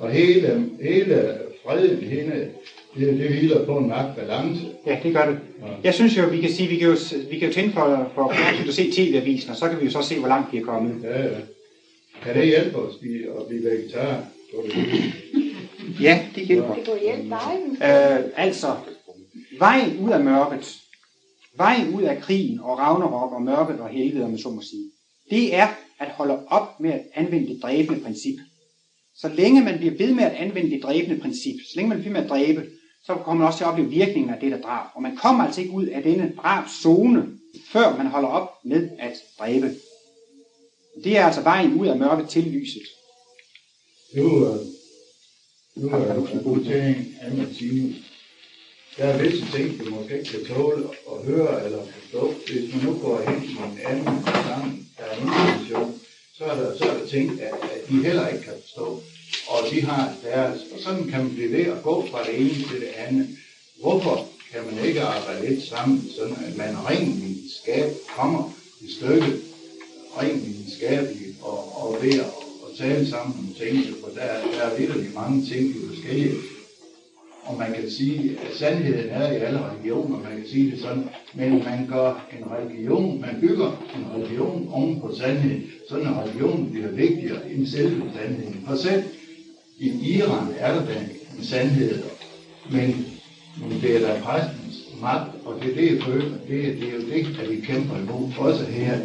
Og 0.00 0.10
hele, 0.10 0.70
hele 0.82 1.38
freden, 1.64 1.96
hele, 1.96 2.50
det, 2.96 3.18
det 3.18 3.28
hviler 3.28 3.66
på 3.66 3.76
en 3.78 3.88
magtbalance. 3.88 4.60
Ja, 4.86 4.98
det 5.02 5.14
gør 5.14 5.26
det. 5.26 5.38
Jeg 5.84 5.94
synes 5.94 6.18
jo, 6.18 6.26
vi 6.26 6.40
kan 6.40 6.52
sige, 6.52 6.68
vi 6.68 6.76
kan 6.76 6.88
jo, 6.88 6.96
vi 7.30 7.38
kan 7.38 7.48
jo 7.48 7.54
tænde 7.54 7.72
for, 7.72 8.10
for 8.14 8.22
og 8.66 8.72
se 8.72 8.90
tv-avisen, 8.90 9.50
og 9.50 9.56
så 9.56 9.68
kan 9.68 9.80
vi 9.80 9.84
jo 9.84 9.90
så 9.90 10.02
se, 10.02 10.18
hvor 10.18 10.28
langt 10.28 10.52
vi 10.52 10.58
er 10.58 10.64
kommet. 10.64 11.02
Ja, 11.02 11.22
ja. 11.22 11.28
Kan 12.22 12.34
det 12.34 12.46
hjælpe 12.46 12.76
os 12.76 12.94
at 12.94 13.46
blive 13.48 13.64
vegetar? 13.64 14.24
Ja, 16.00 16.26
det 16.34 16.46
hjælper. 16.46 16.74
Det 16.74 16.86
kunne 16.86 17.00
hjælpe 17.00 17.28
dig. 17.28 17.52
Øh, 17.72 18.24
altså, 18.36 18.66
vejen 19.58 19.98
ud 19.98 20.10
af 20.10 20.20
mørket, 20.20 20.76
vejen 21.56 21.94
ud 21.94 22.02
af 22.02 22.20
krigen 22.20 22.60
og 22.60 22.78
Ragnarok 22.78 23.32
og 23.32 23.42
mørket 23.42 23.80
og 23.80 23.88
helvede, 23.88 24.24
om 24.24 24.30
man 24.30 24.38
så 24.38 24.50
må 24.50 24.62
sige, 24.62 24.91
det 25.32 25.54
er 25.54 25.68
at 26.00 26.08
holde 26.08 26.38
op 26.46 26.66
med 26.80 26.90
at 26.90 27.02
anvende 27.14 27.48
det 27.48 27.62
dræbende 27.62 28.00
princip. 28.02 28.38
Så 29.16 29.28
længe 29.28 29.62
man 29.62 29.78
bliver 29.78 29.94
ved 29.98 30.12
med 30.12 30.24
at 30.24 30.32
anvende 30.32 30.70
det 30.70 30.82
dræbende 30.82 31.20
princip, 31.20 31.56
så 31.68 31.72
længe 31.76 31.88
man 31.88 31.98
bliver 31.98 32.12
ved 32.12 32.20
med 32.20 32.24
at 32.24 32.30
dræbe, 32.30 32.64
så 33.06 33.16
kommer 33.16 33.38
man 33.38 33.46
også 33.46 33.56
til 33.56 33.64
at 33.64 33.68
opleve 33.68 33.88
virkningen 33.90 34.30
af 34.30 34.38
det 34.38 34.50
der 34.50 34.56
drab. 34.56 34.86
Og 34.94 35.02
man 35.02 35.12
kommer 35.16 35.44
altså 35.44 35.60
ikke 35.60 35.72
ud 35.72 35.86
af 35.86 36.02
denne 36.02 36.30
drabszone, 36.42 37.26
før 37.72 37.96
man 37.96 38.06
holder 38.06 38.28
op 38.28 38.46
med 38.64 38.88
at 38.98 39.12
dræbe. 39.38 39.70
Det 41.04 41.16
er 41.16 41.24
altså 41.24 41.40
vejen 41.40 41.72
ud 41.80 41.86
af 41.86 41.96
mørket 41.96 42.26
til 42.26 42.42
lyset. 42.42 42.82
Nu, 44.14 44.38
var, 44.40 44.58
nu 45.76 45.88
er 45.88 46.14
det 46.14 46.44
votering 46.44 47.06
af 47.20 47.32
Martinus. 47.36 48.11
Der 48.96 49.04
er 49.04 49.22
visse 49.22 49.46
ting, 49.52 49.78
du 49.78 49.90
måske 49.90 50.18
ikke 50.18 50.30
kan 50.30 50.54
tåle 50.54 50.84
at 51.12 51.24
høre 51.24 51.64
eller 51.64 51.78
forstå. 52.00 52.34
Hvis 52.46 52.74
man 52.74 52.84
nu 52.84 52.98
går 53.02 53.30
hen 53.30 53.40
til 53.40 53.50
en 53.50 53.78
anden 53.86 54.24
sammen, 54.24 54.88
der 54.98 55.04
er 55.04 55.16
information, 55.16 56.00
så 56.38 56.44
er 56.44 56.54
der, 56.54 56.76
så 56.78 56.84
er 56.84 56.98
der 56.98 57.06
ting, 57.06 57.40
at, 57.40 57.52
at 57.62 57.88
de 57.88 58.04
heller 58.04 58.28
ikke 58.28 58.44
kan 58.44 58.52
forstå. 58.62 59.02
Og 59.48 59.58
de 59.70 59.82
har 59.82 60.14
deres, 60.24 60.60
og 60.74 60.78
sådan 60.80 61.08
kan 61.08 61.20
man 61.20 61.34
blive 61.34 61.52
ved 61.52 61.66
at 61.66 61.82
gå 61.82 62.06
fra 62.10 62.24
det 62.24 62.40
ene 62.40 62.54
til 62.70 62.80
det 62.80 62.90
andet. 62.96 63.28
Hvorfor 63.80 64.26
kan 64.52 64.60
man 64.72 64.84
ikke 64.84 65.02
arbejde 65.02 65.48
lidt 65.48 65.62
sammen, 65.62 66.04
sådan 66.16 66.36
at 66.46 66.56
man 66.56 66.76
rent 66.88 67.22
videnskab 67.22 67.92
kommer 68.16 68.52
i 68.80 68.92
stykke, 68.92 69.32
rent 70.20 70.46
videnskabeligt, 70.46 71.36
og, 71.42 71.82
og 71.82 72.02
ved 72.02 72.14
at, 72.14 72.26
at 72.66 72.78
tale 72.78 73.08
sammen 73.08 73.36
om 73.38 73.54
tingene, 73.54 73.94
for 74.00 74.08
der, 74.14 74.50
der 74.52 74.62
er 74.62 74.78
virkelig 74.78 75.10
mange 75.14 75.46
ting, 75.46 75.74
de 75.74 75.88
forskellige. 75.88 76.34
Og 77.44 77.58
man 77.58 77.72
kan 77.72 77.90
sige, 77.90 78.30
at 78.30 78.56
sandheden 78.56 79.10
er 79.10 79.32
i 79.32 79.36
alle 79.36 79.70
religioner, 79.70 80.18
man 80.18 80.36
kan 80.36 80.46
sige 80.46 80.70
det 80.70 80.80
sådan, 80.80 81.04
men 81.34 81.52
man 81.64 81.86
gør 81.88 82.28
en 82.38 82.44
religion, 82.50 83.20
man 83.20 83.36
bygger 83.40 83.82
en 83.96 84.06
religion 84.16 84.68
oven 84.72 85.00
på 85.00 85.14
sandheden, 85.14 85.64
sådan 85.88 86.06
en 86.06 86.14
religion 86.20 86.70
bliver 86.70 86.88
vigtigere 86.88 87.50
end 87.50 87.66
selve 87.66 88.02
sandheden. 88.14 88.64
For 88.66 88.76
selv 88.76 89.02
i 89.78 90.16
Iran 90.16 90.46
er 90.58 90.74
der 90.74 90.86
da 90.86 90.92
en 91.38 91.44
sandhed, 91.44 92.02
men, 92.70 93.06
men 93.60 93.80
det 93.80 93.96
er 93.96 94.00
da 94.00 94.20
præstens 94.20 94.88
magt, 95.00 95.30
og 95.44 95.54
det 95.62 95.70
er 95.70 95.74
det, 95.74 95.92
jeg 95.92 96.02
føler, 96.02 96.28
det, 96.48 96.80
det 96.80 96.88
er 96.88 96.92
jo 96.92 97.00
det, 97.00 97.40
at 97.40 97.50
vi 97.50 97.60
kæmper 97.60 97.96
imod, 97.96 98.28
også 98.38 98.64
her. 98.64 98.98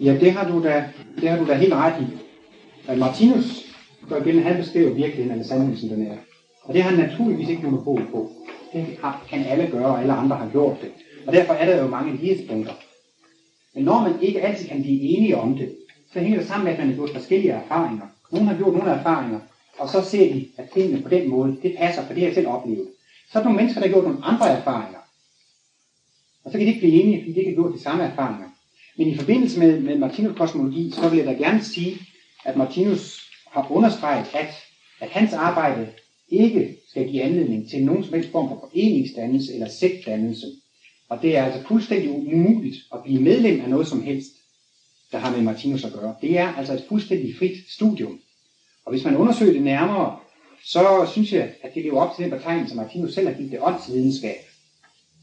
Ja, 0.00 0.16
det 0.20 0.32
har 0.32 0.48
du 0.48 0.64
da, 0.64 0.84
det 1.20 1.28
har 1.28 1.38
du 1.38 1.46
da 1.46 1.54
helt 1.54 1.74
ret 1.74 2.02
i. 2.02 2.96
Martinus 2.98 3.64
gør 4.08 4.24
igen, 4.24 4.42
han 4.42 4.56
beskriver 4.56 4.94
virkeligheden 4.94 5.40
af 5.40 5.46
sandheden, 5.46 5.78
som 5.78 5.88
den 5.88 6.06
er. 6.06 6.16
Og 6.62 6.74
det 6.74 6.82
har 6.82 6.90
han 6.90 7.08
naturligvis 7.08 7.48
ikke 7.48 7.62
monopol 7.62 8.06
på. 8.12 8.32
Det 8.72 8.98
kan 9.28 9.44
alle 9.44 9.70
gøre, 9.70 9.86
og 9.86 10.00
alle 10.00 10.12
andre 10.12 10.36
har 10.36 10.50
gjort 10.50 10.76
det. 10.80 10.90
Og 11.26 11.32
derfor 11.32 11.52
er 11.52 11.66
der 11.66 11.82
jo 11.82 11.88
mange 11.88 12.16
lighedspunkter. 12.16 12.72
Men 13.74 13.84
når 13.84 14.00
man 14.00 14.22
ikke 14.22 14.42
altid 14.42 14.68
kan 14.68 14.82
blive 14.82 15.00
enige 15.00 15.36
om 15.36 15.56
det, 15.56 15.76
så 16.12 16.20
hænger 16.20 16.38
det 16.38 16.48
sammen 16.48 16.64
med, 16.64 16.72
at 16.72 16.78
man 16.78 16.88
har 16.88 16.94
gjort 16.94 17.10
forskellige 17.10 17.52
erfaringer. 17.52 18.06
Nogle 18.32 18.48
har 18.48 18.56
gjort 18.56 18.74
nogle 18.74 18.90
erfaringer, 18.90 19.40
og 19.78 19.88
så 19.88 20.02
ser 20.02 20.32
de, 20.32 20.48
at 20.58 20.70
tingene 20.74 21.02
på 21.02 21.08
den 21.08 21.28
måde, 21.28 21.56
det 21.62 21.76
passer, 21.78 22.06
for 22.06 22.14
det 22.14 22.22
har 22.22 22.28
jeg 22.28 22.34
selv 22.34 22.48
oplevet. 22.48 22.88
Så 23.32 23.38
er 23.38 23.42
der 23.42 23.48
nogle 23.48 23.56
mennesker, 23.56 23.80
der 23.80 23.88
har 23.88 23.92
gjort 23.94 24.04
nogle 24.04 24.24
andre 24.24 24.48
erfaringer. 24.48 24.98
Og 26.44 26.52
så 26.52 26.58
kan 26.58 26.66
de 26.66 26.72
ikke 26.72 26.80
blive 26.80 27.02
enige, 27.02 27.20
fordi 27.20 27.32
de 27.32 27.38
ikke 27.38 27.50
har 27.50 27.54
gjort 27.54 27.74
de 27.74 27.82
samme 27.82 28.04
erfaringer. 28.04 28.48
Men 28.98 29.08
i 29.08 29.16
forbindelse 29.16 29.58
med, 29.58 29.80
med 29.80 29.98
Martinus 29.98 30.36
kosmologi, 30.36 30.90
så 30.90 31.08
vil 31.08 31.18
jeg 31.18 31.26
da 31.26 31.32
gerne 31.32 31.62
sige, 31.64 31.98
at 32.44 32.56
Martinus 32.56 33.30
har 33.50 33.66
understreget, 33.70 34.26
at, 34.34 34.54
at 35.00 35.08
hans 35.08 35.32
arbejde 35.32 35.88
ikke 36.30 36.76
skal 36.88 37.08
give 37.08 37.22
anledning 37.22 37.70
til 37.70 37.84
nogen 37.84 38.04
som 38.04 38.14
helst 38.14 38.30
form 38.30 38.48
for 38.48 38.58
foreningsdannelse 38.60 39.54
eller 39.54 39.68
sektdannelse. 39.68 40.46
Og 41.08 41.22
det 41.22 41.36
er 41.36 41.44
altså 41.44 41.68
fuldstændig 41.68 42.10
umuligt 42.10 42.76
at 42.94 43.02
blive 43.04 43.22
medlem 43.22 43.60
af 43.60 43.70
noget 43.70 43.86
som 43.86 44.02
helst, 44.02 44.30
der 45.12 45.18
har 45.18 45.36
med 45.36 45.42
Martinus 45.42 45.84
at 45.84 45.92
gøre. 45.92 46.14
Det 46.22 46.38
er 46.38 46.54
altså 46.54 46.72
et 46.72 46.84
fuldstændig 46.88 47.34
frit 47.38 47.56
studium. 47.68 48.20
Og 48.84 48.92
hvis 48.92 49.04
man 49.04 49.16
undersøger 49.16 49.52
det 49.52 49.62
nærmere, 49.62 50.18
så 50.64 51.08
synes 51.12 51.32
jeg, 51.32 51.52
at 51.62 51.74
det 51.74 51.82
lever 51.82 52.00
op 52.00 52.16
til 52.16 52.24
den 52.24 52.38
betegnelse, 52.38 52.76
Martinus 52.76 53.14
selv 53.14 53.28
har 53.28 53.34
givet 53.34 53.52
det 53.52 53.60
åndsvidenskab. 53.62 54.36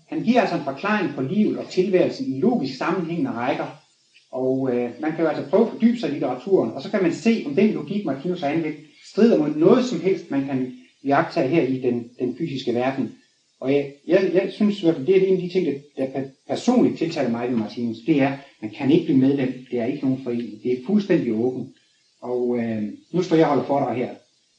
Han 0.07 0.23
giver 0.23 0.41
altså 0.41 0.55
en 0.55 0.63
forklaring 0.63 1.15
på 1.15 1.21
livet 1.21 1.57
og 1.57 1.69
tilværelsen 1.69 2.33
i 2.33 2.39
logisk 2.39 2.77
sammenhængende 2.77 3.31
rækker. 3.31 3.83
Og 4.31 4.69
øh, 4.73 4.91
man 5.01 5.11
kan 5.11 5.21
jo 5.21 5.27
altså 5.27 5.49
prøve 5.49 5.65
at 5.65 5.71
fordybe 5.71 5.99
sig 5.99 6.09
i 6.09 6.11
litteraturen, 6.11 6.71
og 6.71 6.81
så 6.81 6.91
kan 6.91 7.03
man 7.03 7.13
se, 7.13 7.43
om 7.45 7.55
den 7.55 7.71
logik, 7.71 8.05
Martinus 8.05 8.41
har 8.41 8.49
anvendt, 8.49 8.77
strider 9.05 9.37
mod 9.37 9.55
noget 9.55 9.85
som 9.85 10.01
helst, 10.01 10.31
man 10.31 10.45
kan 10.45 10.73
jagtage 11.03 11.47
her 11.47 11.61
i 11.61 11.81
den, 11.81 12.09
den 12.19 12.37
fysiske 12.37 12.73
verden. 12.73 13.11
Og 13.59 13.73
jeg, 13.73 13.93
jeg, 14.07 14.31
jeg 14.33 14.51
synes 14.53 14.79
i 14.79 14.83
hvert 14.83 14.95
fald, 14.95 15.07
det 15.07 15.17
er 15.17 15.27
en 15.27 15.35
af 15.35 15.41
de 15.41 15.49
ting, 15.49 15.65
der, 15.97 16.05
der 16.13 16.23
personligt 16.47 16.97
tiltaler 16.97 17.29
mig 17.29 17.49
ved 17.49 17.57
Martinus, 17.57 17.97
det 18.05 18.21
er, 18.21 18.37
man 18.61 18.71
kan 18.71 18.91
ikke 18.91 19.05
blive 19.05 19.17
medlem, 19.17 19.53
det 19.71 19.79
er 19.79 19.85
ikke 19.85 20.05
nogen 20.05 20.23
forening, 20.23 20.63
det 20.63 20.71
er 20.71 20.85
fuldstændig 20.85 21.33
åbent. 21.33 21.75
Og 22.21 22.57
øh, 22.59 22.83
nu 23.11 23.21
står 23.21 23.35
jeg 23.35 23.45
og 23.45 23.49
holder 23.49 23.65
for 23.65 23.79
dig 23.79 23.95
her, 23.95 24.09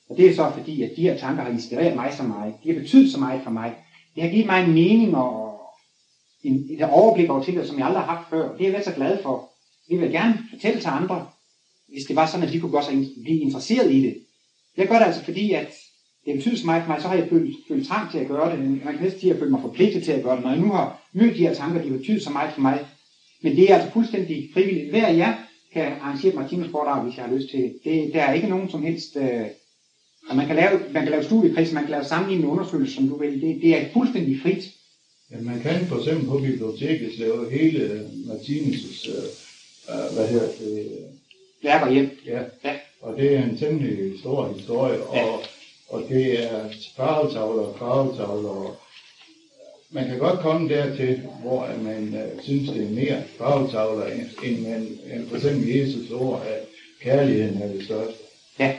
og 0.09 0.17
det 0.17 0.29
er 0.29 0.35
så 0.35 0.53
fordi, 0.57 0.83
at 0.83 0.91
de 0.97 1.03
her 1.03 1.17
tanker 1.17 1.43
har 1.43 1.51
inspireret 1.51 1.97
mig 1.97 2.13
så 2.15 2.23
meget, 2.23 2.55
de 2.65 2.73
har 2.73 2.81
betydet 2.81 3.13
så 3.13 3.19
meget 3.19 3.43
for 3.45 3.51
mig, 3.51 3.75
det 4.15 4.23
har 4.23 4.31
givet 4.31 4.47
mig 4.47 4.65
en 4.65 4.75
mening 4.75 5.17
og 5.17 5.61
en, 6.43 6.67
et 6.71 6.83
overblik 6.83 7.31
over 7.31 7.43
tingene, 7.43 7.67
som 7.67 7.79
jeg 7.79 7.87
aldrig 7.87 8.03
har 8.03 8.17
haft 8.17 8.31
før, 8.31 8.53
det 8.53 8.61
er 8.61 8.65
jeg 8.65 8.73
været 8.73 8.85
så 8.85 8.95
glad 8.95 9.23
for. 9.23 9.51
Det 9.89 9.97
vil 9.97 10.05
jeg 10.05 10.13
gerne 10.13 10.39
fortælle 10.51 10.81
til 10.81 10.89
andre, 10.89 11.27
hvis 11.89 12.05
det 12.05 12.17
var 12.17 12.27
sådan, 12.27 12.47
at 12.47 12.53
de 12.53 12.61
kunne 12.61 12.79
også 12.79 12.91
blive 13.23 13.41
interesseret 13.41 13.93
i 13.93 14.03
det. 14.03 14.17
Jeg 14.77 14.89
gør 14.89 14.99
det 14.99 15.05
altså 15.05 15.25
fordi, 15.25 15.53
at 15.53 15.75
det 16.29 16.37
betyder 16.37 16.57
så 16.57 16.67
meget 16.67 16.83
for 16.83 16.93
mig, 16.93 17.03
så 17.03 17.09
har 17.09 17.17
jeg 17.17 17.29
følt, 17.31 17.57
følt 17.69 17.89
trang 17.89 18.11
til 18.11 18.19
at 18.19 18.29
gøre 18.29 18.51
det. 18.51 18.59
Man 18.59 18.81
kan 18.95 19.03
næsten 19.03 19.21
sige, 19.21 19.31
at 19.31 19.35
jeg 19.35 19.41
føler 19.41 19.51
mig 19.51 19.61
forpligtet 19.61 20.05
til 20.05 20.13
at 20.13 20.23
gøre 20.23 20.37
det. 20.37 20.45
Når 20.45 20.51
jeg 20.51 20.61
nu 20.61 20.73
har 20.73 21.03
mødt 21.13 21.35
de 21.37 21.47
her 21.47 21.55
tanker, 21.55 21.83
de 21.83 21.91
betyder 21.91 22.21
så 22.21 22.31
meget 22.31 22.55
for 22.55 22.61
mig. 22.61 22.87
Men 23.43 23.57
det 23.57 23.71
er 23.71 23.75
altså 23.75 23.91
fuldstændig 23.91 24.51
frivilligt. 24.55 24.91
Hver 24.91 25.07
af 25.07 25.17
jer 25.17 25.35
kan 25.73 25.93
arrangere 26.01 26.33
et 26.33 26.39
Martinus 26.39 26.71
foredrag, 26.71 27.05
hvis 27.05 27.17
jeg 27.17 27.25
har 27.25 27.35
lyst 27.35 27.51
til 27.51 27.75
det. 27.85 28.11
der 28.15 28.23
er 28.23 28.33
ikke 28.33 28.49
nogen 28.49 28.71
som 28.71 28.83
helst... 28.83 29.17
Øh, 29.17 29.47
og 30.29 30.37
man 30.37 30.47
kan 30.47 30.57
lave, 30.57 30.81
man 30.93 31.03
kan 31.03 31.11
lave 31.11 31.25
studiekreds, 31.25 31.73
man 31.73 31.83
kan 31.83 31.91
lave 31.91 32.05
sammenlignende 32.05 32.53
undersøgelser, 32.53 32.95
som 32.95 33.09
du 33.09 33.19
vil. 33.19 33.41
Det, 33.43 33.63
det 33.63 33.77
er 33.77 33.93
fuldstændig 33.93 34.41
frit. 34.43 34.65
Ja, 35.31 35.37
man 35.41 35.61
kan 35.61 35.87
for 35.87 35.99
eksempel 35.99 36.27
på 36.27 36.39
biblioteket 36.39 37.19
lave 37.19 37.51
hele 37.51 38.11
Martinus' 38.27 39.11
øh, 39.11 39.25
øh, 39.91 40.15
hvad 40.15 40.29
hedder 40.29 40.49
det? 40.61 40.89
Værker 41.63 41.91
hjem. 41.91 42.11
Ja. 42.27 42.43
ja. 42.65 42.75
Og 43.01 43.17
det 43.17 43.37
er 43.37 43.43
en 43.43 43.57
temmelig 43.57 44.19
stor 44.21 44.53
historie, 44.53 44.99
ja 45.15 45.25
og 45.89 46.03
det 46.09 46.45
er 46.45 46.69
farvetavler 46.97 47.63
og 47.63 47.79
farvetavler. 47.79 48.49
Og 48.49 48.77
man 49.91 50.07
kan 50.07 50.19
godt 50.19 50.41
komme 50.41 50.69
dertil, 50.69 51.23
hvor 51.43 51.69
man 51.83 52.15
uh, 52.15 52.43
synes, 52.43 52.71
det 52.71 52.83
er 52.83 52.91
mere 52.91 53.23
farvetavler, 53.39 54.07
end, 54.43 54.69
man, 54.69 54.87
end 55.13 55.29
for 55.29 55.37
eksempel 55.37 55.69
Jesus 55.69 56.11
ord, 56.11 56.43
at 56.47 56.67
kærligheden 57.03 57.63
er 57.63 57.69
det 57.69 57.85
største. 57.85 58.15
Ja. 58.59 58.75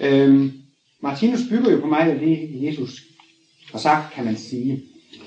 Øhm, 0.00 0.52
Martinus 1.00 1.40
bygger 1.50 1.70
jo 1.70 1.80
på 1.80 1.86
mig 1.86 2.00
af 2.00 2.18
det, 2.18 2.66
Jesus 2.66 3.02
har 3.72 3.78
sagt, 3.78 4.14
kan 4.14 4.24
man 4.24 4.36
sige. 4.36 4.82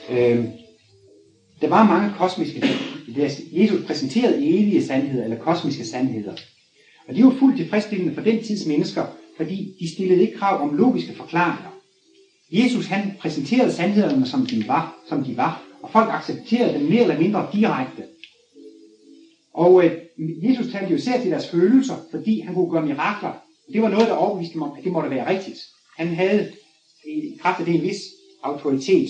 Øhm, 0.09 0.47
der 1.61 1.67
var 1.67 1.87
mange 1.87 2.13
kosmiske, 2.17 2.63
Jesus 3.51 3.85
præsenterede 3.87 4.37
evige 4.37 4.85
sandheder, 4.85 5.23
eller 5.23 5.37
kosmiske 5.37 5.85
sandheder. 5.85 6.33
Og 7.07 7.15
de 7.15 7.23
var 7.23 7.35
fuldt 7.39 7.57
tilfredsstillende 7.57 8.13
for 8.13 8.21
den 8.21 8.43
tids 8.43 8.65
mennesker, 8.65 9.05
fordi 9.39 9.75
de 9.79 9.93
stillede 9.93 10.21
ikke 10.21 10.37
krav 10.37 10.61
om 10.61 10.77
logiske 10.77 11.15
forklaringer. 11.15 11.71
Jesus 12.51 12.85
han 12.85 13.13
præsenterede 13.19 13.73
sandhederne, 13.73 14.27
som 14.27 14.45
de 14.45 14.67
var, 14.67 14.95
som 15.09 15.23
de 15.23 15.37
var 15.37 15.69
og 15.81 15.89
folk 15.91 16.09
accepterede 16.09 16.79
dem 16.79 16.89
mere 16.89 17.01
eller 17.01 17.19
mindre 17.19 17.49
direkte. 17.53 18.03
Og 19.53 19.85
øh, 19.85 19.91
Jesus 20.17 20.71
talte 20.71 20.89
jo 20.91 20.95
især 20.95 21.21
til 21.21 21.31
deres 21.31 21.49
følelser, 21.49 21.95
fordi 22.11 22.39
han 22.39 22.53
kunne 22.53 22.71
gøre 22.71 22.85
mirakler. 22.85 23.33
Det 23.73 23.81
var 23.81 23.89
noget, 23.89 24.07
der 24.07 24.13
overbeviste 24.13 24.53
dem 24.53 24.61
om, 24.61 24.77
at 24.77 24.83
det 24.83 24.91
måtte 24.91 25.09
være 25.09 25.29
rigtigt. 25.29 25.59
Han 25.97 26.07
havde 26.07 26.51
i 27.05 27.37
kraft 27.41 27.59
af 27.59 27.65
det 27.65 27.75
en 27.75 27.81
vis 27.81 28.01
autoritet. 28.43 29.09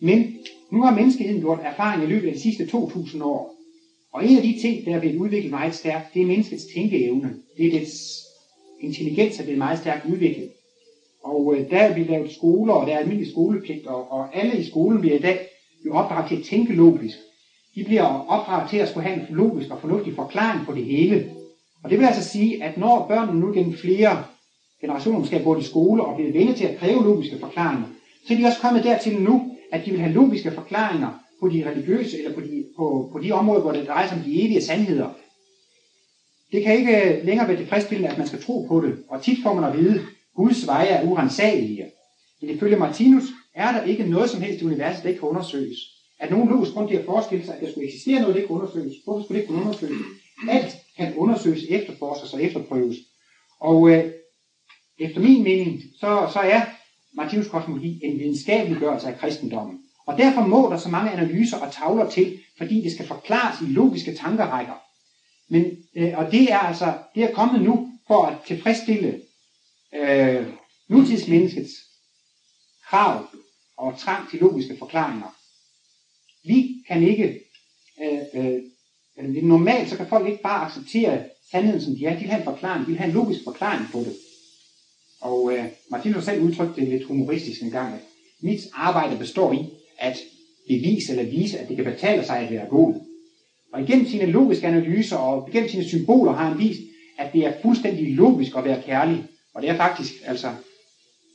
Men 0.00 0.38
nu 0.72 0.82
har 0.82 0.94
menneskeheden 0.94 1.40
gjort 1.40 1.58
erfaring 1.62 2.02
i 2.02 2.06
løbet 2.06 2.28
af 2.28 2.34
de 2.34 2.40
sidste 2.40 2.66
2000 2.66 3.22
år. 3.22 3.54
Og 4.12 4.26
en 4.26 4.36
af 4.36 4.42
de 4.42 4.58
ting, 4.60 4.86
der 4.86 4.96
er 4.96 5.00
blevet 5.00 5.16
udviklet 5.16 5.50
meget 5.50 5.74
stærkt, 5.74 6.14
det 6.14 6.22
er 6.22 6.26
menneskets 6.26 6.64
tænkeevne. 6.74 7.36
Det 7.56 7.66
er 7.66 7.78
dets 7.78 8.23
intelligens 8.84 9.38
er 9.38 9.42
blevet 9.42 9.58
meget 9.58 9.78
stærkt 9.78 10.06
udviklet. 10.06 10.48
Og 11.24 11.54
øh, 11.56 11.70
der 11.70 11.78
er 11.78 11.94
vi 11.94 12.04
lavet 12.04 12.32
skoler, 12.32 12.72
og 12.72 12.86
der 12.86 12.94
er 12.94 12.98
almindelig 12.98 13.30
skolepligt, 13.30 13.86
og, 13.86 14.12
og 14.12 14.36
alle 14.36 14.58
i 14.58 14.64
skolen 14.64 15.00
bliver 15.00 15.16
i 15.16 15.20
dag 15.20 15.38
jo 15.86 15.94
opdraget 15.94 16.28
til 16.28 16.36
at 16.36 16.42
tænke 16.42 16.72
logisk. 16.72 17.16
De 17.74 17.84
bliver 17.84 18.24
opdraget 18.28 18.70
til 18.70 18.76
at 18.76 18.88
skulle 18.88 19.08
have 19.08 19.20
en 19.20 19.36
logisk 19.36 19.70
og 19.70 19.80
fornuftig 19.80 20.14
forklaring 20.14 20.66
på 20.66 20.72
det 20.74 20.84
hele. 20.84 21.30
Og 21.84 21.90
det 21.90 21.98
vil 21.98 22.04
altså 22.04 22.28
sige, 22.28 22.62
at 22.62 22.76
når 22.76 23.06
børnene 23.08 23.40
nu 23.40 23.52
gennem 23.52 23.74
flere 23.76 24.24
generationer 24.80 25.26
skal 25.26 25.44
gå 25.44 25.56
i 25.56 25.62
skole 25.62 26.04
og 26.04 26.16
blive 26.16 26.32
vennet 26.32 26.56
til 26.56 26.64
at 26.64 26.76
kræve 26.78 27.04
logiske 27.04 27.38
forklaringer, 27.38 27.86
så 28.26 28.34
er 28.34 28.38
de 28.38 28.46
også 28.46 28.60
kommet 28.60 28.84
dertil 28.84 29.20
nu, 29.20 29.50
at 29.72 29.84
de 29.84 29.90
vil 29.90 30.00
have 30.00 30.12
logiske 30.12 30.50
forklaringer 30.50 31.08
på 31.40 31.48
de 31.48 31.70
religiøse, 31.70 32.18
eller 32.18 32.34
på 32.34 32.40
de, 32.40 32.64
på, 32.76 33.08
på 33.12 33.18
de 33.18 33.32
områder, 33.32 33.60
hvor 33.60 33.72
det 33.72 33.86
drejer 33.86 34.08
sig 34.08 34.16
om 34.18 34.24
de 34.24 34.42
evige 34.42 34.62
sandheder. 34.62 35.08
Det 36.54 36.62
kan 36.62 36.76
ikke 36.78 37.02
øh, 37.02 37.26
længere 37.26 37.48
være 37.48 37.56
tilfredsstillende, 37.56 38.10
at 38.10 38.18
man 38.18 38.26
skal 38.26 38.42
tro 38.42 38.66
på 38.68 38.80
det, 38.80 38.98
og 39.08 39.22
tit 39.22 39.38
får 39.42 39.54
man 39.54 39.64
at 39.64 39.78
vide, 39.78 40.00
Guds 40.36 40.66
veje 40.66 40.86
er 40.86 41.08
urensagelige. 41.08 41.86
Men 42.40 42.50
ifølge 42.50 42.76
Martinus 42.76 43.24
er 43.54 43.72
der 43.72 43.82
ikke 43.82 44.06
noget 44.06 44.30
som 44.30 44.40
helst 44.42 44.62
i 44.62 44.64
universet, 44.64 45.02
der 45.02 45.08
ikke 45.08 45.20
kan 45.20 45.28
undersøges. 45.28 45.78
At 46.20 46.30
nogen 46.30 46.48
logisk 46.48 46.72
grund 46.72 46.88
til 46.88 46.96
at 46.96 47.04
forestille 47.04 47.44
sig, 47.44 47.54
at 47.54 47.60
der 47.60 47.70
skulle 47.70 47.86
eksistere 47.86 48.20
noget, 48.20 48.34
der 48.34 48.40
ikke 48.40 48.46
kan 48.46 48.56
undersøges? 48.56 48.94
Hvorfor 49.04 49.24
skulle 49.24 49.36
det 49.36 49.42
ikke 49.42 49.52
kunne 49.52 49.64
undersøges? 49.64 50.02
Alt 50.50 50.76
kan 50.96 51.14
undersøges, 51.16 51.64
efterforskes 51.68 52.34
og 52.34 52.42
efterprøves. 52.42 52.96
Og 53.60 53.90
øh, 53.90 54.04
efter 54.98 55.20
min 55.20 55.42
mening, 55.42 55.82
så, 56.00 56.30
så 56.32 56.38
er 56.38 56.60
Martinus 57.14 57.48
kosmologi 57.48 58.00
en 58.04 58.18
videnskabelig 58.18 58.78
gørelse 58.78 59.08
af 59.08 59.18
kristendommen. 59.18 59.78
Og 60.06 60.18
derfor 60.18 60.46
må 60.46 60.68
der 60.70 60.76
så 60.76 60.88
mange 60.88 61.10
analyser 61.10 61.58
og 61.58 61.72
tavler 61.72 62.10
til, 62.10 62.38
fordi 62.58 62.80
det 62.80 62.92
skal 62.92 63.06
forklares 63.06 63.60
i 63.60 63.64
logiske 63.64 64.14
tankerækker. 64.14 64.83
Men, 65.48 65.64
øh, 65.96 66.18
og 66.18 66.32
det 66.32 66.52
er 66.52 66.58
altså 66.58 66.98
det 67.14 67.24
er 67.24 67.34
kommet 67.34 67.62
nu 67.62 67.88
for 68.06 68.24
at 68.24 68.36
tilfredsstille 68.46 69.20
øh, 69.94 70.46
nutidsmenneskets 70.88 71.72
krav 72.88 73.26
og 73.76 73.98
trang 73.98 74.30
til 74.30 74.40
logiske 74.40 74.76
forklaringer. 74.78 75.36
Vi 76.44 76.84
kan 76.88 77.02
ikke, 77.02 77.40
øh, 78.02 78.20
øh, 78.34 78.60
øh 79.18 79.42
normalt 79.42 79.90
så 79.90 79.96
kan 79.96 80.08
folk 80.08 80.28
ikke 80.28 80.42
bare 80.42 80.66
acceptere 80.66 81.24
sandheden 81.50 81.80
som 81.80 81.96
de 81.96 82.06
er, 82.06 82.14
de 82.14 82.20
vil 82.20 82.28
have 82.28 82.38
en 82.38 82.44
forklaring, 82.44 82.86
de 82.86 82.90
vil 82.90 82.98
have 82.98 83.08
en 83.08 83.14
logisk 83.14 83.44
forklaring 83.44 83.88
på 83.92 83.98
det. 83.98 84.16
Og 85.20 85.52
øh, 85.52 85.64
Martinus 85.90 86.24
selv 86.24 86.42
udtrykte 86.42 86.80
det 86.80 86.88
lidt 86.88 87.04
humoristisk 87.04 87.62
en 87.62 87.70
gang, 87.70 87.94
at 87.94 88.00
mit 88.40 88.60
arbejde 88.72 89.18
består 89.18 89.52
i 89.52 89.70
at 89.98 90.16
bevise 90.68 91.12
eller 91.12 91.30
vise, 91.30 91.58
at 91.58 91.68
det 91.68 91.76
kan 91.76 91.84
betale 91.84 92.26
sig 92.26 92.38
at 92.38 92.50
være 92.50 92.68
god. 92.68 92.94
Og 93.74 93.82
igennem 93.82 94.06
sine 94.06 94.26
logiske 94.26 94.66
analyser 94.66 95.16
og 95.16 95.48
igennem 95.48 95.70
sine 95.70 95.84
symboler 95.84 96.32
har 96.32 96.48
han 96.48 96.58
vist, 96.58 96.80
at 97.18 97.32
det 97.32 97.46
er 97.46 97.52
fuldstændig 97.62 98.14
logisk 98.14 98.56
at 98.56 98.64
være 98.64 98.82
kærlig. 98.82 99.24
Og 99.54 99.62
det 99.62 99.70
er 99.70 99.76
faktisk 99.76 100.12
altså 100.24 100.54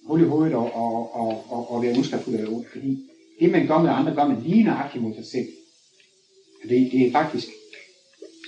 hul 0.06 0.22
i 0.22 0.26
hovedet 0.26 0.56
og, 0.56 0.76
og, 0.76 1.16
og, 1.16 1.52
og, 1.52 1.72
og 1.72 1.84
være 1.84 1.96
ondskabsfuld 1.96 2.36
af 2.36 2.48
ondt, 2.48 2.72
fordi 2.72 2.98
det 3.40 3.52
man 3.52 3.68
gør 3.68 3.78
med 3.82 3.90
andre, 3.90 4.16
gør 4.16 4.28
man 4.28 4.42
lige 4.42 4.64
nøjagtigt 4.64 5.04
mod 5.04 5.14
sig 5.16 5.26
selv. 5.26 5.48
Det, 6.70 6.92
det 6.92 7.08
er 7.08 7.12
faktisk 7.12 7.48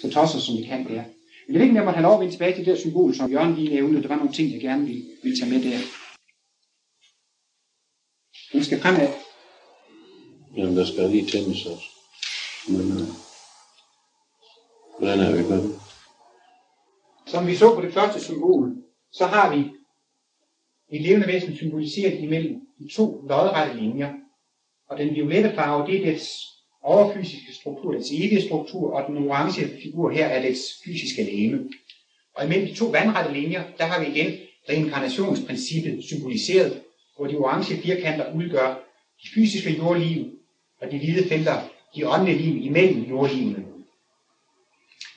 så 0.01 0.09
tosset, 0.09 0.41
som 0.41 0.55
det 0.55 0.65
kan 0.65 0.85
være. 0.89 1.05
Men 1.47 1.53
jeg 1.53 1.59
ved 1.59 1.61
ikke, 1.61 1.79
om 1.79 1.85
jeg 1.85 1.93
have 1.93 2.03
lov 2.03 2.13
at 2.13 2.19
vende 2.19 2.33
tilbage 2.33 2.55
til 2.55 2.65
det 2.65 2.73
der 2.73 2.79
symbol, 2.79 3.15
som 3.15 3.31
Jørgen 3.31 3.55
lige 3.55 3.69
nævnte. 3.69 4.01
Der 4.01 4.07
var 4.07 4.15
nogle 4.15 4.33
ting, 4.33 4.53
jeg 4.53 4.61
gerne 4.61 4.85
ville, 4.85 5.03
ville 5.23 5.37
tage 5.39 5.51
med 5.51 5.63
der. 5.63 5.77
Den 8.51 8.63
skal 8.63 8.79
fremad. 8.79 9.09
Jamen, 10.57 10.77
der 10.77 10.85
skal 10.85 11.09
lige 11.09 11.25
tændes 11.25 11.65
også. 11.65 11.85
Men, 12.67 12.91
øh, 12.91 13.20
hvordan 15.01 15.19
er 15.19 15.37
vi 15.37 15.43
kommet? 15.43 15.75
Som 17.27 17.47
vi 17.47 17.55
så 17.55 17.75
på 17.75 17.81
det 17.81 17.93
første 17.93 18.19
symbol, 18.19 18.75
så 19.11 19.25
har 19.25 19.55
vi 19.55 19.59
et 20.91 21.01
levende 21.01 21.27
væsen 21.27 21.55
symboliseret 21.55 22.19
imellem 22.19 22.55
de 22.79 22.93
to 22.95 23.21
lodrette 23.29 23.81
linjer. 23.81 24.13
Og 24.89 24.97
den 24.97 25.13
violette 25.15 25.55
farve, 25.55 25.87
det 25.87 26.01
er 26.01 26.11
dets 26.11 26.29
overfysiske 26.81 27.53
struktur, 27.53 27.91
dets 27.91 28.11
evige 28.11 28.41
struktur, 28.41 28.93
og 28.93 29.07
den 29.07 29.29
orange 29.29 29.61
figur 29.83 30.11
her 30.11 30.25
er 30.25 30.41
dets 30.41 30.61
fysiske 30.85 31.23
læme. 31.23 31.69
Og 32.35 32.45
imellem 32.45 32.67
de 32.67 32.75
to 32.75 32.85
vandrette 32.85 33.33
linjer, 33.33 33.63
der 33.77 33.85
har 33.85 33.99
vi 33.99 34.07
igen 34.07 34.33
reinkarnationsprincippet 34.69 36.03
symboliseret, 36.03 36.81
hvor 37.15 37.27
de 37.27 37.35
orange 37.35 37.75
firkanter 37.75 38.33
udgør 38.35 38.79
de 39.23 39.27
fysiske 39.33 39.77
jordliv, 39.77 40.25
og 40.81 40.91
de 40.91 40.97
hvide 40.97 41.27
felter 41.29 41.61
de 41.95 42.07
åndelige 42.07 42.37
liv 42.37 42.65
imellem 42.65 43.03
jordlivene. 43.09 43.70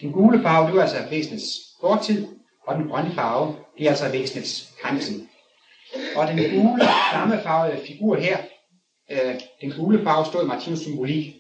Den 0.05 0.13
gule 0.13 0.43
farve, 0.43 0.71
det 0.71 0.79
er 0.79 0.83
altså 0.83 1.11
væsenets 1.11 1.47
fortid, 1.81 2.27
og 2.67 2.77
den 2.77 2.89
grønne 2.89 3.15
farve, 3.15 3.57
det 3.79 3.87
er 3.87 3.91
altså 3.91 4.11
væsenets 4.11 4.75
fremtid. 4.83 5.27
Og 6.17 6.27
den 6.27 6.37
gule, 6.37 6.83
flammefarvede 7.11 7.87
figur 7.87 8.17
her, 8.17 8.39
øh, 9.11 9.35
den 9.61 9.73
gule 9.77 10.05
farve 10.05 10.27
står 10.27 10.43
i 10.43 10.47
Martinus 10.47 10.79
symbolik 10.79 11.37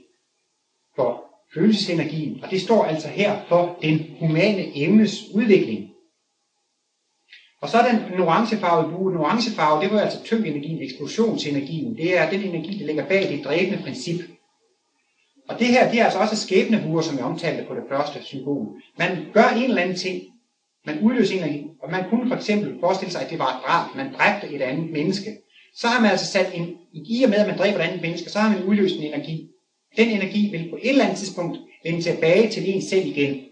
for 0.96 1.24
følelsesenergien, 1.54 2.44
og 2.44 2.50
det 2.50 2.60
står 2.60 2.84
altså 2.84 3.08
her 3.08 3.40
for 3.48 3.78
den 3.82 4.16
humane 4.20 4.76
evnes 4.76 5.22
udvikling. 5.34 5.90
Og 7.60 7.68
så 7.68 7.78
er 7.78 7.92
den, 7.92 8.12
den 8.12 8.20
orangefarvede 8.20 8.96
bue. 8.96 9.10
Den 9.12 9.20
orangefarve, 9.20 9.82
det 9.82 9.92
var 9.92 10.00
altså 10.00 10.22
tyngdenergien, 10.24 10.82
eksplosionsenergien. 10.82 11.96
Det 11.96 12.18
er 12.18 12.30
den 12.30 12.40
energi, 12.40 12.78
der 12.78 12.86
ligger 12.86 13.08
bag 13.08 13.22
det 13.28 13.44
dræbende 13.44 13.82
princip. 13.82 14.20
Og 15.48 15.58
det 15.58 15.66
her, 15.66 15.90
det 15.90 16.00
er 16.00 16.04
altså 16.04 16.18
også 16.18 16.36
skæbnebuer, 16.36 17.02
som 17.02 17.16
jeg 17.16 17.24
omtalte 17.24 17.64
på 17.68 17.74
det 17.74 17.82
første 17.88 18.24
symbol. 18.24 18.66
Man 18.98 19.26
gør 19.32 19.48
en 19.56 19.62
eller 19.62 19.82
anden 19.82 19.96
ting, 19.96 20.22
man 20.86 21.00
udløser 21.00 21.34
en 21.34 21.42
eller 21.42 21.54
anden, 21.54 21.70
og 21.82 21.90
man 21.90 22.10
kunne 22.10 22.28
for 22.28 22.36
eksempel 22.36 22.76
forestille 22.80 23.12
sig, 23.12 23.22
at 23.22 23.30
det 23.30 23.38
var 23.38 23.56
et 23.56 23.62
drab, 23.66 23.96
man 23.96 24.14
dræbte 24.14 24.56
et 24.56 24.62
andet 24.62 24.90
menneske. 24.90 25.30
Så 25.74 25.86
har 25.86 26.00
man 26.00 26.10
altså 26.10 26.26
sat 26.26 26.50
en, 26.54 26.76
i 26.92 27.22
og 27.24 27.30
med, 27.30 27.38
at 27.38 27.46
man 27.46 27.58
dræber 27.58 27.78
et 27.78 27.82
andet 27.82 28.02
menneske, 28.02 28.30
så 28.30 28.38
har 28.38 28.50
man 28.50 28.64
udløst 28.64 28.96
en 28.96 29.02
energi. 29.02 29.48
Den 29.96 30.08
energi 30.08 30.50
vil 30.50 30.70
på 30.70 30.76
et 30.82 30.90
eller 30.90 31.04
andet 31.04 31.18
tidspunkt 31.18 31.58
vende 31.84 32.02
tilbage 32.02 32.50
til 32.50 32.74
en 32.74 32.82
selv 32.82 33.06
igen. 33.06 33.44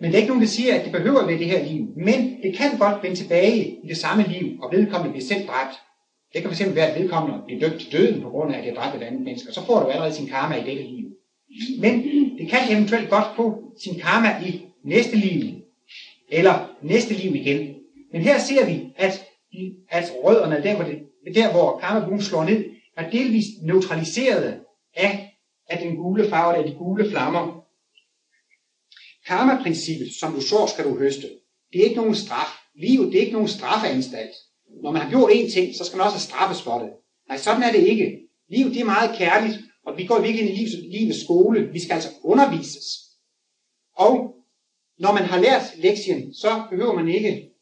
Men 0.00 0.10
det 0.10 0.14
er 0.14 0.18
ikke 0.18 0.28
nogen, 0.28 0.42
der 0.42 0.48
siger, 0.48 0.74
at 0.74 0.84
det 0.84 0.92
behøver 0.92 1.26
ved 1.26 1.38
det 1.38 1.46
her 1.46 1.64
liv. 1.64 1.86
Men 1.96 2.42
det 2.42 2.56
kan 2.56 2.78
godt 2.78 3.02
vende 3.02 3.16
tilbage 3.16 3.66
i 3.84 3.88
det 3.88 3.96
samme 3.96 4.28
liv, 4.28 4.62
og 4.62 4.72
vedkommende 4.72 5.12
bliver 5.12 5.26
selv 5.26 5.46
dræbt. 5.46 5.74
Det 6.34 6.42
kan 6.42 6.50
fx 6.50 6.74
være, 6.74 6.86
at 6.86 7.02
vedkommende 7.02 7.42
bliver 7.46 7.60
dømt 7.68 7.80
til 7.80 7.92
døden 7.92 8.22
på 8.22 8.30
grund 8.30 8.54
af, 8.54 8.58
at 8.58 8.64
det 8.64 8.76
dræbte 8.76 8.98
et 8.98 9.06
andet 9.06 9.20
menneske. 9.20 9.52
Så 9.52 9.66
får 9.66 9.80
du 9.80 9.86
allerede 9.86 10.14
sin 10.14 10.26
karma 10.26 10.54
i 10.54 10.70
dette 10.70 10.82
liv. 10.82 11.08
Men 11.78 12.02
det 12.38 12.48
kan 12.48 12.76
eventuelt 12.76 13.10
godt 13.10 13.36
få 13.36 13.72
sin 13.82 14.00
karma 14.00 14.46
i 14.46 14.66
næste 14.84 15.16
liv. 15.16 15.54
Eller 16.28 16.76
næste 16.82 17.14
liv 17.14 17.34
igen. 17.34 17.74
Men 18.12 18.22
her 18.22 18.38
ser 18.38 18.66
vi, 18.66 18.92
at, 18.96 19.24
at 19.90 20.12
rødderne, 20.24 20.62
der 20.62 20.74
hvor, 20.74 20.84
det, 20.84 21.34
der 21.34 21.52
hvor 21.52 21.78
karma 21.78 22.20
slår 22.20 22.44
ned, 22.44 22.64
er 22.96 23.10
delvist 23.10 23.62
neutraliseret 23.62 24.60
af, 24.94 25.38
af 25.68 25.78
den 25.78 25.96
gule 25.96 26.28
farve, 26.28 26.56
af 26.56 26.64
de 26.64 26.74
gule 26.74 27.10
flammer. 27.10 27.64
Karma-princippet, 29.26 30.14
som 30.20 30.32
du 30.32 30.40
sår, 30.40 30.66
skal 30.66 30.84
du 30.84 30.98
høste. 30.98 31.30
Det 31.72 31.80
er 31.80 31.84
ikke 31.84 31.96
nogen 31.96 32.14
straf. 32.14 32.48
Livet, 32.74 33.06
det 33.12 33.16
er 33.16 33.20
ikke 33.20 33.32
nogen 33.32 33.48
straffeanstalt. 33.48 34.34
Når 34.82 34.90
man 34.90 35.02
har 35.02 35.10
gjort 35.10 35.30
én 35.30 35.52
ting, 35.52 35.74
så 35.74 35.84
skal 35.84 35.96
man 35.96 36.06
også 36.06 36.16
have 36.16 36.28
straffes 36.30 36.62
for 36.62 36.78
det. 36.78 36.90
Nej, 37.28 37.38
sådan 37.38 37.62
er 37.62 37.72
det 37.72 37.86
ikke. 37.86 38.18
Livet, 38.48 38.74
det 38.74 38.80
er 38.80 38.84
meget 38.84 39.18
kærligt, 39.18 39.58
og 39.86 39.98
vi 39.98 40.06
går 40.06 40.20
virkelig 40.20 40.40
ind 40.40 40.50
i 40.50 40.56
livets, 40.56 40.76
livets 40.92 41.24
skole. 41.24 41.68
Vi 41.72 41.80
skal 41.80 41.94
altså 41.94 42.08
undervises. 42.24 42.86
Og 43.96 44.34
når 44.98 45.12
man 45.12 45.22
har 45.22 45.40
lært 45.40 45.62
lektien, 45.78 46.34
så 46.34 46.62
behøver 46.70 46.94
man 46.94 47.08
ikke 47.08 47.52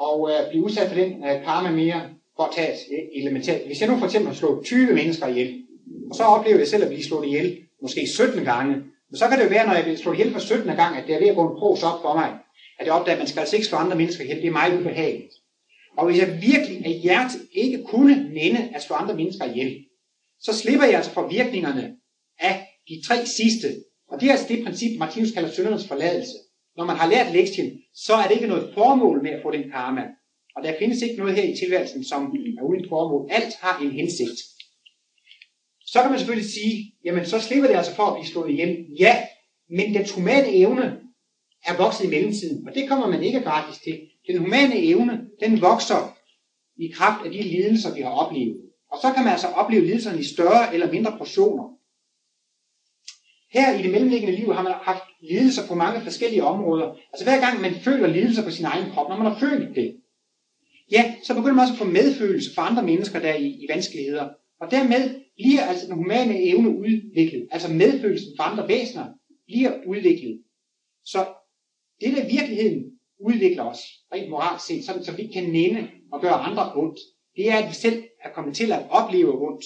at 0.00 0.44
øh, 0.44 0.50
blive 0.50 0.64
udsat 0.64 0.88
for 0.88 0.94
den 0.94 1.24
øh, 1.24 1.44
karma 1.44 1.70
mere 1.70 2.00
for 2.36 2.42
at 2.42 2.54
tage 2.54 2.72
et 2.72 3.20
elementært. 3.20 3.60
Hvis 3.66 3.80
jeg 3.80 3.88
nu 3.88 3.96
for 3.98 4.04
eksempel 4.06 4.28
har 4.28 4.34
slået 4.34 4.64
20 4.64 4.92
mennesker 4.92 5.26
ihjel, 5.26 5.62
og 6.10 6.14
så 6.16 6.22
oplever 6.22 6.58
jeg 6.58 6.68
selv 6.68 6.82
at 6.82 6.88
blive 6.88 7.04
slået 7.04 7.26
ihjel, 7.26 7.58
måske 7.82 8.06
17 8.06 8.44
gange, 8.44 8.74
men 9.10 9.16
så 9.18 9.28
kan 9.28 9.38
det 9.38 9.44
jo 9.44 9.48
være, 9.48 9.66
når 9.66 9.74
jeg 9.74 9.82
bliver 9.82 9.98
slået 9.98 10.14
ihjel 10.14 10.32
for 10.32 10.40
17. 10.40 10.76
gang, 10.76 10.96
at 10.96 11.06
det 11.06 11.14
er 11.14 11.18
ved 11.18 11.28
at 11.28 11.36
gå 11.36 11.50
en 11.50 11.58
pros 11.58 11.82
op 11.82 12.02
for 12.02 12.14
mig, 12.14 12.38
at 12.78 12.86
jeg 12.86 12.94
opdager, 12.94 13.16
at 13.16 13.18
man 13.18 13.28
skal 13.28 13.40
altså 13.40 13.56
ikke 13.56 13.68
slå 13.68 13.78
andre 13.78 13.96
mennesker 13.96 14.24
ihjel. 14.24 14.36
Det 14.36 14.46
er 14.46 14.60
meget 14.60 14.80
ubehageligt. 14.80 15.34
Og 15.96 16.06
hvis 16.06 16.18
jeg 16.18 16.38
virkelig 16.42 16.86
af 16.86 16.92
hjertet 16.92 17.40
ikke 17.52 17.84
kunne 17.84 18.34
nænde 18.34 18.70
at 18.74 18.82
slå 18.82 18.96
andre 18.96 19.16
mennesker 19.16 19.44
ihjel, 19.44 19.84
så 20.40 20.52
slipper 20.52 20.84
jeg 20.84 20.94
altså 20.94 21.10
for 21.10 21.28
virkningerne 21.28 21.96
af 22.38 22.68
de 22.88 23.02
tre 23.06 23.26
sidste. 23.26 23.68
Og 24.08 24.20
det 24.20 24.28
er 24.28 24.32
altså 24.32 24.48
det 24.48 24.64
princip, 24.64 24.98
Martinus 24.98 25.32
kalder 25.32 25.50
syndernes 25.50 25.88
forladelse. 25.88 26.36
Når 26.76 26.84
man 26.84 26.96
har 26.96 27.10
lært 27.10 27.32
lektien, 27.32 27.80
så 27.94 28.14
er 28.14 28.26
det 28.26 28.34
ikke 28.34 28.46
noget 28.46 28.74
formål 28.74 29.22
med 29.22 29.30
at 29.30 29.42
få 29.42 29.50
den 29.50 29.70
karma. 29.70 30.02
Og 30.56 30.62
der 30.64 30.78
findes 30.78 31.02
ikke 31.02 31.16
noget 31.16 31.34
her 31.34 31.42
i 31.42 31.56
tilværelsen, 31.56 32.04
som 32.04 32.22
er 32.58 32.62
uden 32.62 32.88
formål. 32.88 33.28
Alt 33.30 33.54
har 33.54 33.82
en 33.82 33.90
hensigt. 33.90 34.40
Så 35.86 36.02
kan 36.02 36.10
man 36.10 36.18
selvfølgelig 36.18 36.50
sige, 36.50 36.94
jamen 37.04 37.26
så 37.26 37.40
slipper 37.40 37.68
det 37.68 37.76
altså 37.76 37.94
for 37.94 38.02
at 38.02 38.14
blive 38.14 38.26
slået 38.32 38.50
ihjel. 38.50 38.86
Ja, 38.98 39.26
men 39.70 39.94
den 39.94 40.06
humane 40.14 40.56
evne 40.56 41.00
er 41.66 41.76
vokset 41.76 42.04
i 42.04 42.08
mellemtiden, 42.08 42.68
og 42.68 42.74
det 42.74 42.88
kommer 42.88 43.08
man 43.08 43.22
ikke 43.22 43.40
gratis 43.40 43.80
til. 43.80 44.00
Den 44.26 44.38
humane 44.38 44.76
evne, 44.84 45.26
den 45.40 45.60
vokser 45.60 46.16
i 46.76 46.88
kraft 46.88 47.26
af 47.26 47.32
de 47.32 47.42
lidelser, 47.42 47.94
vi 47.94 48.00
har 48.00 48.10
oplevet. 48.10 48.60
Og 48.92 48.98
så 49.02 49.12
kan 49.12 49.24
man 49.24 49.32
altså 49.32 49.46
opleve 49.46 49.84
lidelserne 49.84 50.20
i 50.20 50.24
større 50.34 50.74
eller 50.74 50.92
mindre 50.92 51.18
portioner. 51.18 51.78
Her 53.50 53.78
i 53.78 53.82
det 53.82 53.90
mellemliggende 53.90 54.36
liv 54.36 54.52
har 54.52 54.62
man 54.62 54.72
haft 54.72 55.02
lidelser 55.22 55.68
på 55.68 55.74
mange 55.74 56.00
forskellige 56.00 56.44
områder. 56.44 56.96
Altså 57.12 57.24
hver 57.24 57.40
gang 57.40 57.60
man 57.60 57.74
føler 57.74 58.06
lidelser 58.06 58.44
på 58.44 58.50
sin 58.50 58.64
egen 58.64 58.90
krop, 58.92 59.08
når 59.08 59.16
man 59.16 59.32
har 59.32 59.38
følt 59.38 59.76
det, 59.76 59.96
ja, 60.90 61.14
så 61.22 61.34
begynder 61.34 61.54
man 61.54 61.62
også 61.62 61.74
at 61.74 61.78
få 61.78 61.84
medfølelse 61.84 62.54
for 62.54 62.62
andre 62.62 62.82
mennesker, 62.82 63.18
der 63.20 63.28
er 63.28 63.36
i, 63.36 63.46
i 63.46 63.66
vanskeligheder. 63.68 64.28
Og 64.60 64.70
dermed 64.70 65.20
bliver 65.36 65.62
altså 65.62 65.86
den 65.86 65.94
humane 65.94 66.42
evne 66.42 66.68
udviklet, 66.68 67.48
altså 67.50 67.72
medfølelsen 67.72 68.32
for 68.36 68.42
andre 68.42 68.68
væsener, 68.68 69.06
bliver 69.46 69.72
udviklet. 69.86 70.42
Så 71.04 71.26
det 72.00 72.16
der 72.16 72.28
virkeligheden 72.28 72.93
udvikler 73.20 73.62
os, 73.62 73.80
rent 74.12 74.30
moralsk 74.30 74.66
set, 74.66 74.84
sådan, 74.84 75.04
så 75.04 75.16
vi 75.16 75.26
kan 75.26 75.44
nænde 75.44 75.88
og 76.12 76.20
gøre 76.20 76.32
andre 76.32 76.72
ondt, 76.74 76.98
det 77.36 77.50
er, 77.50 77.56
at 77.56 77.68
vi 77.68 77.74
selv 77.74 78.04
er 78.24 78.30
kommet 78.30 78.56
til 78.56 78.72
at 78.72 78.86
opleve 78.90 79.48
ondt. 79.48 79.64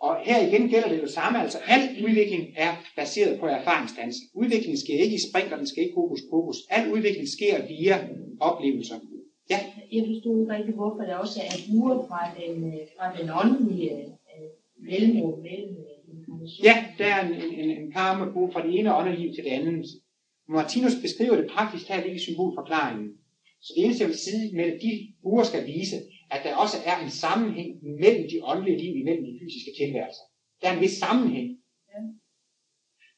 Og 0.00 0.16
her 0.24 0.46
igen 0.46 0.68
gælder 0.68 0.88
det 0.88 1.02
jo 1.02 1.08
samme, 1.08 1.42
altså 1.42 1.58
al 1.66 2.04
udvikling 2.04 2.44
er 2.56 2.72
baseret 2.96 3.40
på 3.40 3.46
erfaringsdannelse. 3.46 4.20
Udviklingen 4.34 4.78
sker 4.78 4.98
ikke 5.04 5.14
i 5.14 5.26
spring, 5.30 5.52
og 5.52 5.58
den 5.58 5.66
skal 5.66 5.82
ikke 5.82 5.94
hokus 5.94 6.20
pokus. 6.30 6.56
Al 6.70 6.92
udvikling 6.92 7.28
sker 7.28 7.66
via 7.66 8.08
oplevelser. 8.40 8.94
Ja. 9.50 9.60
Jeg 9.92 10.04
forstod 10.06 10.40
ikke 10.40 10.52
rigtig, 10.52 10.74
hvorfor 10.74 11.02
der 11.02 11.16
også 11.16 11.40
er 11.40 11.56
buer 11.68 12.06
fra 12.08 12.20
den, 12.40 12.78
fra 12.96 13.06
den 13.18 13.30
åndelige 13.40 13.90
øh, 13.92 14.48
mellemrum 14.88 15.38
mellem 15.38 15.76
øh. 15.76 16.64
Ja, 16.64 16.84
der 16.98 17.04
er 17.04 17.28
en, 17.28 17.34
en, 17.34 17.70
en, 17.70 17.92
karmebog 17.92 18.52
fra 18.52 18.62
det 18.66 18.78
ene 18.78 18.96
åndeliv 18.96 19.34
til 19.34 19.44
det 19.44 19.50
andet. 19.50 19.86
Martinus 20.48 20.96
beskriver 21.02 21.36
det 21.36 21.50
praktisk 21.50 21.88
her 21.88 22.04
i 22.04 22.18
symbolforklaringen. 22.18 23.08
Så 23.60 23.72
det 23.76 23.84
eneste, 23.84 24.02
jeg 24.02 24.08
vil 24.08 24.18
sige 24.18 24.56
med, 24.56 24.64
at 24.64 24.78
de 24.82 24.90
buer 25.22 25.44
skal 25.44 25.66
vise, 25.66 25.96
at 26.30 26.40
der 26.44 26.56
også 26.64 26.76
er 26.90 26.96
en 27.04 27.10
sammenhæng 27.10 27.70
mellem 28.02 28.24
de 28.32 28.44
åndelige 28.50 28.78
liv, 28.84 28.92
imellem 29.02 29.24
de 29.24 29.38
fysiske 29.42 29.72
tilværelser. 29.80 30.24
Der 30.60 30.68
er 30.68 30.74
en 30.76 30.84
vis 30.84 30.96
sammenhæng. 31.04 31.48
Ja. 31.92 32.00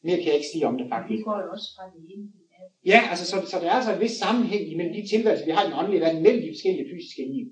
Mere 0.05 0.16
kan 0.16 0.26
jeg 0.26 0.39
ikke 0.39 0.53
sige 0.53 0.66
om 0.70 0.79
det 0.79 0.87
faktisk. 0.95 1.18
Det 1.18 1.24
går 1.29 1.39
jo 1.45 1.49
også 1.55 1.68
fra 1.76 1.85
det 1.95 2.03
ene. 2.12 2.26
Ja, 2.93 3.01
altså, 3.11 3.24
så, 3.31 3.37
så 3.51 3.57
der 3.61 3.68
er 3.70 3.79
altså 3.81 3.95
en 3.95 4.01
vis 4.01 4.16
sammenhæng 4.24 4.64
imellem 4.72 4.95
de 4.95 5.09
tilværelser, 5.09 5.47
vi 5.47 5.55
har 5.57 5.62
i 5.64 5.68
den 5.68 5.79
åndelige 5.81 6.01
verden, 6.05 6.22
mellem 6.22 6.43
de 6.43 6.55
forskellige 6.55 6.91
fysiske 6.93 7.24
liv. 7.35 7.47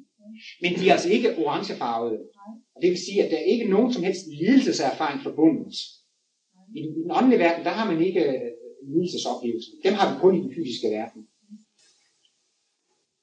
Men 0.63 0.71
de 0.79 0.89
er 0.89 0.93
altså 0.93 1.11
ikke 1.17 1.37
orangefarvede. 1.43 2.19
Og 2.75 2.79
det 2.83 2.91
vil 2.91 3.05
sige, 3.07 3.25
at 3.25 3.31
der 3.31 3.39
er 3.39 3.53
ikke 3.55 3.71
nogen 3.75 3.93
som 3.93 4.03
helst 4.03 4.25
lidelseserfaring 4.41 5.21
forbundet. 5.23 5.75
I 6.77 6.81
den, 6.83 6.91
I 6.99 7.03
den 7.03 7.11
åndelige 7.19 7.39
verden, 7.39 7.65
der 7.65 7.75
har 7.79 7.93
man 7.93 8.03
ikke 8.09 8.23
øh. 8.87 9.59
Dem 9.85 9.95
har 9.99 10.07
vi 10.09 10.21
kun 10.21 10.35
i 10.37 10.41
den 10.43 10.55
fysiske 10.55 10.89
verden. 10.97 11.29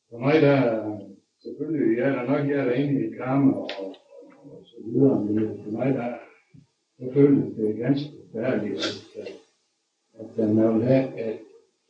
For 0.10 0.18
mig 0.18 0.42
der 0.42 0.58
selvfølgelig, 1.44 1.98
jeg 1.98 2.10
er 2.10 2.24
nok 2.32 2.50
jeg 2.50 2.68
er 2.68 2.74
inde 2.74 3.08
i 3.08 3.10
karma 3.18 3.52
og, 3.58 3.70
og 3.80 4.62
så 4.66 4.76
videre, 4.86 5.26
men 5.26 5.64
for 5.64 5.72
mig 5.72 5.94
der, 5.94 6.14
så 7.00 7.14
føles 7.14 7.56
det 7.56 7.78
ganske 7.78 8.10
færdigt, 8.34 8.74
at, 8.74 9.28
at, 10.20 10.40
at 10.40 10.50
man 10.56 10.76
vil 10.76 10.84
have, 10.84 11.20
at 11.20 11.40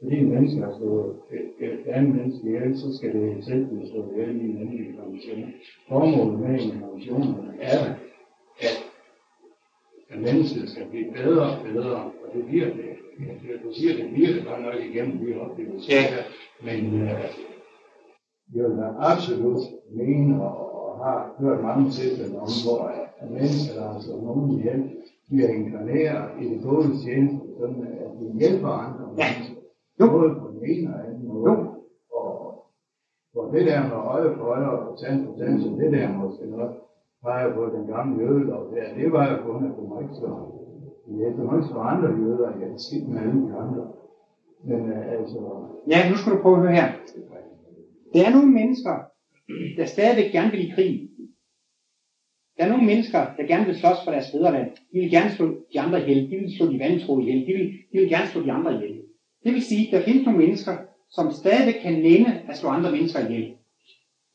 fordi 0.03 0.17
en 0.17 0.30
menneske 0.30 0.61
har 0.61 0.78
slået 0.78 1.15
et, 1.32 1.69
et 1.69 1.88
andet 1.88 2.15
menneske 2.15 2.47
ihjel, 2.47 2.80
så 2.80 2.97
skal 2.97 3.13
det 3.13 3.45
selv 3.45 3.65
blive 3.65 3.89
slået 3.89 4.11
ihjel 4.11 4.41
i 4.41 4.43
en 4.43 4.57
anden 4.57 4.86
inkarnation. 4.86 5.53
Formålet 5.88 6.39
med 6.39 6.59
inkarnationen 6.59 7.36
er, 7.61 7.80
at, 8.61 8.78
at 10.09 10.21
mennesket 10.21 10.69
skal 10.69 10.89
blive 10.89 11.13
bedre 11.13 11.57
og 11.57 11.65
bedre, 11.65 11.95
og 12.03 12.34
det 12.34 12.45
bliver 12.45 12.65
det. 12.65 12.92
Du 13.64 13.74
siger, 13.74 13.93
det 13.97 14.36
det 14.36 14.45
bare 14.45 14.61
nok 14.61 14.74
igennem 14.89 15.18
de 15.18 15.41
oplevelser. 15.41 15.93
Ja. 15.93 16.24
Men 16.68 17.01
øh, 17.01 17.26
jeg 18.55 18.64
vil 18.64 18.84
absolut 18.99 19.61
mene, 19.91 20.43
og, 20.43 20.74
har 21.03 21.36
hørt 21.39 21.61
mange 21.61 21.91
tilfælde 21.91 22.39
om, 22.39 22.51
hvor 22.64 22.80
at 23.22 23.32
mennesker, 23.32 23.74
der 23.80 23.88
har 23.91 23.99
slået 23.99 24.24
nogen 24.24 24.51
ihjel, 24.51 24.82
bliver 25.28 25.49
inkarneret 25.49 26.30
i 26.41 26.45
det 26.53 26.59
gode 26.64 26.89
tjeneste, 27.03 27.47
sådan 27.59 27.88
at 28.03 28.09
de 28.20 28.39
hjælper 28.39 28.70
andre 28.86 29.05
mennesker. 29.20 29.55
Både 29.99 30.30
på 30.41 30.47
den 30.53 30.61
ene 30.72 30.93
og 30.95 30.99
anden 31.05 31.28
måde. 31.28 31.57
Og, 32.20 32.30
og 33.36 33.45
det 33.53 33.66
der 33.68 33.82
med 33.89 33.97
øje 34.14 34.36
for 34.38 34.43
øje 34.43 34.70
og 34.70 34.99
tand 34.99 35.26
for 35.26 35.34
tand, 35.39 35.61
så 35.61 35.70
det 35.80 35.91
der 35.91 36.18
måske 36.18 36.45
nok 36.45 36.72
peger 37.24 37.53
på 37.53 37.64
den 37.76 37.88
gamle 37.88 38.24
jødelov 38.24 38.64
der, 38.74 38.95
det 38.97 39.11
var 39.11 39.26
jo 39.32 39.38
kun, 39.47 39.66
at 39.66 39.76
du 39.78 39.88
må 39.88 39.99
ikke 39.99 40.16
slå 40.20 40.62
Ja, 41.07 41.25
der 41.35 41.43
var 41.43 41.57
ikke 41.57 41.67
slå 41.67 41.79
andre 41.79 42.09
jøder 42.09 42.49
jeg 42.59 42.67
havde 42.67 42.79
set 42.89 43.07
med 43.07 43.21
alle 43.21 43.47
de 43.47 43.53
andre. 43.53 43.87
Men 44.63 44.91
øh, 44.91 45.11
altså, 45.11 45.37
Ja, 45.89 46.09
nu 46.09 46.15
skal 46.15 46.33
du 46.33 46.41
prøve 46.41 46.55
at 46.55 46.61
høre 46.61 46.75
her. 46.81 46.91
Der 48.13 48.25
er 48.25 48.31
nogle 48.31 48.51
mennesker, 48.51 48.95
der 49.77 49.85
stadigvæk 49.85 50.31
gerne 50.31 50.51
vil 50.51 50.67
i 50.67 50.73
krig. 50.75 51.09
Der 52.57 52.63
er 52.63 52.69
nogle 52.69 52.85
mennesker, 52.85 53.19
der 53.37 53.43
gerne 53.43 53.65
vil 53.65 53.75
slås 53.75 54.03
for 54.03 54.11
deres 54.11 54.31
fædreland. 54.31 54.69
De 54.93 54.99
vil 54.99 55.11
gerne 55.11 55.31
slå 55.31 55.45
de 55.73 55.79
andre 55.79 56.01
ihjel. 56.01 56.31
De 56.31 56.35
vil 56.37 56.57
slå 56.57 56.65
de 56.71 56.79
vantro 56.79 57.19
ihjel. 57.19 57.47
De 57.47 57.53
vil, 57.53 57.67
de 57.91 57.97
vil 57.99 58.09
gerne 58.09 58.27
slå 58.27 58.41
de 58.41 58.51
andre 58.51 58.73
ihjel. 58.75 59.01
Det 59.43 59.53
vil 59.53 59.61
sige, 59.61 59.87
at 59.87 59.93
der 59.93 60.05
findes 60.05 60.25
nogle 60.25 60.39
mennesker, 60.39 60.77
som 61.09 61.31
stadigvæk 61.31 61.81
kan 61.81 61.93
nænde 61.93 62.41
at 62.49 62.57
slå 62.57 62.69
andre 62.69 62.91
mennesker 62.91 63.27
ihjel. 63.27 63.53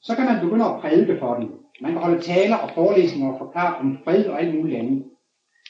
Så 0.03 0.17
kan 0.17 0.25
man 0.25 0.45
begynde 0.45 0.65
at 0.65 0.81
prædike 0.81 1.19
for 1.19 1.35
dem. 1.35 1.49
Man 1.81 1.93
kan 1.93 2.01
holde 2.01 2.21
taler 2.21 2.57
og 2.57 2.71
forelæsninger 2.75 3.33
og 3.33 3.39
forklare 3.39 3.77
om 3.77 3.99
fred 4.05 4.27
og 4.27 4.43
alt 4.43 4.55
muligt 4.55 4.79
andet. 4.79 5.05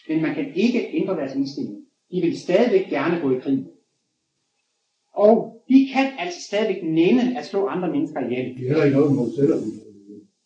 Men 0.09 0.23
man 0.23 0.35
kan 0.35 0.55
ikke 0.55 0.89
ændre 0.93 1.17
deres 1.17 1.35
indstilling. 1.35 1.77
De 2.11 2.21
vil 2.21 2.39
stadigvæk 2.39 2.87
gerne 2.91 3.21
gå 3.21 3.37
i 3.37 3.41
krig. 3.41 3.67
Og 5.15 5.63
de 5.69 5.89
kan 5.93 6.07
altså 6.19 6.43
stadigvæk 6.43 6.83
nænde 6.83 7.39
at 7.39 7.45
slå 7.45 7.67
andre 7.67 7.91
mennesker 7.91 8.21
ihjel. 8.21 8.57
de 8.59 8.69
har 8.69 8.85
ikke 8.85 8.97
noget 8.97 9.17
mod 9.17 9.31
selv. 9.37 9.53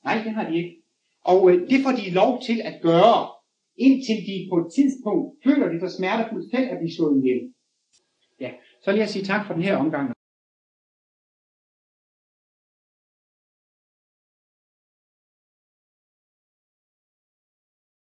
Nej, 0.04 0.22
det 0.24 0.32
har 0.32 0.50
de 0.50 0.56
ikke. 0.56 0.76
Og 1.24 1.50
øh, 1.50 1.70
det 1.70 1.78
får 1.84 1.90
de 1.90 2.10
lov 2.10 2.42
til 2.42 2.60
at 2.64 2.74
gøre, 2.82 3.28
indtil 3.76 4.16
de 4.28 4.48
på 4.52 4.56
et 4.62 4.72
tidspunkt 4.74 5.26
føler 5.44 5.68
det 5.68 5.80
så 5.80 5.96
smertefuldt 5.96 6.50
selv 6.50 6.66
at 6.72 6.78
blive 6.78 6.94
slået 6.96 7.18
ihjel. 7.18 7.40
Ja, 8.40 8.50
så 8.82 8.90
vil 8.90 8.98
jeg 8.98 9.08
sige 9.08 9.24
tak 9.24 9.46
for 9.46 9.54
den 9.54 9.62
her 9.62 9.76
omgang. 9.76 10.12